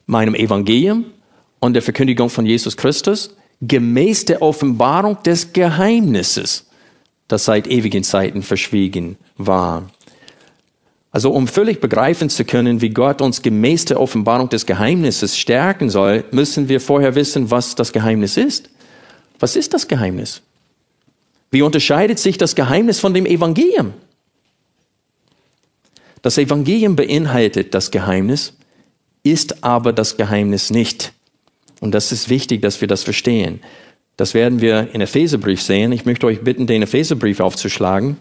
meinem 0.06 0.34
Evangelium 0.34 1.06
und 1.58 1.74
der 1.74 1.82
Verkündigung 1.82 2.30
von 2.30 2.46
Jesus 2.46 2.76
Christus, 2.76 3.36
gemäß 3.60 4.26
der 4.26 4.42
Offenbarung 4.42 5.22
des 5.22 5.52
Geheimnisses, 5.52 6.66
das 7.28 7.44
seit 7.44 7.66
ewigen 7.66 8.04
Zeiten 8.04 8.42
verschwiegen 8.42 9.16
war. 9.36 9.90
Also 11.10 11.30
um 11.30 11.48
völlig 11.48 11.80
begreifen 11.80 12.28
zu 12.28 12.44
können, 12.44 12.82
wie 12.82 12.90
Gott 12.90 13.22
uns 13.22 13.40
gemäß 13.40 13.86
der 13.86 13.98
Offenbarung 14.00 14.50
des 14.50 14.66
Geheimnisses 14.66 15.38
stärken 15.38 15.88
soll, 15.88 16.24
müssen 16.30 16.68
wir 16.68 16.80
vorher 16.80 17.14
wissen, 17.14 17.50
was 17.50 17.74
das 17.74 17.92
Geheimnis 17.92 18.36
ist. 18.36 18.68
Was 19.38 19.56
ist 19.56 19.72
das 19.72 19.88
Geheimnis? 19.88 20.42
Wie 21.50 21.62
unterscheidet 21.62 22.18
sich 22.18 22.36
das 22.36 22.54
Geheimnis 22.54 23.00
von 23.00 23.14
dem 23.14 23.24
Evangelium? 23.24 23.94
Das 26.20 26.36
Evangelium 26.36 26.96
beinhaltet 26.96 27.72
das 27.72 27.90
Geheimnis, 27.90 28.52
ist 29.22 29.64
aber 29.64 29.94
das 29.94 30.18
Geheimnis 30.18 30.70
nicht. 30.70 31.12
Und 31.80 31.92
das 31.92 32.12
ist 32.12 32.28
wichtig, 32.28 32.62
dass 32.62 32.80
wir 32.80 32.88
das 32.88 33.04
verstehen. 33.04 33.60
Das 34.16 34.32
werden 34.32 34.60
wir 34.60 34.88
in 34.92 35.00
Epheserbrief 35.00 35.60
sehen. 35.60 35.92
Ich 35.92 36.06
möchte 36.06 36.26
euch 36.26 36.40
bitten, 36.40 36.66
den 36.66 36.82
Epheserbrief 36.82 37.40
aufzuschlagen. 37.40 38.16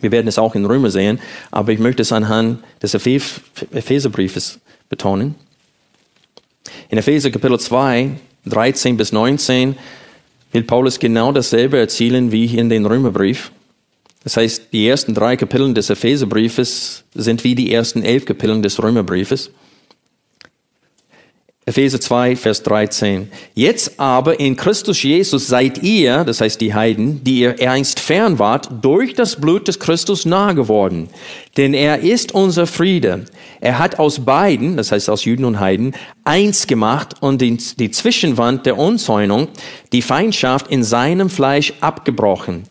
Wir 0.00 0.12
werden 0.12 0.28
es 0.28 0.38
auch 0.38 0.54
in 0.54 0.64
Römer 0.64 0.90
sehen, 0.90 1.18
aber 1.50 1.72
ich 1.72 1.78
möchte 1.78 2.02
es 2.02 2.12
anhand 2.12 2.62
des 2.82 2.94
Epheserbriefes 2.94 4.60
betonen. 4.88 5.34
In 6.88 6.98
Epheser 6.98 7.30
Kapitel 7.30 7.58
2, 7.58 8.12
13 8.46 8.96
bis 8.96 9.12
19 9.12 9.76
will 10.52 10.62
Paulus 10.62 10.98
genau 10.98 11.32
dasselbe 11.32 11.78
erzielen 11.78 12.32
wie 12.32 12.56
in 12.56 12.68
den 12.68 12.86
Römerbrief. 12.86 13.50
Das 14.24 14.36
heißt, 14.36 14.72
die 14.72 14.86
ersten 14.86 15.14
drei 15.14 15.36
Kapitel 15.36 15.72
des 15.74 15.90
Epheserbriefes 15.90 17.04
sind 17.14 17.44
wie 17.44 17.54
die 17.54 17.72
ersten 17.72 18.02
elf 18.02 18.24
Kapitel 18.24 18.60
des 18.60 18.82
Römerbriefes. 18.82 19.50
Epheser 21.68 22.00
2, 22.00 22.34
Vers 22.34 22.62
13. 22.62 23.28
Jetzt 23.54 24.00
aber 24.00 24.40
in 24.40 24.56
Christus 24.56 25.02
Jesus 25.02 25.48
seid 25.48 25.82
ihr, 25.82 26.24
das 26.24 26.40
heißt 26.40 26.58
die 26.62 26.72
Heiden, 26.72 27.22
die 27.22 27.40
ihr 27.40 27.70
einst 27.70 28.00
fern 28.00 28.38
wart, 28.38 28.70
durch 28.80 29.12
das 29.12 29.36
Blut 29.36 29.68
des 29.68 29.78
Christus 29.78 30.24
nahe 30.24 30.54
geworden. 30.54 31.10
Denn 31.58 31.74
er 31.74 31.98
ist 31.98 32.32
unser 32.32 32.66
Friede. 32.66 33.26
Er 33.60 33.78
hat 33.78 33.98
aus 33.98 34.24
beiden, 34.24 34.78
das 34.78 34.92
heißt 34.92 35.10
aus 35.10 35.26
Juden 35.26 35.44
und 35.44 35.60
Heiden, 35.60 35.94
eins 36.24 36.66
gemacht 36.66 37.16
und 37.20 37.42
die, 37.42 37.58
die 37.58 37.90
Zwischenwand 37.90 38.64
der 38.64 38.78
Unzäunung, 38.78 39.48
die 39.92 40.00
Feindschaft 40.00 40.68
in 40.68 40.82
seinem 40.82 41.28
Fleisch 41.28 41.74
abgebrochen. 41.82 42.62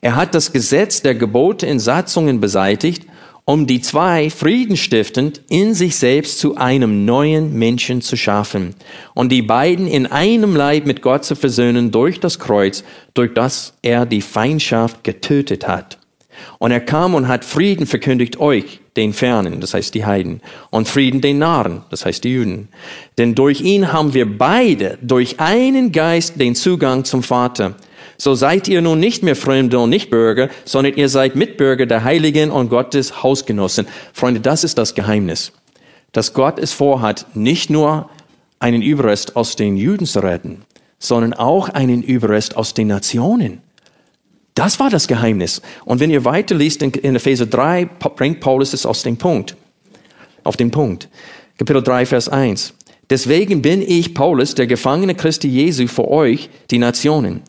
Er 0.00 0.16
hat 0.16 0.34
das 0.34 0.52
Gesetz 0.52 1.02
der 1.02 1.14
Gebote 1.14 1.66
in 1.66 1.78
Satzungen 1.78 2.40
beseitigt 2.40 3.04
um 3.50 3.66
die 3.66 3.80
zwei 3.80 4.30
friedenstiftend 4.30 5.40
in 5.48 5.74
sich 5.74 5.96
selbst 5.96 6.38
zu 6.38 6.56
einem 6.56 7.04
neuen 7.04 7.52
Menschen 7.52 8.00
zu 8.00 8.16
schaffen 8.16 8.76
und 9.12 9.32
die 9.32 9.42
beiden 9.42 9.88
in 9.88 10.06
einem 10.06 10.54
Leib 10.54 10.86
mit 10.86 11.02
Gott 11.02 11.24
zu 11.24 11.34
versöhnen 11.34 11.90
durch 11.90 12.20
das 12.20 12.38
Kreuz, 12.38 12.84
durch 13.12 13.34
das 13.34 13.74
er 13.82 14.06
die 14.06 14.20
Feindschaft 14.20 15.02
getötet 15.02 15.66
hat. 15.66 15.98
Und 16.58 16.70
er 16.70 16.78
kam 16.78 17.16
und 17.16 17.26
hat 17.26 17.44
Frieden 17.44 17.86
verkündigt 17.86 18.38
euch, 18.38 18.78
den 18.96 19.12
Fernen, 19.12 19.60
das 19.60 19.74
heißt 19.74 19.94
die 19.94 20.06
Heiden, 20.06 20.42
und 20.70 20.86
Frieden 20.86 21.20
den 21.20 21.38
Nahen, 21.38 21.82
das 21.90 22.06
heißt 22.06 22.22
die 22.22 22.34
Juden. 22.34 22.68
Denn 23.18 23.34
durch 23.34 23.62
ihn 23.62 23.92
haben 23.92 24.14
wir 24.14 24.38
beide 24.38 24.96
durch 25.02 25.40
einen 25.40 25.90
Geist 25.90 26.38
den 26.40 26.54
Zugang 26.54 27.04
zum 27.04 27.24
Vater. 27.24 27.74
So 28.16 28.34
seid 28.34 28.68
ihr 28.68 28.82
nun 28.82 29.00
nicht 29.00 29.22
mehr 29.22 29.36
Fremde 29.36 29.78
und 29.78 29.90
nicht 29.90 30.10
Bürger, 30.10 30.48
sondern 30.64 30.94
ihr 30.94 31.08
seid 31.08 31.36
Mitbürger 31.36 31.86
der 31.86 32.04
Heiligen 32.04 32.50
und 32.50 32.68
Gottes 32.68 33.22
Hausgenossen. 33.22 33.86
Freunde, 34.12 34.40
das 34.40 34.64
ist 34.64 34.78
das 34.78 34.94
Geheimnis. 34.94 35.52
Dass 36.12 36.32
Gott 36.32 36.58
es 36.58 36.72
vorhat, 36.72 37.26
nicht 37.34 37.70
nur 37.70 38.10
einen 38.58 38.82
Überrest 38.82 39.36
aus 39.36 39.56
den 39.56 39.76
Juden 39.76 40.06
zu 40.06 40.20
retten, 40.20 40.62
sondern 40.98 41.32
auch 41.32 41.68
einen 41.68 42.02
Überrest 42.02 42.56
aus 42.56 42.74
den 42.74 42.88
Nationen. 42.88 43.62
Das 44.54 44.78
war 44.80 44.90
das 44.90 45.08
Geheimnis. 45.08 45.62
Und 45.84 46.00
wenn 46.00 46.10
ihr 46.10 46.24
weiterliest 46.24 46.82
in, 46.82 46.90
in 46.90 47.16
Epheser 47.16 47.46
3, 47.46 47.86
bringt 48.16 48.40
Paulus 48.40 48.72
es 48.72 48.84
aus 48.84 49.02
dem 49.02 49.16
Punkt. 49.16 49.56
Auf 50.44 50.56
den 50.56 50.70
Punkt. 50.70 51.08
Kapitel 51.56 51.82
3, 51.82 52.06
Vers 52.06 52.28
1. 52.28 52.74
Deswegen 53.10 53.60
bin 53.60 53.82
ich, 53.82 54.14
Paulus, 54.14 54.54
der 54.54 54.66
Gefangene 54.66 55.14
Christi 55.14 55.48
Jesu 55.48 55.86
für 55.88 56.08
euch, 56.08 56.48
die 56.70 56.78
Nationen. 56.78 57.42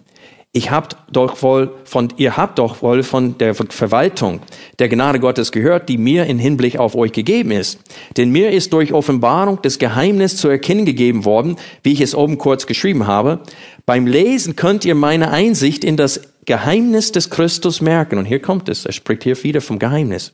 Ich 0.53 0.69
habt 0.69 0.97
doch 1.09 1.41
wohl 1.43 1.71
von, 1.85 2.09
ihr 2.17 2.35
habt 2.35 2.59
doch 2.59 2.81
wohl 2.81 3.03
von 3.03 3.37
der 3.37 3.55
Verwaltung 3.55 4.41
der 4.79 4.89
Gnade 4.89 5.21
Gottes 5.21 5.53
gehört, 5.53 5.87
die 5.87 5.97
mir 5.97 6.25
in 6.25 6.39
Hinblick 6.39 6.77
auf 6.77 6.93
euch 6.93 7.13
gegeben 7.13 7.51
ist. 7.51 7.79
Denn 8.17 8.31
mir 8.31 8.51
ist 8.51 8.73
durch 8.73 8.91
Offenbarung 8.91 9.61
des 9.61 9.79
Geheimnis 9.79 10.35
zu 10.35 10.49
erkennen 10.49 10.83
gegeben 10.83 11.23
worden, 11.23 11.55
wie 11.83 11.93
ich 11.93 12.01
es 12.01 12.13
oben 12.13 12.37
kurz 12.37 12.65
geschrieben 12.65 13.07
habe. 13.07 13.39
Beim 13.85 14.05
Lesen 14.05 14.57
könnt 14.57 14.83
ihr 14.83 14.93
meine 14.93 15.31
Einsicht 15.31 15.85
in 15.85 15.95
das 15.95 16.19
Geheimnis 16.43 17.13
des 17.13 17.29
Christus 17.29 17.79
merken. 17.79 18.17
Und 18.17 18.25
hier 18.25 18.41
kommt 18.41 18.67
es. 18.67 18.85
Er 18.85 18.91
spricht 18.91 19.23
hier 19.23 19.41
wieder 19.45 19.61
vom 19.61 19.79
Geheimnis. 19.79 20.33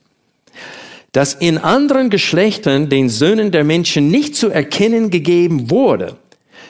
Dass 1.12 1.36
in 1.36 1.60
anderen 1.60 2.10
Geschlechtern 2.10 2.90
den 2.90 3.10
Söhnen 3.10 3.52
der 3.52 3.64
Menschen 3.64 4.10
nicht 4.10 4.36
zu 4.36 4.50
erkennen 4.50 5.12
gegeben 5.12 5.70
wurde 5.70 6.18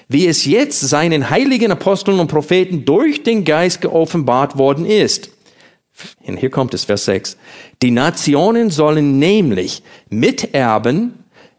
wie 0.07 0.27
es 0.27 0.45
jetzt 0.45 0.79
seinen 0.79 1.29
heiligen 1.29 1.71
Aposteln 1.71 2.19
und 2.19 2.27
Propheten 2.27 2.85
durch 2.85 3.23
den 3.23 3.43
Geist 3.43 3.81
geoffenbart 3.81 4.57
worden 4.57 4.85
ist. 4.85 5.31
Und 6.25 6.37
hier 6.37 6.49
kommt 6.49 6.73
es, 6.73 6.85
Vers 6.85 7.05
6. 7.05 7.37
Die 7.81 7.91
Nationen 7.91 8.69
sollen 8.69 9.19
nämlich 9.19 9.81
Miterben 10.09 11.13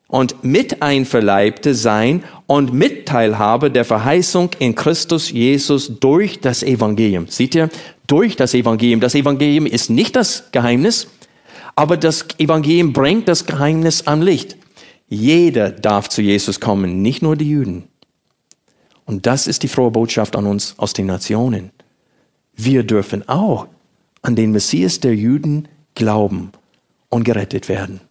und 0.07 0.43
Miteinverleibte 0.43 1.75
sein 1.75 2.25
und 2.47 2.73
Mitteilhabe 2.73 3.71
der 3.71 3.85
Verheißung 3.85 4.51
in 4.59 4.75
Christus 4.75 5.31
Jesus 5.31 5.99
durch 6.01 6.41
das 6.41 6.63
Evangelium. 6.63 7.27
Seht 7.29 7.55
ihr? 7.55 7.69
Durch 8.07 8.37
das 8.37 8.55
Evangelium. 8.55 9.01
Das 9.01 9.15
Evangelium 9.15 9.67
ist 9.67 9.91
nicht 9.91 10.17
das 10.17 10.45
Geheimnis, 10.51 11.09
aber 11.77 11.97
das 11.99 12.27
Evangelium 12.39 12.95
bringt 12.95 13.29
das 13.29 13.45
Geheimnis 13.45 14.07
am 14.07 14.23
Licht. 14.23 14.57
Jeder 15.09 15.71
darf 15.71 16.09
zu 16.09 16.23
Jesus 16.23 16.59
kommen, 16.59 17.03
nicht 17.03 17.23
nur 17.23 17.37
die 17.37 17.51
Juden. 17.51 17.85
Und 19.09 19.25
das 19.25 19.47
ist 19.47 19.63
die 19.63 19.69
frohe 19.69 19.91
Botschaft 19.91 20.37
an 20.37 20.45
uns 20.45 20.75
aus 20.77 20.93
den 20.93 21.07
Nationen. 21.07 21.71
Wir 22.55 22.83
dürfen 22.83 23.27
auch 23.27 23.67
an 24.21 24.37
den 24.37 24.53
Messias 24.53 25.01
der 25.01 25.15
Juden 25.15 25.67
glauben 25.95 26.53
und 27.09 27.25
gerettet 27.25 27.71
werden. 27.71 28.03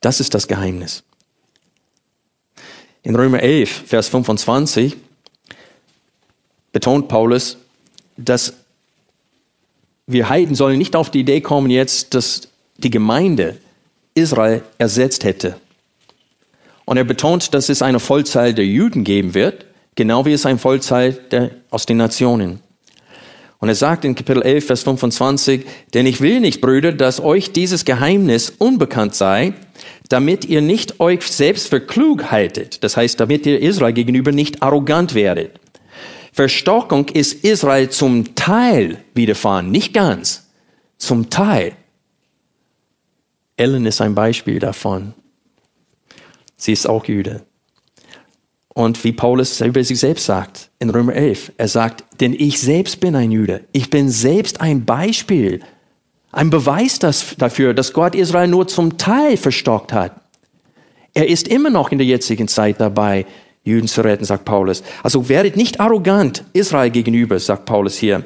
Das 0.00 0.20
ist 0.20 0.32
das 0.32 0.48
Geheimnis. 0.48 1.04
In 3.02 3.14
Römer 3.14 3.40
11, 3.40 3.88
Vers 3.88 4.08
25 4.08 4.96
betont 6.72 7.06
Paulus, 7.06 7.58
dass 8.16 8.54
wir 10.06 10.30
Heiden 10.30 10.54
sollen 10.54 10.78
nicht 10.78 10.96
auf 10.96 11.10
die 11.10 11.20
Idee 11.20 11.42
kommen 11.42 11.68
jetzt, 11.68 12.14
dass 12.14 12.48
die 12.78 12.90
Gemeinde 12.90 13.58
Israel 14.14 14.62
ersetzt 14.78 15.24
hätte. 15.24 15.60
Und 16.84 16.96
er 16.96 17.04
betont, 17.04 17.54
dass 17.54 17.68
es 17.68 17.82
eine 17.82 18.00
Vollzahl 18.00 18.54
der 18.54 18.66
Juden 18.66 19.04
geben 19.04 19.34
wird, 19.34 19.66
genau 19.94 20.26
wie 20.26 20.32
es 20.32 20.46
eine 20.46 20.58
Vollzahl 20.58 21.12
der, 21.12 21.50
aus 21.70 21.86
den 21.86 21.96
Nationen. 21.96 22.60
Und 23.58 23.68
er 23.68 23.74
sagt 23.74 24.04
in 24.04 24.14
Kapitel 24.14 24.42
11, 24.42 24.66
Vers 24.66 24.82
25, 24.82 25.64
denn 25.94 26.04
ich 26.04 26.20
will 26.20 26.40
nicht, 26.40 26.60
Brüder, 26.60 26.92
dass 26.92 27.20
euch 27.20 27.52
dieses 27.52 27.86
Geheimnis 27.86 28.50
unbekannt 28.58 29.14
sei, 29.14 29.54
damit 30.10 30.44
ihr 30.44 30.60
nicht 30.60 31.00
euch 31.00 31.22
selbst 31.22 31.68
für 31.68 31.80
klug 31.80 32.30
haltet. 32.30 32.84
Das 32.84 32.98
heißt, 32.98 33.18
damit 33.18 33.46
ihr 33.46 33.62
Israel 33.62 33.94
gegenüber 33.94 34.32
nicht 34.32 34.62
arrogant 34.62 35.14
werdet. 35.14 35.58
Verstockung 36.32 37.08
ist 37.08 37.44
Israel 37.44 37.88
zum 37.88 38.34
Teil 38.34 38.98
widerfahren, 39.14 39.70
nicht 39.70 39.94
ganz, 39.94 40.50
zum 40.98 41.30
Teil. 41.30 41.72
Ellen 43.56 43.86
ist 43.86 44.00
ein 44.00 44.14
Beispiel 44.14 44.58
davon. 44.58 45.14
Sie 46.56 46.72
ist 46.72 46.88
auch 46.88 47.04
Jude. 47.06 47.42
Und 48.68 49.02
wie 49.04 49.12
Paulus 49.12 49.60
über 49.60 49.84
sich 49.84 50.00
selbst 50.00 50.26
sagt, 50.26 50.70
in 50.80 50.90
Römer 50.90 51.14
11, 51.14 51.52
er 51.56 51.68
sagt, 51.68 52.04
denn 52.20 52.34
ich 52.34 52.60
selbst 52.60 52.98
bin 53.00 53.14
ein 53.14 53.30
Jude. 53.30 53.64
Ich 53.72 53.88
bin 53.88 54.10
selbst 54.10 54.60
ein 54.60 54.84
Beispiel, 54.84 55.60
ein 56.32 56.50
Beweis 56.50 56.98
dafür, 56.98 57.72
dass 57.72 57.92
Gott 57.92 58.16
Israel 58.16 58.48
nur 58.48 58.66
zum 58.66 58.98
Teil 58.98 59.36
verstockt 59.36 59.92
hat. 59.92 60.20
Er 61.14 61.28
ist 61.28 61.46
immer 61.46 61.70
noch 61.70 61.92
in 61.92 61.98
der 61.98 62.06
jetzigen 62.06 62.48
Zeit 62.48 62.80
dabei, 62.80 63.26
Juden 63.62 63.86
zu 63.86 64.02
retten, 64.02 64.24
sagt 64.24 64.44
Paulus. 64.44 64.82
Also 65.04 65.28
werdet 65.28 65.56
nicht 65.56 65.80
arrogant 65.80 66.44
Israel 66.52 66.90
gegenüber, 66.90 67.38
sagt 67.38 67.64
Paulus 67.64 67.96
hier. 67.96 68.24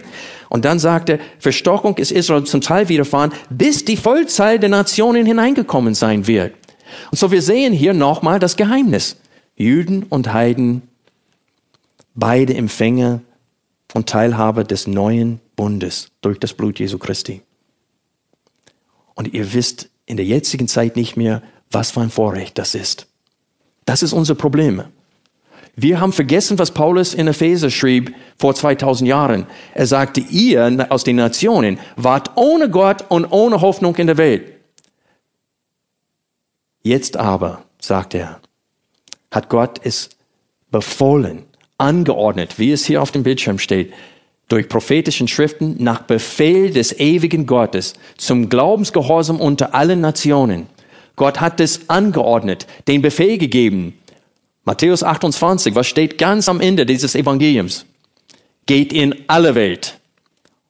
Und 0.49 0.65
dann 0.65 0.79
sagt 0.79 1.11
er, 1.11 1.19
Verstockung 1.39 1.97
ist 1.99 2.11
Israel 2.11 2.45
zum 2.45 2.63
Teil 2.63 2.89
widerfahren, 2.89 3.33
bis 3.51 3.85
die 3.85 3.97
Vollzahl 3.97 4.59
der 4.59 4.71
Nationen 4.71 5.27
hineingekommen 5.27 5.95
sein 5.95 6.27
wird. 6.27 6.55
Und 7.11 7.19
so 7.19 7.31
wir 7.31 7.43
sehen 7.43 7.73
hier 7.73 7.95
nochmal 7.95 8.39
das 8.39 8.57
Geheimnis. 8.57 9.17
Juden 9.57 10.05
und 10.05 10.33
Heiden, 10.33 10.83
beide 12.15 12.55
Empfänger 12.55 13.21
und 13.95 14.09
Teilhaber 14.09 14.65
des 14.65 14.87
neuen 14.87 15.41
Bundes 15.57 16.11
durch 16.21 16.39
das 16.39 16.53
Blut 16.53 16.79
Jesu 16.79 16.99
Christi. 16.99 17.43
Und 19.15 19.35
ihr 19.35 19.53
wisst 19.53 19.89
in 20.07 20.17
der 20.17 20.27
jetzigen 20.27 20.69
Zeit 20.69 20.97
nicht 20.97 21.17
mehr, 21.17 21.43
was 21.71 21.91
für 21.91 22.01
ein 22.01 22.11
Vorrecht 22.11 22.57
das 22.59 22.75
ist. 22.75 23.09
Das 23.85 24.03
ist 24.03 24.13
unser 24.13 24.35
Problem. 24.35 24.85
Wir 25.75 26.01
haben 26.01 26.13
vergessen, 26.13 26.59
was 26.59 26.73
Paulus 26.73 27.15
in 27.15 27.29
Epheser 27.29 27.71
schrieb 27.71 28.15
vor 28.37 28.55
2000 28.55 29.09
Jahren. 29.09 29.47
Er 29.75 29.87
sagte, 29.87 30.21
ihr 30.21 30.87
aus 30.91 31.05
den 31.05 31.17
Nationen 31.17 31.79
wart 31.97 32.33
ohne 32.37 32.69
Gott 32.69 33.05
und 33.09 33.27
ohne 33.27 33.61
Hoffnung 33.61 33.95
in 33.97 34.09
der 34.09 34.17
Welt. 34.17 34.58
Jetzt 36.83 37.17
aber, 37.17 37.65
sagt 37.81 38.15
er, 38.15 38.41
hat 39.31 39.49
Gott 39.49 39.81
es 39.83 40.11
befohlen, 40.71 41.45
angeordnet, 41.77 42.59
wie 42.59 42.73
es 42.73 42.85
hier 42.85 43.03
auf 43.03 43.11
dem 43.11 43.23
Bildschirm 43.23 43.59
steht, 43.59 43.93
durch 44.49 44.69
prophetischen 44.69 45.29
Schriften 45.29 45.77
nach 45.79 46.03
Befehl 46.03 46.71
des 46.71 46.99
ewigen 46.99 47.47
Gottes 47.47 47.95
zum 48.17 48.49
Glaubensgehorsam 48.49 49.41
unter 49.41 49.75
allen 49.75 50.01
Nationen. 50.01 50.67
Gott 51.17 51.41
hat 51.41 51.61
es 51.61 51.91
angeordnet, 51.91 52.67
den 52.87 53.03
Befehl 53.03 53.39
gegeben. 53.39 53.99
Matthäus 54.65 55.03
28, 55.03 55.75
was 55.75 55.87
steht 55.87 56.17
ganz 56.19 56.49
am 56.49 56.61
Ende 56.61 56.87
dieses 56.87 57.15
Evangeliums? 57.15 57.85
Geht 58.67 58.93
in 58.93 59.15
alle 59.27 59.55
Welt 59.55 59.99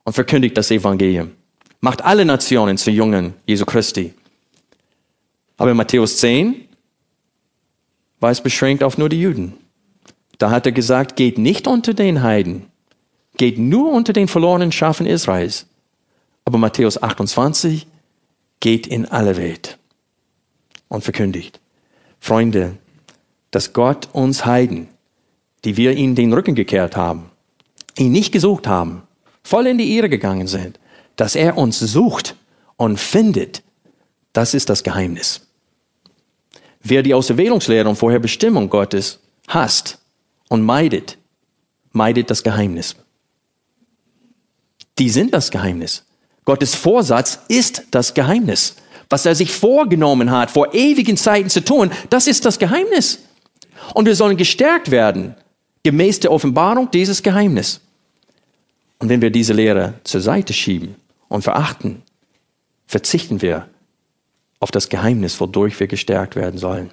und 0.05 0.13
verkündigt 0.13 0.57
das 0.57 0.71
Evangelium. 0.71 1.33
Macht 1.81 2.05
alle 2.05 2.25
Nationen 2.25 2.79
zu 2.79 2.91
Jungen 2.91 3.35
Jesu 3.47 3.65
Christi. 3.65 4.15
Aber 5.59 5.73
in 5.73 5.77
Matthäus 5.77 6.17
10 6.19 6.65
war 8.21 8.31
es 8.31 8.41
beschränkt 8.41 8.83
auf 8.83 8.97
nur 8.97 9.09
die 9.09 9.21
Juden. 9.21 9.55
Da 10.39 10.51
hat 10.51 10.67
er 10.67 10.73
gesagt, 10.73 11.17
geht 11.17 11.37
nicht 11.37 11.67
unter 11.67 11.95
den 11.95 12.23
Heiden, 12.23 12.67
geht 13.37 13.59
nur 13.59 13.93
unter 13.93 14.13
den 14.13 14.29
verlorenen 14.29 14.73
Schafen 14.73 15.05
Israels. 15.05 15.67
Aber 16.45 16.59
Matthäus 16.59 17.03
28 17.03 17.87
geht 18.61 18.87
in 18.87 19.05
alle 19.07 19.37
Welt 19.37 19.79
und 20.89 21.03
verkündigt. 21.03 21.61
Freunde, 22.21 22.79
dass 23.51 23.73
Gott 23.73 24.09
uns 24.13 24.47
Heiden, 24.47 24.89
die 25.65 25.77
wir 25.77 25.93
ihm 25.97 26.15
den 26.15 26.33
Rücken 26.33 26.55
gekehrt 26.55 26.97
haben, 26.97 27.31
ihn 27.97 28.13
nicht 28.13 28.33
gesucht 28.33 28.69
haben, 28.69 29.03
voll 29.43 29.67
in 29.67 29.79
die 29.79 29.97
Irre 29.97 30.09
gegangen 30.09 30.47
sind, 30.47 30.79
dass 31.17 31.35
er 31.35 31.59
uns 31.59 31.81
sucht 31.81 32.37
und 32.77 33.01
findet, 33.01 33.65
das 34.33 34.55
ist 34.55 34.69
das 34.69 34.85
Geheimnis. 34.85 35.48
Wer 36.83 37.03
die 37.03 37.15
Auserwählungslehre 37.15 37.89
und 37.89 37.97
Vorherbestimmung 37.97 38.71
Gottes 38.71 39.21
hasst 39.49 39.99
und 40.49 40.63
meidet, 40.63 41.19
meidet 41.93 42.31
das 42.31 42.43
Geheimnis. 42.43 42.97
Die 44.99 45.11
sind 45.11 45.35
das 45.35 45.51
Geheimnis. 45.51 46.05
Gottes 46.45 46.75
Vorsatz 46.75 47.41
ist 47.49 47.85
das 47.91 48.15
Geheimnis. 48.15 48.77
Was 49.11 49.27
er 49.27 49.35
sich 49.35 49.53
vorgenommen 49.53 50.31
hat, 50.31 50.51
vor 50.51 50.75
ewigen 50.75 51.17
Zeiten 51.17 51.51
zu 51.51 51.65
tun, 51.65 51.91
das 52.11 52.27
ist 52.27 52.45
das 52.45 52.59
Geheimnis. 52.59 53.21
Und 53.95 54.07
wir 54.07 54.17
sollen 54.17 54.37
gestärkt 54.37 54.91
werden, 54.91 55.35
gemäß 55.83 56.21
der 56.21 56.33
Offenbarung 56.33 56.91
dieses 56.91 57.23
Geheimnis. 57.23 57.81
Und 58.99 59.09
wenn 59.09 59.23
wir 59.23 59.31
diese 59.31 59.53
Lehre 59.53 59.95
zur 60.05 60.21
Seite 60.21 60.53
schieben 60.53 60.97
und 61.29 61.43
verachten, 61.43 62.03
verzichten 62.87 63.41
wir 63.41 63.69
auf 64.61 64.71
das 64.71 64.89
Geheimnis, 64.89 65.41
wodurch 65.41 65.79
wir 65.81 65.87
gestärkt 65.87 66.37
werden 66.37 66.59
sollen. 66.59 66.91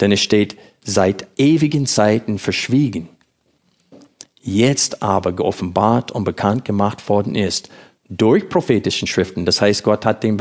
Denn 0.00 0.12
es 0.12 0.20
steht 0.20 0.56
seit 0.82 1.26
ewigen 1.36 1.86
Zeiten 1.86 2.38
verschwiegen, 2.38 3.08
jetzt 4.40 5.02
aber 5.02 5.32
geoffenbart 5.32 6.10
und 6.10 6.24
bekannt 6.24 6.64
gemacht 6.64 7.08
worden 7.08 7.34
ist 7.34 7.68
durch 8.08 8.48
prophetischen 8.48 9.06
Schriften. 9.06 9.46
Das 9.46 9.60
heißt, 9.60 9.84
Gott 9.84 10.04
hat 10.04 10.22
dem 10.24 10.38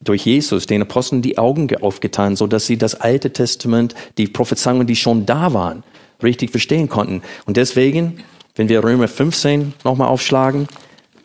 durch 0.00 0.26
Jesus 0.26 0.66
den 0.66 0.82
Aposteln 0.82 1.22
die 1.22 1.38
Augen 1.38 1.74
aufgetan, 1.82 2.36
so 2.36 2.46
dass 2.46 2.66
sie 2.66 2.76
das 2.76 2.94
Alte 2.94 3.32
Testament, 3.32 3.94
die 4.18 4.28
Prophezeiungen, 4.28 4.86
die 4.86 4.94
schon 4.94 5.26
da 5.26 5.52
waren, 5.52 5.82
richtig 6.22 6.50
verstehen 6.50 6.88
konnten. 6.88 7.22
Und 7.46 7.56
deswegen 7.56 8.22
Wenn 8.56 8.70
wir 8.70 8.82
Römer 8.82 9.06
15 9.06 9.74
nochmal 9.84 10.08
aufschlagen, 10.08 10.66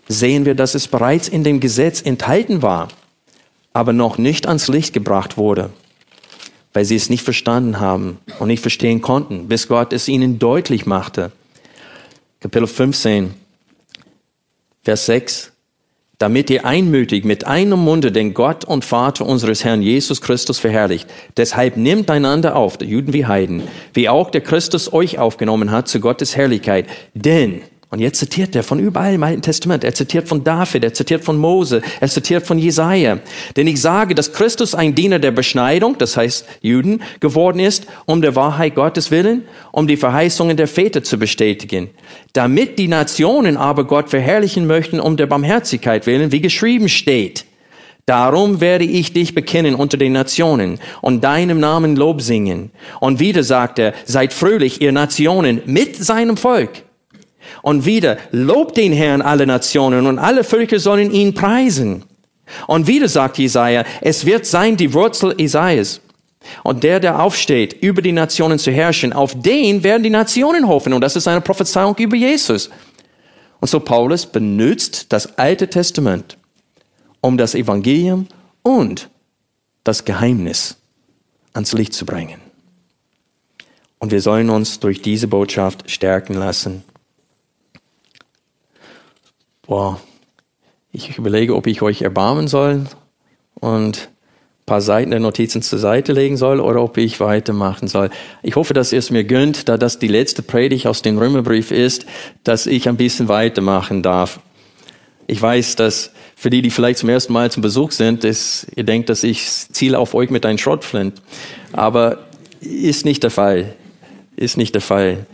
sehen 0.09 0.45
wir, 0.45 0.53
dass 0.53 0.75
es 0.75 0.89
bereits 0.89 1.29
in 1.29 1.45
dem 1.45 1.61
Gesetz 1.61 2.01
enthalten 2.01 2.61
war, 2.61 2.89
aber 3.73 3.93
noch 3.93 4.17
nicht 4.17 4.47
ans 4.47 4.67
Licht 4.67 4.93
gebracht 4.93 5.37
wurde, 5.37 5.71
weil 6.73 6.85
sie 6.85 6.95
es 6.95 7.09
nicht 7.09 7.23
verstanden 7.23 7.79
haben 7.79 8.19
und 8.39 8.47
nicht 8.47 8.61
verstehen 8.61 9.01
konnten, 9.01 9.47
bis 9.47 9.67
Gott 9.67 9.93
es 9.93 10.07
ihnen 10.07 10.39
deutlich 10.39 10.85
machte. 10.85 11.31
Kapitel 12.39 12.67
15, 12.67 13.33
Vers 14.83 15.05
6 15.05 15.51
damit 16.21 16.51
ihr 16.51 16.65
einmütig 16.65 17.25
mit 17.25 17.47
einem 17.47 17.79
Munde 17.79 18.11
den 18.11 18.35
Gott 18.35 18.63
und 18.63 18.85
Vater 18.85 19.25
unseres 19.25 19.63
Herrn 19.63 19.81
Jesus 19.81 20.21
Christus 20.21 20.59
verherrlicht. 20.59 21.09
Deshalb 21.35 21.77
nehmt 21.77 22.11
einander 22.11 22.55
auf, 22.55 22.79
Juden 22.79 23.11
wie 23.11 23.25
Heiden, 23.25 23.63
wie 23.95 24.07
auch 24.07 24.29
der 24.29 24.41
Christus 24.41 24.93
euch 24.93 25.17
aufgenommen 25.17 25.71
hat 25.71 25.87
zu 25.87 25.99
Gottes 25.99 26.35
Herrlichkeit. 26.35 26.85
Denn 27.15 27.63
und 27.91 27.99
jetzt 27.99 28.19
zitiert 28.19 28.55
er 28.55 28.63
von 28.63 28.79
überall 28.79 29.13
im 29.13 29.23
Alten 29.23 29.41
Testament. 29.41 29.83
Er 29.83 29.93
zitiert 29.93 30.29
von 30.29 30.45
David, 30.45 30.85
er 30.85 30.93
zitiert 30.93 31.25
von 31.25 31.37
Mose, 31.37 31.81
er 31.99 32.07
zitiert 32.07 32.47
von 32.47 32.57
Jesaja. 32.57 33.19
Denn 33.57 33.67
ich 33.67 33.81
sage, 33.81 34.15
dass 34.15 34.31
Christus 34.31 34.73
ein 34.73 34.95
Diener 34.95 35.19
der 35.19 35.31
Beschneidung, 35.31 35.97
das 35.97 36.15
heißt 36.15 36.45
Juden, 36.61 37.01
geworden 37.19 37.59
ist, 37.59 37.87
um 38.05 38.21
der 38.21 38.37
Wahrheit 38.37 38.75
Gottes 38.75 39.11
willen, 39.11 39.43
um 39.73 39.87
die 39.87 39.97
Verheißungen 39.97 40.55
der 40.55 40.69
Väter 40.69 41.03
zu 41.03 41.19
bestätigen. 41.19 41.89
Damit 42.31 42.79
die 42.79 42.87
Nationen 42.87 43.57
aber 43.57 43.83
Gott 43.83 44.09
verherrlichen 44.09 44.67
möchten, 44.67 45.01
um 45.01 45.17
der 45.17 45.27
Barmherzigkeit 45.27 46.07
willen, 46.07 46.31
wie 46.31 46.39
geschrieben 46.39 46.87
steht. 46.87 47.43
Darum 48.05 48.61
werde 48.61 48.85
ich 48.85 49.11
dich 49.11 49.35
bekennen 49.35 49.75
unter 49.75 49.97
den 49.97 50.13
Nationen 50.13 50.79
und 51.01 51.25
deinem 51.25 51.59
Namen 51.59 51.97
Lob 51.97 52.21
singen. 52.21 52.71
Und 53.01 53.19
wieder 53.19 53.43
sagt 53.43 53.79
er, 53.79 53.93
seid 54.05 54.31
fröhlich, 54.31 54.79
ihr 54.79 54.93
Nationen, 54.93 55.61
mit 55.65 55.97
seinem 55.97 56.37
Volk. 56.37 56.83
Und 57.61 57.85
wieder, 57.85 58.17
lobt 58.31 58.77
den 58.77 58.93
Herrn 58.93 59.21
alle 59.21 59.45
Nationen 59.45 60.07
und 60.07 60.19
alle 60.19 60.43
Völker 60.43 60.79
sollen 60.79 61.11
ihn 61.11 61.33
preisen. 61.33 62.03
Und 62.67 62.87
wieder 62.87 63.07
sagt 63.07 63.37
Jesaja, 63.37 63.85
es 64.01 64.25
wird 64.25 64.45
sein 64.45 64.77
die 64.77 64.93
Wurzel 64.93 65.39
Isaias. 65.39 66.01
Und 66.63 66.83
der, 66.83 66.99
der 66.99 67.21
aufsteht, 67.21 67.73
über 67.81 68.01
die 68.01 68.11
Nationen 68.11 68.57
zu 68.57 68.71
herrschen, 68.71 69.13
auf 69.13 69.39
den 69.39 69.83
werden 69.83 70.03
die 70.03 70.09
Nationen 70.09 70.67
hoffen. 70.67 70.93
Und 70.93 71.01
das 71.01 71.15
ist 71.15 71.27
eine 71.27 71.41
Prophezeiung 71.41 71.95
über 71.97 72.15
Jesus. 72.15 72.69
Und 73.59 73.69
so 73.69 73.79
Paulus 73.79 74.25
benutzt 74.25 75.13
das 75.13 75.37
Alte 75.37 75.67
Testament, 75.67 76.37
um 77.21 77.37
das 77.37 77.53
Evangelium 77.53 78.27
und 78.63 79.09
das 79.83 80.03
Geheimnis 80.03 80.77
ans 81.53 81.73
Licht 81.73 81.93
zu 81.93 82.05
bringen. 82.05 82.39
Und 83.99 84.11
wir 84.11 84.21
sollen 84.21 84.49
uns 84.49 84.79
durch 84.79 85.03
diese 85.03 85.27
Botschaft 85.27 85.91
stärken 85.91 86.33
lassen 86.33 86.83
boah, 89.71 90.01
ich 90.91 91.17
überlege, 91.17 91.55
ob 91.55 91.65
ich 91.65 91.81
euch 91.81 92.01
erbarmen 92.01 92.49
soll 92.49 92.87
und 93.53 93.97
ein 93.99 94.65
paar 94.65 94.81
Seiten 94.81 95.11
der 95.11 95.21
Notizen 95.21 95.61
zur 95.61 95.79
Seite 95.79 96.11
legen 96.11 96.35
soll 96.35 96.59
oder 96.59 96.83
ob 96.83 96.97
ich 96.97 97.21
weitermachen 97.21 97.87
soll. 97.87 98.09
Ich 98.43 98.57
hoffe, 98.57 98.73
dass 98.73 98.91
ihr 98.91 98.99
es 98.99 99.11
mir 99.11 99.23
gönnt, 99.23 99.69
da 99.69 99.77
das 99.77 99.97
die 99.97 100.09
letzte 100.09 100.41
Predigt 100.41 100.87
aus 100.87 101.03
dem 101.03 101.17
Römerbrief 101.17 101.71
ist, 101.71 102.05
dass 102.43 102.67
ich 102.67 102.89
ein 102.89 102.97
bisschen 102.97 103.29
weitermachen 103.29 104.03
darf. 104.03 104.41
Ich 105.25 105.41
weiß, 105.41 105.77
dass 105.77 106.11
für 106.35 106.49
die, 106.49 106.61
die 106.61 106.69
vielleicht 106.69 106.99
zum 106.99 107.07
ersten 107.07 107.31
Mal 107.31 107.49
zum 107.49 107.61
Besuch 107.61 107.91
sind, 107.91 108.25
ist, 108.25 108.67
ihr 108.75 108.83
denkt, 108.83 109.07
dass 109.07 109.23
ich 109.23 109.47
ziele 109.47 109.99
auf 109.99 110.13
euch 110.13 110.31
mit 110.31 110.45
einem 110.45 110.57
Schrottflint. 110.57 111.21
Aber 111.71 112.25
ist 112.59 113.05
nicht 113.05 113.23
der 113.23 113.31
Fall. 113.31 113.73
Ist 114.35 114.57
nicht 114.57 114.75
der 114.75 114.81
Fall. 114.81 115.27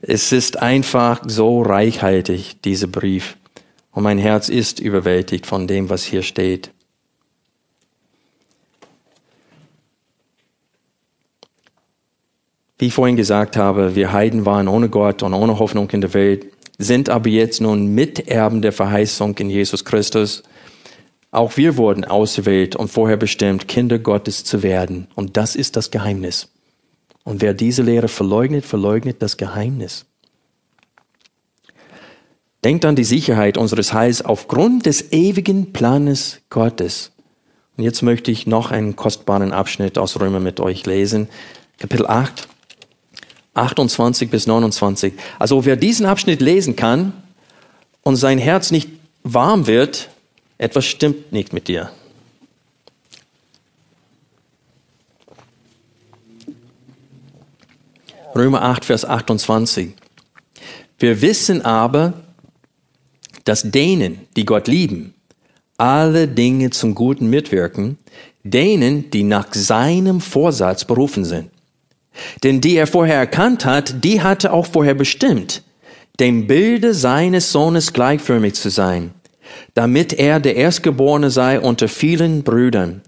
Es 0.00 0.30
ist 0.30 0.62
einfach 0.62 1.22
so 1.26 1.62
reichhaltig, 1.62 2.62
dieser 2.62 2.86
Brief. 2.86 3.36
Und 3.94 4.02
mein 4.02 4.18
Herz 4.18 4.48
ist 4.48 4.80
überwältigt 4.80 5.46
von 5.46 5.68
dem, 5.68 5.88
was 5.88 6.04
hier 6.04 6.22
steht. 6.22 6.72
Wie 12.76 12.88
ich 12.88 12.94
vorhin 12.94 13.16
gesagt 13.16 13.56
habe, 13.56 13.94
wir 13.94 14.12
Heiden 14.12 14.44
waren 14.44 14.66
ohne 14.66 14.88
Gott 14.88 15.22
und 15.22 15.32
ohne 15.32 15.60
Hoffnung 15.60 15.88
in 15.90 16.00
der 16.00 16.12
Welt, 16.12 16.46
sind 16.76 17.08
aber 17.08 17.28
jetzt 17.28 17.60
nun 17.60 17.94
Miterben 17.94 18.62
der 18.62 18.72
Verheißung 18.72 19.38
in 19.38 19.48
Jesus 19.48 19.84
Christus. 19.84 20.42
Auch 21.30 21.56
wir 21.56 21.76
wurden 21.76 22.04
auserwählt 22.04 22.74
und 22.74 22.88
vorher 22.88 23.16
bestimmt, 23.16 23.68
Kinder 23.68 24.00
Gottes 24.00 24.42
zu 24.42 24.64
werden. 24.64 25.06
Und 25.14 25.36
das 25.36 25.54
ist 25.54 25.76
das 25.76 25.92
Geheimnis. 25.92 26.48
Und 27.22 27.42
wer 27.42 27.54
diese 27.54 27.82
Lehre 27.82 28.08
verleugnet, 28.08 28.64
verleugnet 28.64 29.22
das 29.22 29.36
Geheimnis. 29.36 30.04
Denkt 32.64 32.86
an 32.86 32.96
die 32.96 33.04
Sicherheit 33.04 33.58
unseres 33.58 33.92
Heils 33.92 34.22
aufgrund 34.22 34.86
des 34.86 35.12
ewigen 35.12 35.74
Planes 35.74 36.40
Gottes. 36.48 37.12
Und 37.76 37.84
jetzt 37.84 38.00
möchte 38.00 38.30
ich 38.30 38.46
noch 38.46 38.70
einen 38.70 38.96
kostbaren 38.96 39.52
Abschnitt 39.52 39.98
aus 39.98 40.18
Römer 40.18 40.40
mit 40.40 40.60
euch 40.60 40.86
lesen. 40.86 41.28
Kapitel 41.78 42.06
8, 42.06 42.48
28 43.52 44.30
bis 44.30 44.46
29. 44.46 45.12
Also 45.38 45.66
wer 45.66 45.76
diesen 45.76 46.06
Abschnitt 46.06 46.40
lesen 46.40 46.74
kann 46.74 47.12
und 48.02 48.16
sein 48.16 48.38
Herz 48.38 48.70
nicht 48.70 48.88
warm 49.24 49.66
wird, 49.66 50.08
etwas 50.56 50.86
stimmt 50.86 51.32
nicht 51.32 51.52
mit 51.52 51.68
dir. 51.68 51.90
Römer 58.34 58.62
8, 58.62 58.86
Vers 58.86 59.04
28. 59.04 59.92
Wir 60.98 61.20
wissen 61.20 61.62
aber, 61.62 62.23
dass 63.44 63.70
denen, 63.70 64.20
die 64.36 64.44
Gott 64.44 64.68
lieben, 64.68 65.14
alle 65.76 66.28
Dinge 66.28 66.70
zum 66.70 66.94
Guten 66.94 67.28
mitwirken, 67.28 67.98
denen, 68.42 69.10
die 69.10 69.22
nach 69.22 69.52
seinem 69.52 70.20
Vorsatz 70.20 70.84
berufen 70.84 71.24
sind. 71.24 71.50
Denn 72.42 72.60
die 72.60 72.76
er 72.76 72.86
vorher 72.86 73.16
erkannt 73.16 73.64
hat, 73.64 74.04
die 74.04 74.22
hatte 74.22 74.52
auch 74.52 74.66
vorher 74.66 74.94
bestimmt, 74.94 75.62
dem 76.20 76.46
Bilde 76.46 76.94
seines 76.94 77.50
Sohnes 77.50 77.92
gleichförmig 77.92 78.54
zu 78.54 78.70
sein, 78.70 79.10
damit 79.74 80.12
er 80.12 80.38
der 80.38 80.56
Erstgeborene 80.56 81.30
sei 81.30 81.58
unter 81.58 81.88
vielen 81.88 82.44
Brüdern. 82.44 83.02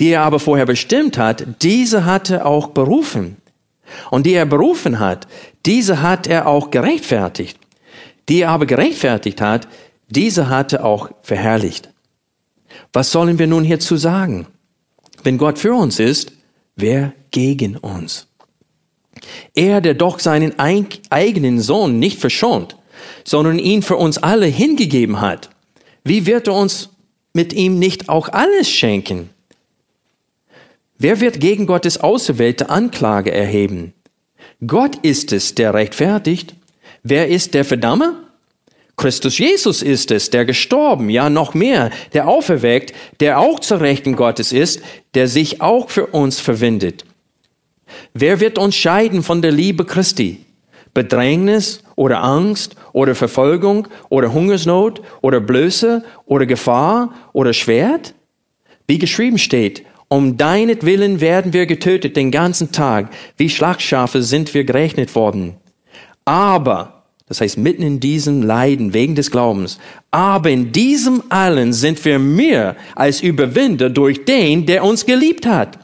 Die 0.00 0.08
er 0.08 0.22
aber 0.22 0.38
vorher 0.38 0.66
bestimmt 0.66 1.18
hat, 1.18 1.46
diese 1.62 2.04
hatte 2.04 2.46
auch 2.46 2.68
berufen. 2.68 3.36
Und 4.10 4.24
die 4.24 4.32
er 4.32 4.46
berufen 4.46 4.98
hat, 4.98 5.26
diese 5.66 6.00
hat 6.00 6.26
er 6.26 6.46
auch 6.46 6.70
gerechtfertigt 6.70 7.58
die 8.28 8.42
er 8.42 8.50
aber 8.50 8.66
gerechtfertigt 8.66 9.40
hat, 9.40 9.68
diese 10.08 10.48
hatte 10.48 10.84
auch 10.84 11.10
verherrlicht. 11.22 11.90
Was 12.92 13.12
sollen 13.12 13.38
wir 13.38 13.46
nun 13.46 13.64
hierzu 13.64 13.96
sagen? 13.96 14.46
Wenn 15.22 15.38
Gott 15.38 15.58
für 15.58 15.74
uns 15.74 15.98
ist, 15.98 16.32
wer 16.76 17.12
gegen 17.30 17.76
uns? 17.76 18.28
Er, 19.54 19.80
der 19.80 19.94
doch 19.94 20.18
seinen 20.18 20.58
eigenen 20.58 21.60
Sohn 21.60 21.98
nicht 21.98 22.18
verschont, 22.18 22.76
sondern 23.24 23.58
ihn 23.58 23.82
für 23.82 23.96
uns 23.96 24.18
alle 24.18 24.46
hingegeben 24.46 25.20
hat, 25.20 25.50
wie 26.04 26.26
wird 26.26 26.48
er 26.48 26.54
uns 26.54 26.90
mit 27.32 27.52
ihm 27.52 27.78
nicht 27.78 28.08
auch 28.08 28.28
alles 28.28 28.68
schenken? 28.68 29.30
Wer 30.98 31.20
wird 31.20 31.40
gegen 31.40 31.66
Gottes 31.66 31.98
auserwählte 31.98 32.70
Anklage 32.70 33.32
erheben? 33.32 33.92
Gott 34.66 34.96
ist 35.02 35.32
es, 35.32 35.54
der 35.54 35.74
rechtfertigt. 35.74 36.54
Wer 37.02 37.28
ist 37.28 37.54
der 37.54 37.64
Verdammer? 37.64 38.14
Christus 38.96 39.38
Jesus 39.38 39.82
ist 39.82 40.10
es, 40.10 40.30
der 40.30 40.44
gestorben, 40.44 41.10
ja 41.10 41.30
noch 41.30 41.54
mehr, 41.54 41.90
der 42.12 42.28
auferweckt, 42.28 42.94
der 43.20 43.40
auch 43.40 43.58
zur 43.58 43.80
Rechten 43.80 44.14
Gottes 44.14 44.52
ist, 44.52 44.82
der 45.14 45.26
sich 45.26 45.60
auch 45.60 45.90
für 45.90 46.06
uns 46.06 46.40
verwendet. 46.40 47.04
Wer 48.14 48.38
wird 48.40 48.58
uns 48.58 48.76
scheiden 48.76 49.22
von 49.22 49.42
der 49.42 49.50
Liebe 49.50 49.84
Christi? 49.84 50.44
Bedrängnis 50.94 51.82
oder 51.96 52.22
Angst 52.22 52.76
oder 52.92 53.14
Verfolgung 53.14 53.88
oder 54.10 54.32
Hungersnot 54.32 55.00
oder 55.22 55.40
Blöße 55.40 56.04
oder 56.26 56.46
Gefahr 56.46 57.14
oder 57.32 57.52
Schwert? 57.52 58.14
Wie 58.86 58.98
geschrieben 58.98 59.38
steht, 59.38 59.84
um 60.08 60.36
deinetwillen 60.36 61.20
werden 61.20 61.54
wir 61.54 61.64
getötet 61.64 62.16
den 62.16 62.30
ganzen 62.30 62.72
Tag, 62.72 63.08
wie 63.38 63.48
Schlagschafe 63.48 64.22
sind 64.22 64.52
wir 64.52 64.64
gerechnet 64.64 65.14
worden. 65.14 65.56
Aber, 66.26 66.91
das 67.32 67.40
heißt 67.40 67.56
mitten 67.56 67.82
in 67.82 67.98
diesem 67.98 68.42
Leiden 68.42 68.92
wegen 68.92 69.14
des 69.14 69.30
Glaubens, 69.30 69.78
aber 70.10 70.50
in 70.50 70.70
diesem 70.70 71.22
allen 71.30 71.72
sind 71.72 72.04
wir 72.04 72.18
mehr 72.18 72.76
als 72.94 73.22
Überwinder 73.22 73.88
durch 73.88 74.26
den, 74.26 74.66
der 74.66 74.84
uns 74.84 75.06
geliebt 75.06 75.46
hat. 75.46 75.78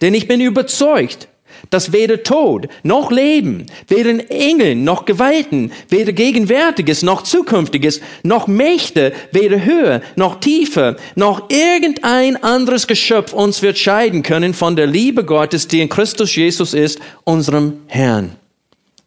Denn 0.00 0.14
ich 0.14 0.26
bin 0.28 0.40
überzeugt, 0.40 1.28
dass 1.68 1.92
weder 1.92 2.22
Tod 2.22 2.68
noch 2.84 3.10
Leben, 3.10 3.66
weder 3.86 4.30
Engeln 4.30 4.84
noch 4.84 5.04
Gewalten, 5.04 5.72
weder 5.90 6.12
Gegenwärtiges 6.12 7.02
noch 7.02 7.20
Zukünftiges, 7.22 8.00
noch 8.22 8.46
Mächte, 8.46 9.12
weder 9.30 9.62
Höhe 9.62 10.00
noch 10.16 10.40
Tiefe, 10.40 10.96
noch 11.16 11.50
irgendein 11.50 12.42
anderes 12.42 12.86
Geschöpf 12.86 13.34
uns 13.34 13.60
wird 13.60 13.76
scheiden 13.76 14.22
können 14.22 14.54
von 14.54 14.74
der 14.74 14.86
Liebe 14.86 15.22
Gottes, 15.22 15.68
die 15.68 15.82
in 15.82 15.90
Christus 15.90 16.34
Jesus 16.34 16.72
ist, 16.72 16.98
unserem 17.24 17.82
Herrn. 17.88 18.36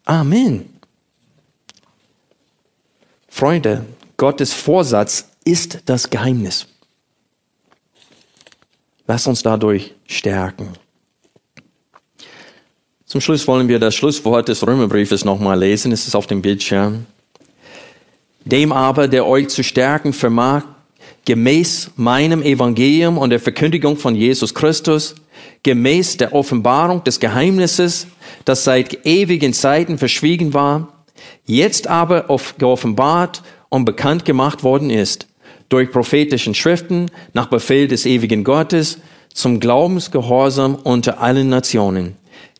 Amen. 0.04 0.77
Freunde, 3.38 3.84
Gottes 4.16 4.52
Vorsatz 4.52 5.28
ist 5.44 5.78
das 5.84 6.10
Geheimnis. 6.10 6.66
Lass 9.06 9.28
uns 9.28 9.44
dadurch 9.44 9.94
stärken. 10.08 10.70
Zum 13.06 13.20
Schluss 13.20 13.46
wollen 13.46 13.68
wir 13.68 13.78
das 13.78 13.94
Schlusswort 13.94 14.48
des 14.48 14.66
Römerbriefes 14.66 15.24
nochmal 15.24 15.56
lesen. 15.56 15.92
Es 15.92 16.08
ist 16.08 16.16
auf 16.16 16.26
dem 16.26 16.42
Bildschirm. 16.42 17.06
Dem 18.44 18.72
aber, 18.72 19.06
der 19.06 19.24
euch 19.24 19.46
zu 19.50 19.62
stärken 19.62 20.12
vermag, 20.12 20.64
gemäß 21.24 21.92
meinem 21.94 22.42
Evangelium 22.42 23.18
und 23.18 23.30
der 23.30 23.38
Verkündigung 23.38 23.98
von 23.98 24.16
Jesus 24.16 24.52
Christus, 24.52 25.14
gemäß 25.62 26.16
der 26.16 26.34
Offenbarung 26.34 27.04
des 27.04 27.20
Geheimnisses, 27.20 28.08
das 28.44 28.64
seit 28.64 29.06
ewigen 29.06 29.52
Zeiten 29.52 29.96
verschwiegen 29.96 30.54
war, 30.54 30.97
jetzt 31.44 31.86
aber 31.86 32.26
geoffenbart 32.58 33.42
und 33.68 33.84
bekannt 33.84 34.24
gemacht 34.24 34.62
worden 34.62 34.90
ist, 34.90 35.26
durch 35.68 35.90
prophetischen 35.90 36.54
Schriften 36.54 37.10
nach 37.34 37.46
Befehl 37.46 37.88
des 37.88 38.06
ewigen 38.06 38.44
Gottes 38.44 38.98
zum 39.32 39.60
Glaubensgehorsam 39.60 40.74
unter 40.74 41.20
allen 41.20 41.48
Nationen 41.48 42.16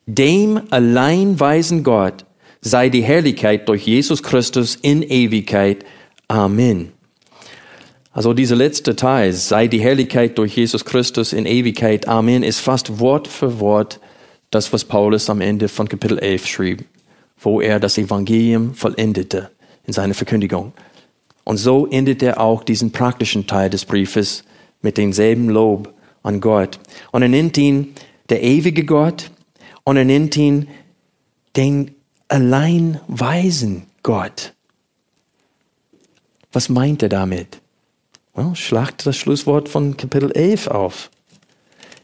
dem 0.08 0.62
allein 0.70 1.38
weisen 1.38 1.84
Gott 1.84 2.24
sei 2.62 2.88
die 2.88 3.02
Herrlichkeit 3.02 3.68
durch 3.68 3.86
Jesus 3.86 4.22
Christus 4.22 4.74
in 4.74 5.02
Ewigkeit. 5.02 5.84
Amen. 6.28 6.92
Also 8.12 8.32
dieser 8.32 8.56
letzte 8.56 8.96
Teil, 8.96 9.32
sei 9.34 9.68
die 9.68 9.80
Herrlichkeit 9.80 10.38
durch 10.38 10.56
Jesus 10.56 10.84
Christus 10.84 11.32
in 11.32 11.46
Ewigkeit. 11.46 12.08
Amen, 12.08 12.42
ist 12.42 12.58
fast 12.58 12.98
Wort 12.98 13.28
für 13.28 13.60
Wort 13.60 14.00
das, 14.50 14.72
was 14.72 14.84
Paulus 14.84 15.28
am 15.28 15.42
Ende 15.42 15.68
von 15.68 15.88
Kapitel 15.88 16.18
11 16.18 16.46
schrieb, 16.46 16.84
wo 17.40 17.60
er 17.60 17.80
das 17.80 17.98
Evangelium 17.98 18.74
vollendete 18.74 19.50
in 19.86 19.92
seiner 19.92 20.14
Verkündigung. 20.14 20.72
Und 21.44 21.56
so 21.56 21.86
endet 21.86 22.22
er 22.22 22.40
auch 22.40 22.62
diesen 22.62 22.92
praktischen 22.92 23.46
Teil 23.46 23.70
des 23.70 23.84
Briefes 23.84 24.44
mit 24.82 24.98
demselben 24.98 25.48
Lob 25.48 25.94
an 26.22 26.40
Gott. 26.40 26.78
Und 27.10 27.22
er 27.22 27.28
nennt 27.28 27.56
ihn 27.56 27.94
der 28.28 28.42
ewige 28.42 28.84
Gott, 28.84 29.30
und 29.88 29.96
er 29.96 30.04
nennt 30.04 30.36
ihn 30.36 30.68
den 31.56 31.94
allein 32.28 33.00
weisen 33.08 33.84
Gott. 34.02 34.52
Was 36.52 36.68
meint 36.68 37.02
er 37.02 37.08
damit? 37.08 37.62
Well, 38.34 38.54
schlagt 38.54 39.06
das 39.06 39.16
Schlusswort 39.16 39.70
von 39.70 39.96
Kapitel 39.96 40.30
11 40.32 40.68
auf. 40.68 41.10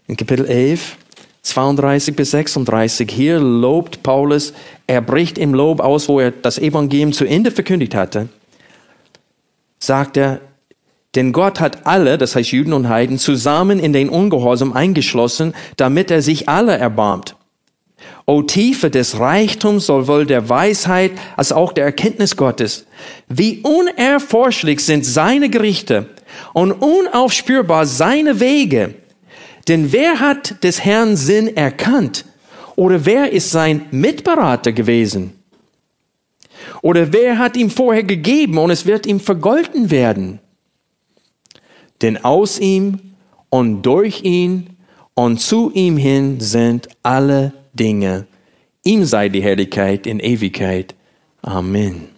In 0.06 0.16
Kapitel 0.16 0.46
11, 0.46 0.96
32 1.44 2.16
bis 2.16 2.30
36, 2.32 3.10
hier 3.10 3.38
lobt 3.38 4.02
Paulus, 4.02 4.54
er 4.86 5.02
bricht 5.02 5.38
im 5.38 5.54
Lob 5.54 5.80
aus, 5.80 6.08
wo 6.08 6.18
er 6.18 6.30
das 6.30 6.58
Evangelium 6.58 7.12
zu 7.12 7.26
Ende 7.26 7.50
verkündigt 7.50 7.94
hatte, 7.94 8.28
sagt 9.78 10.16
er, 10.16 10.40
denn 11.14 11.32
Gott 11.32 11.60
hat 11.60 11.86
alle, 11.86 12.18
das 12.18 12.34
heißt 12.34 12.50
Juden 12.50 12.72
und 12.72 12.88
Heiden, 12.88 13.18
zusammen 13.18 13.78
in 13.78 13.92
den 13.92 14.08
Ungehorsam 14.08 14.72
eingeschlossen, 14.72 15.54
damit 15.76 16.10
er 16.10 16.22
sich 16.22 16.48
alle 16.48 16.76
erbarmt. 16.76 17.36
O 18.26 18.42
Tiefe 18.42 18.90
des 18.90 19.18
Reichtums 19.18 19.86
sowohl 19.86 20.26
der 20.26 20.48
Weisheit 20.48 21.12
als 21.36 21.52
auch 21.52 21.72
der 21.72 21.84
Erkenntnis 21.84 22.36
Gottes. 22.36 22.86
Wie 23.28 23.60
unerforschlich 23.60 24.80
sind 24.80 25.04
seine 25.04 25.50
Gerichte 25.50 26.08
und 26.54 26.72
unaufspürbar 26.72 27.86
seine 27.86 28.40
Wege. 28.40 28.94
Denn 29.68 29.92
wer 29.92 30.20
hat 30.20 30.62
des 30.62 30.84
Herrn 30.84 31.16
Sinn 31.16 31.56
erkannt? 31.56 32.24
Oder 32.76 33.06
wer 33.06 33.32
ist 33.32 33.50
sein 33.50 33.86
Mitberater 33.90 34.72
gewesen? 34.72 35.32
Oder 36.82 37.12
wer 37.12 37.38
hat 37.38 37.56
ihm 37.56 37.70
vorher 37.70 38.02
gegeben 38.02 38.58
und 38.58 38.70
es 38.70 38.86
wird 38.86 39.06
ihm 39.06 39.20
vergolten 39.20 39.90
werden? 39.90 40.40
Denn 42.02 42.22
aus 42.24 42.58
ihm 42.58 43.14
und 43.48 43.82
durch 43.82 44.22
ihn 44.22 44.76
und 45.14 45.40
zu 45.40 45.70
ihm 45.72 45.96
hin 45.96 46.40
sind 46.40 46.88
alle 47.02 47.52
Dinge. 47.72 48.26
Ihm 48.82 49.04
sei 49.04 49.28
die 49.28 49.42
Herrlichkeit 49.42 50.06
in 50.06 50.20
Ewigkeit. 50.20 50.94
Amen. 51.40 52.13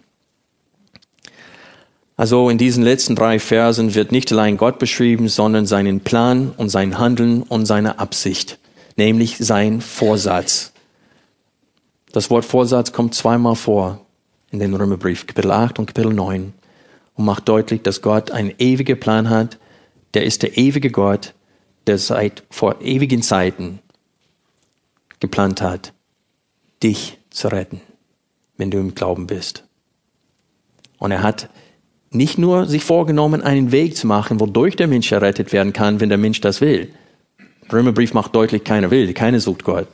Also 2.17 2.49
in 2.49 2.57
diesen 2.57 2.83
letzten 2.83 3.15
drei 3.15 3.37
Versen 3.37 3.93
wird 3.93 4.11
nicht 4.11 4.31
allein 4.31 4.57
Gott 4.57 4.79
beschrieben, 4.79 5.29
sondern 5.29 5.67
seinen 5.67 6.01
Plan 6.01 6.51
und 6.57 6.69
sein 6.69 6.97
Handeln 6.97 7.43
und 7.43 7.67
seine 7.67 7.99
Absicht, 7.99 8.57
nämlich 8.95 9.37
sein 9.37 9.81
Vorsatz. 9.81 10.73
Das 12.11 12.31
Wort 12.31 12.43
Vorsatz 12.43 12.91
kommt 12.91 13.13
zweimal 13.13 13.55
vor 13.55 14.03
in 14.49 14.57
den 14.57 14.73
Römerbrief, 14.73 15.27
Kapitel 15.27 15.51
8 15.51 15.77
und 15.77 15.85
Kapitel 15.85 16.11
9 16.11 16.53
und 17.13 17.25
macht 17.25 17.47
deutlich, 17.47 17.83
dass 17.83 18.01
Gott 18.01 18.31
einen 18.31 18.53
ewigen 18.57 18.99
Plan 18.99 19.29
hat. 19.29 19.59
Der 20.15 20.23
ist 20.23 20.41
der 20.41 20.57
ewige 20.57 20.89
Gott, 20.89 21.35
der 21.85 21.99
seit 21.99 22.43
vor 22.49 22.81
ewigen 22.81 23.21
Zeiten 23.21 23.77
geplant 25.19 25.61
hat, 25.61 25.93
dich 26.81 27.19
zu 27.29 27.49
retten, 27.49 27.79
wenn 28.57 28.71
du 28.71 28.79
im 28.79 28.95
Glauben 28.95 29.27
bist. 29.27 29.65
Und 30.97 31.11
er 31.11 31.21
hat 31.21 31.49
nicht 32.11 32.37
nur 32.37 32.65
sich 32.65 32.83
vorgenommen, 32.83 33.41
einen 33.41 33.71
Weg 33.71 33.97
zu 33.97 34.07
machen, 34.07 34.39
wodurch 34.39 34.75
der 34.75 34.87
Mensch 34.87 35.11
errettet 35.11 35.51
werden 35.53 35.73
kann, 35.73 35.99
wenn 35.99 36.09
der 36.09 36.17
Mensch 36.17 36.41
das 36.41 36.61
will. 36.61 36.93
Der 37.63 37.73
Römerbrief 37.73 38.13
macht 38.13 38.33
deutlich, 38.35 38.63
keiner 38.63 38.91
will, 38.91 39.13
keiner 39.13 39.39
sucht 39.39 39.63
Gott. 39.63 39.87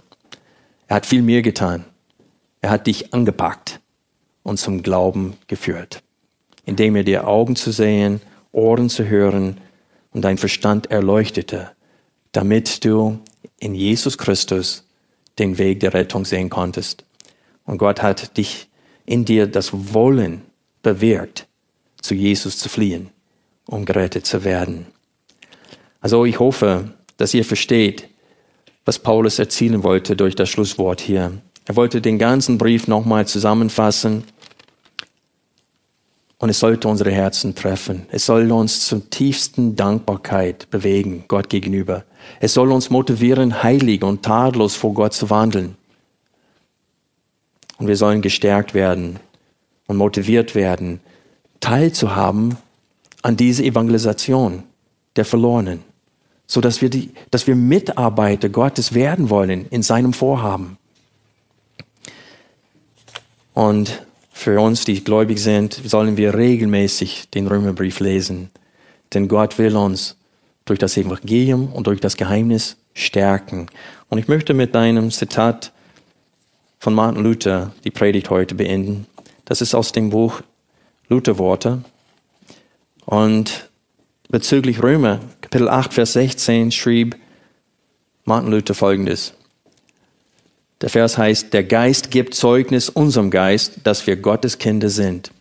Er 0.88 0.98
hat 0.98 1.06
viel 1.06 1.22
mehr 1.22 1.42
getan. 1.42 1.86
Er 2.62 2.70
hat 2.70 2.88
dich 2.88 3.14
angepackt 3.14 3.80
und 4.44 4.58
zum 4.58 4.84
Glauben 4.84 5.34
geführt, 5.48 6.04
indem 6.66 6.96
er 6.96 7.04
dir 7.04 7.28
Augen 7.28 7.56
zu 7.56 7.72
sehen, 7.72 8.22
Ohren 8.52 8.90
zu 8.90 9.08
hören 9.08 9.58
und 10.12 10.22
dein 10.22 10.38
Verstand 10.38 10.92
erleuchtete, 10.92 11.72
damit 12.32 12.86
du 12.86 13.20
in 13.60 13.74
Jesus 13.74 14.18
Christus 14.18 14.88
den 15.40 15.58
Weg 15.58 15.80
der 15.80 15.94
Rettung 15.94 16.26
sehen 16.26 16.50
konntest. 16.50 17.06
Und 17.66 17.80
Gott 17.80 18.02
hat 18.02 18.38
dich 18.38 18.70
in 19.06 19.26
dir 19.26 19.48
das 19.48 19.94
Wollen 19.94 20.42
bewirkt, 20.84 21.48
zu 22.04 22.14
Jesus 22.14 22.58
zu 22.58 22.70
fliehen, 22.70 23.10
um 23.66 23.86
gerettet 23.86 24.28
zu 24.28 24.44
werden. 24.44 24.86
Also 26.02 26.26
ich 26.26 26.40
hoffe, 26.40 26.92
dass 27.18 27.34
ihr 27.34 27.46
versteht, 27.46 28.10
was 28.86 29.00
Paulus 29.00 29.40
erzielen 29.40 29.84
wollte 29.84 30.16
durch 30.16 30.36
das 30.36 30.50
Schlusswort 30.50 31.00
hier. 31.00 31.32
Er 31.66 31.76
wollte 31.78 32.02
den 32.02 32.20
ganzen 32.20 32.58
Brief 32.58 32.88
nochmal 32.88 33.26
zusammenfassen 33.26 34.26
und 36.40 36.50
es 36.50 36.60
sollte 36.60 36.90
unsere 36.90 37.12
Herzen 37.12 37.56
treffen. 37.56 38.06
Es 38.12 38.26
soll 38.26 38.52
uns 38.52 38.86
zur 38.86 39.10
tiefsten 39.10 39.78
Dankbarkeit 39.78 40.70
bewegen, 40.70 41.24
Gott 41.30 41.50
gegenüber. 41.50 42.04
Es 42.42 42.54
soll 42.54 42.74
uns 42.74 42.90
motivieren, 42.90 43.64
heilig 43.64 44.04
und 44.04 44.24
tadellos 44.24 44.76
vor 44.76 44.94
Gott 44.94 45.14
zu 45.14 45.30
wandeln. 45.30 45.78
Und 47.78 47.88
wir 47.88 47.96
sollen 47.96 48.22
gestärkt 48.22 48.74
werden 48.74 49.20
und 49.88 49.96
motiviert 49.96 50.54
werden, 50.54 51.00
teilzuhaben 51.64 52.58
an 53.22 53.38
diese 53.38 53.64
Evangelisation 53.64 54.64
der 55.16 55.24
Verlorenen, 55.24 55.80
so 56.46 56.60
dass 56.60 56.82
wir 56.82 56.90
die, 56.90 57.12
dass 57.32 57.48
wir 57.48 57.56
Mitarbeiter 57.56 58.50
Gottes 58.50 58.94
werden 58.94 59.30
wollen 59.30 59.68
in 59.70 59.82
seinem 59.82 60.12
Vorhaben. 60.12 60.78
Und 63.54 64.06
für 64.34 64.60
uns, 64.60 64.84
die 64.84 65.06
gläubig 65.06 65.40
sind, 65.40 65.80
sollen 65.86 66.18
wir 66.18 66.34
regelmäßig 66.34 67.30
den 67.30 67.48
Römerbrief 67.48 68.02
lesen, 68.02 68.50
denn 69.14 69.30
Gott 69.30 69.58
will 69.58 69.78
uns 69.78 70.18
durch 70.66 70.80
das 70.80 70.98
Evangelium 70.98 71.72
und 71.72 71.88
durch 71.88 72.02
das 72.02 72.18
Geheimnis 72.18 72.76
stärken. 72.94 73.68
Und 74.10 74.18
ich 74.18 74.28
möchte 74.28 74.54
mit 74.54 74.76
einem 74.76 75.12
Zitat 75.12 75.72
von 76.80 76.94
Martin 76.94 77.24
Luther 77.24 77.72
die 77.86 77.92
Predigt 77.92 78.30
heute 78.30 78.56
beenden. 78.56 79.08
Das 79.46 79.62
ist 79.62 79.74
aus 79.74 79.94
dem 79.94 80.10
Buch 80.10 80.42
Lutherworte. 81.14 81.84
Und 83.06 83.70
bezüglich 84.30 84.82
Römer, 84.82 85.20
Kapitel 85.42 85.70
8, 85.70 85.94
Vers 85.94 86.14
16, 86.14 86.72
schrieb 86.72 87.16
Martin 88.26 88.50
Luther 88.50 88.74
folgendes. 88.74 89.34
Der 90.82 90.90
Vers 90.90 91.18
heißt, 91.18 91.54
der 91.54 91.64
Geist 91.64 92.10
gibt 92.10 92.34
Zeugnis 92.34 92.90
unserem 92.90 93.30
Geist, 93.30 93.82
dass 93.84 94.08
wir 94.08 94.16
Gottes 94.16 94.58
Kinder 94.58 94.90
sind. 94.90 95.32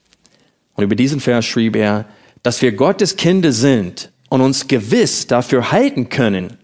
Und 0.74 0.84
über 0.84 0.94
diesen 0.94 1.20
Vers 1.20 1.46
schrieb 1.46 1.74
er, 1.74 2.04
dass 2.42 2.60
wir 2.60 2.72
Gottes 2.72 3.16
Kinder 3.16 3.52
sind, 3.52 4.12
und 4.28 4.40
uns 4.40 4.66
gewiss 4.66 5.26
dafür 5.26 5.72
halten 5.72 6.08
können, 6.08 6.56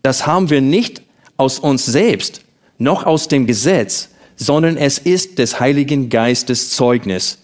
das 0.00 0.26
haben 0.26 0.48
wir 0.48 0.62
nicht 0.62 1.02
aus 1.36 1.58
uns 1.58 1.84
selbst, 1.84 2.40
noch 2.78 3.04
aus 3.04 3.28
dem 3.28 3.46
Gesetz, 3.46 4.08
sondern 4.36 4.78
es 4.78 4.96
ist 4.96 5.38
des 5.38 5.60
Heiligen 5.60 6.08
Geistes 6.08 6.70
Zeugnis. 6.70 7.43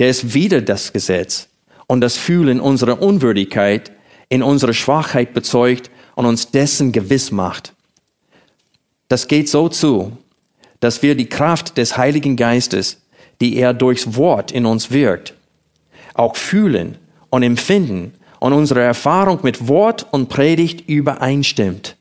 Der 0.00 0.08
ist 0.08 0.32
wieder 0.32 0.62
das 0.62 0.92
Gesetz 0.94 1.48
und 1.86 2.00
das 2.00 2.16
Fühlen 2.16 2.58
unserer 2.58 3.02
Unwürdigkeit 3.02 3.92
in 4.30 4.42
unserer 4.42 4.72
Schwachheit 4.72 5.34
bezeugt 5.34 5.90
und 6.14 6.24
uns 6.24 6.50
dessen 6.50 6.90
gewiss 6.90 7.30
macht. 7.30 7.74
Das 9.08 9.28
geht 9.28 9.50
so 9.50 9.68
zu, 9.68 10.16
dass 10.80 11.02
wir 11.02 11.14
die 11.14 11.28
Kraft 11.28 11.76
des 11.76 11.98
Heiligen 11.98 12.36
Geistes, 12.36 13.02
die 13.42 13.56
er 13.56 13.74
durchs 13.74 14.16
Wort 14.16 14.52
in 14.52 14.64
uns 14.64 14.90
wirkt, 14.90 15.34
auch 16.14 16.34
fühlen 16.34 16.96
und 17.28 17.42
empfinden 17.42 18.14
und 18.38 18.54
unsere 18.54 18.80
Erfahrung 18.80 19.40
mit 19.42 19.68
Wort 19.68 20.06
und 20.12 20.30
Predigt 20.30 20.88
übereinstimmt. 20.88 21.96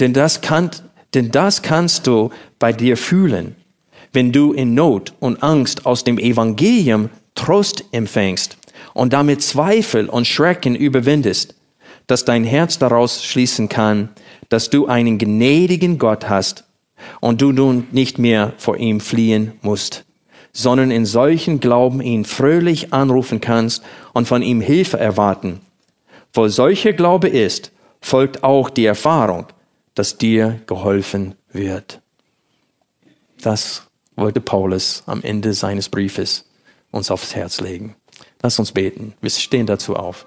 Denn 0.00 0.12
das, 0.12 0.40
kann, 0.40 0.70
denn 1.14 1.30
das 1.30 1.62
kannst 1.62 2.08
du 2.08 2.30
bei 2.58 2.72
dir 2.72 2.96
fühlen, 2.96 3.54
wenn 4.14 4.32
du 4.32 4.52
in 4.52 4.74
Not 4.74 5.12
und 5.20 5.42
Angst 5.42 5.86
aus 5.86 6.04
dem 6.04 6.18
Evangelium 6.18 7.10
Trost 7.34 7.84
empfängst 7.90 8.56
und 8.94 9.12
damit 9.12 9.42
Zweifel 9.42 10.08
und 10.08 10.26
Schrecken 10.26 10.76
überwindest, 10.76 11.56
dass 12.06 12.24
dein 12.24 12.44
Herz 12.44 12.78
daraus 12.78 13.24
schließen 13.24 13.68
kann, 13.68 14.08
dass 14.48 14.70
du 14.70 14.86
einen 14.86 15.18
gnädigen 15.18 15.98
Gott 15.98 16.28
hast 16.28 16.64
und 17.20 17.40
du 17.40 17.52
nun 17.52 17.88
nicht 17.90 18.18
mehr 18.18 18.52
vor 18.56 18.76
ihm 18.76 19.00
fliehen 19.00 19.52
musst, 19.62 20.04
sondern 20.52 20.90
in 20.92 21.06
solchen 21.06 21.58
Glauben 21.58 22.00
ihn 22.00 22.24
fröhlich 22.24 22.92
anrufen 22.92 23.40
kannst 23.40 23.82
und 24.12 24.28
von 24.28 24.42
ihm 24.42 24.60
Hilfe 24.60 24.98
erwarten. 24.98 25.60
Wo 26.32 26.46
solcher 26.48 26.92
Glaube 26.92 27.28
ist, 27.28 27.72
folgt 28.00 28.44
auch 28.44 28.70
die 28.70 28.86
Erfahrung, 28.86 29.46
dass 29.94 30.18
dir 30.18 30.60
geholfen 30.66 31.34
wird. 31.52 32.00
Das 33.40 33.83
wollte 34.16 34.40
Paulus 34.40 35.02
am 35.06 35.22
Ende 35.22 35.54
seines 35.54 35.88
Briefes 35.88 36.44
uns 36.90 37.10
aufs 37.10 37.34
Herz 37.34 37.60
legen. 37.60 37.96
Lass 38.42 38.58
uns 38.58 38.72
beten. 38.72 39.14
Wir 39.20 39.30
stehen 39.30 39.66
dazu 39.66 39.96
auf. 39.96 40.26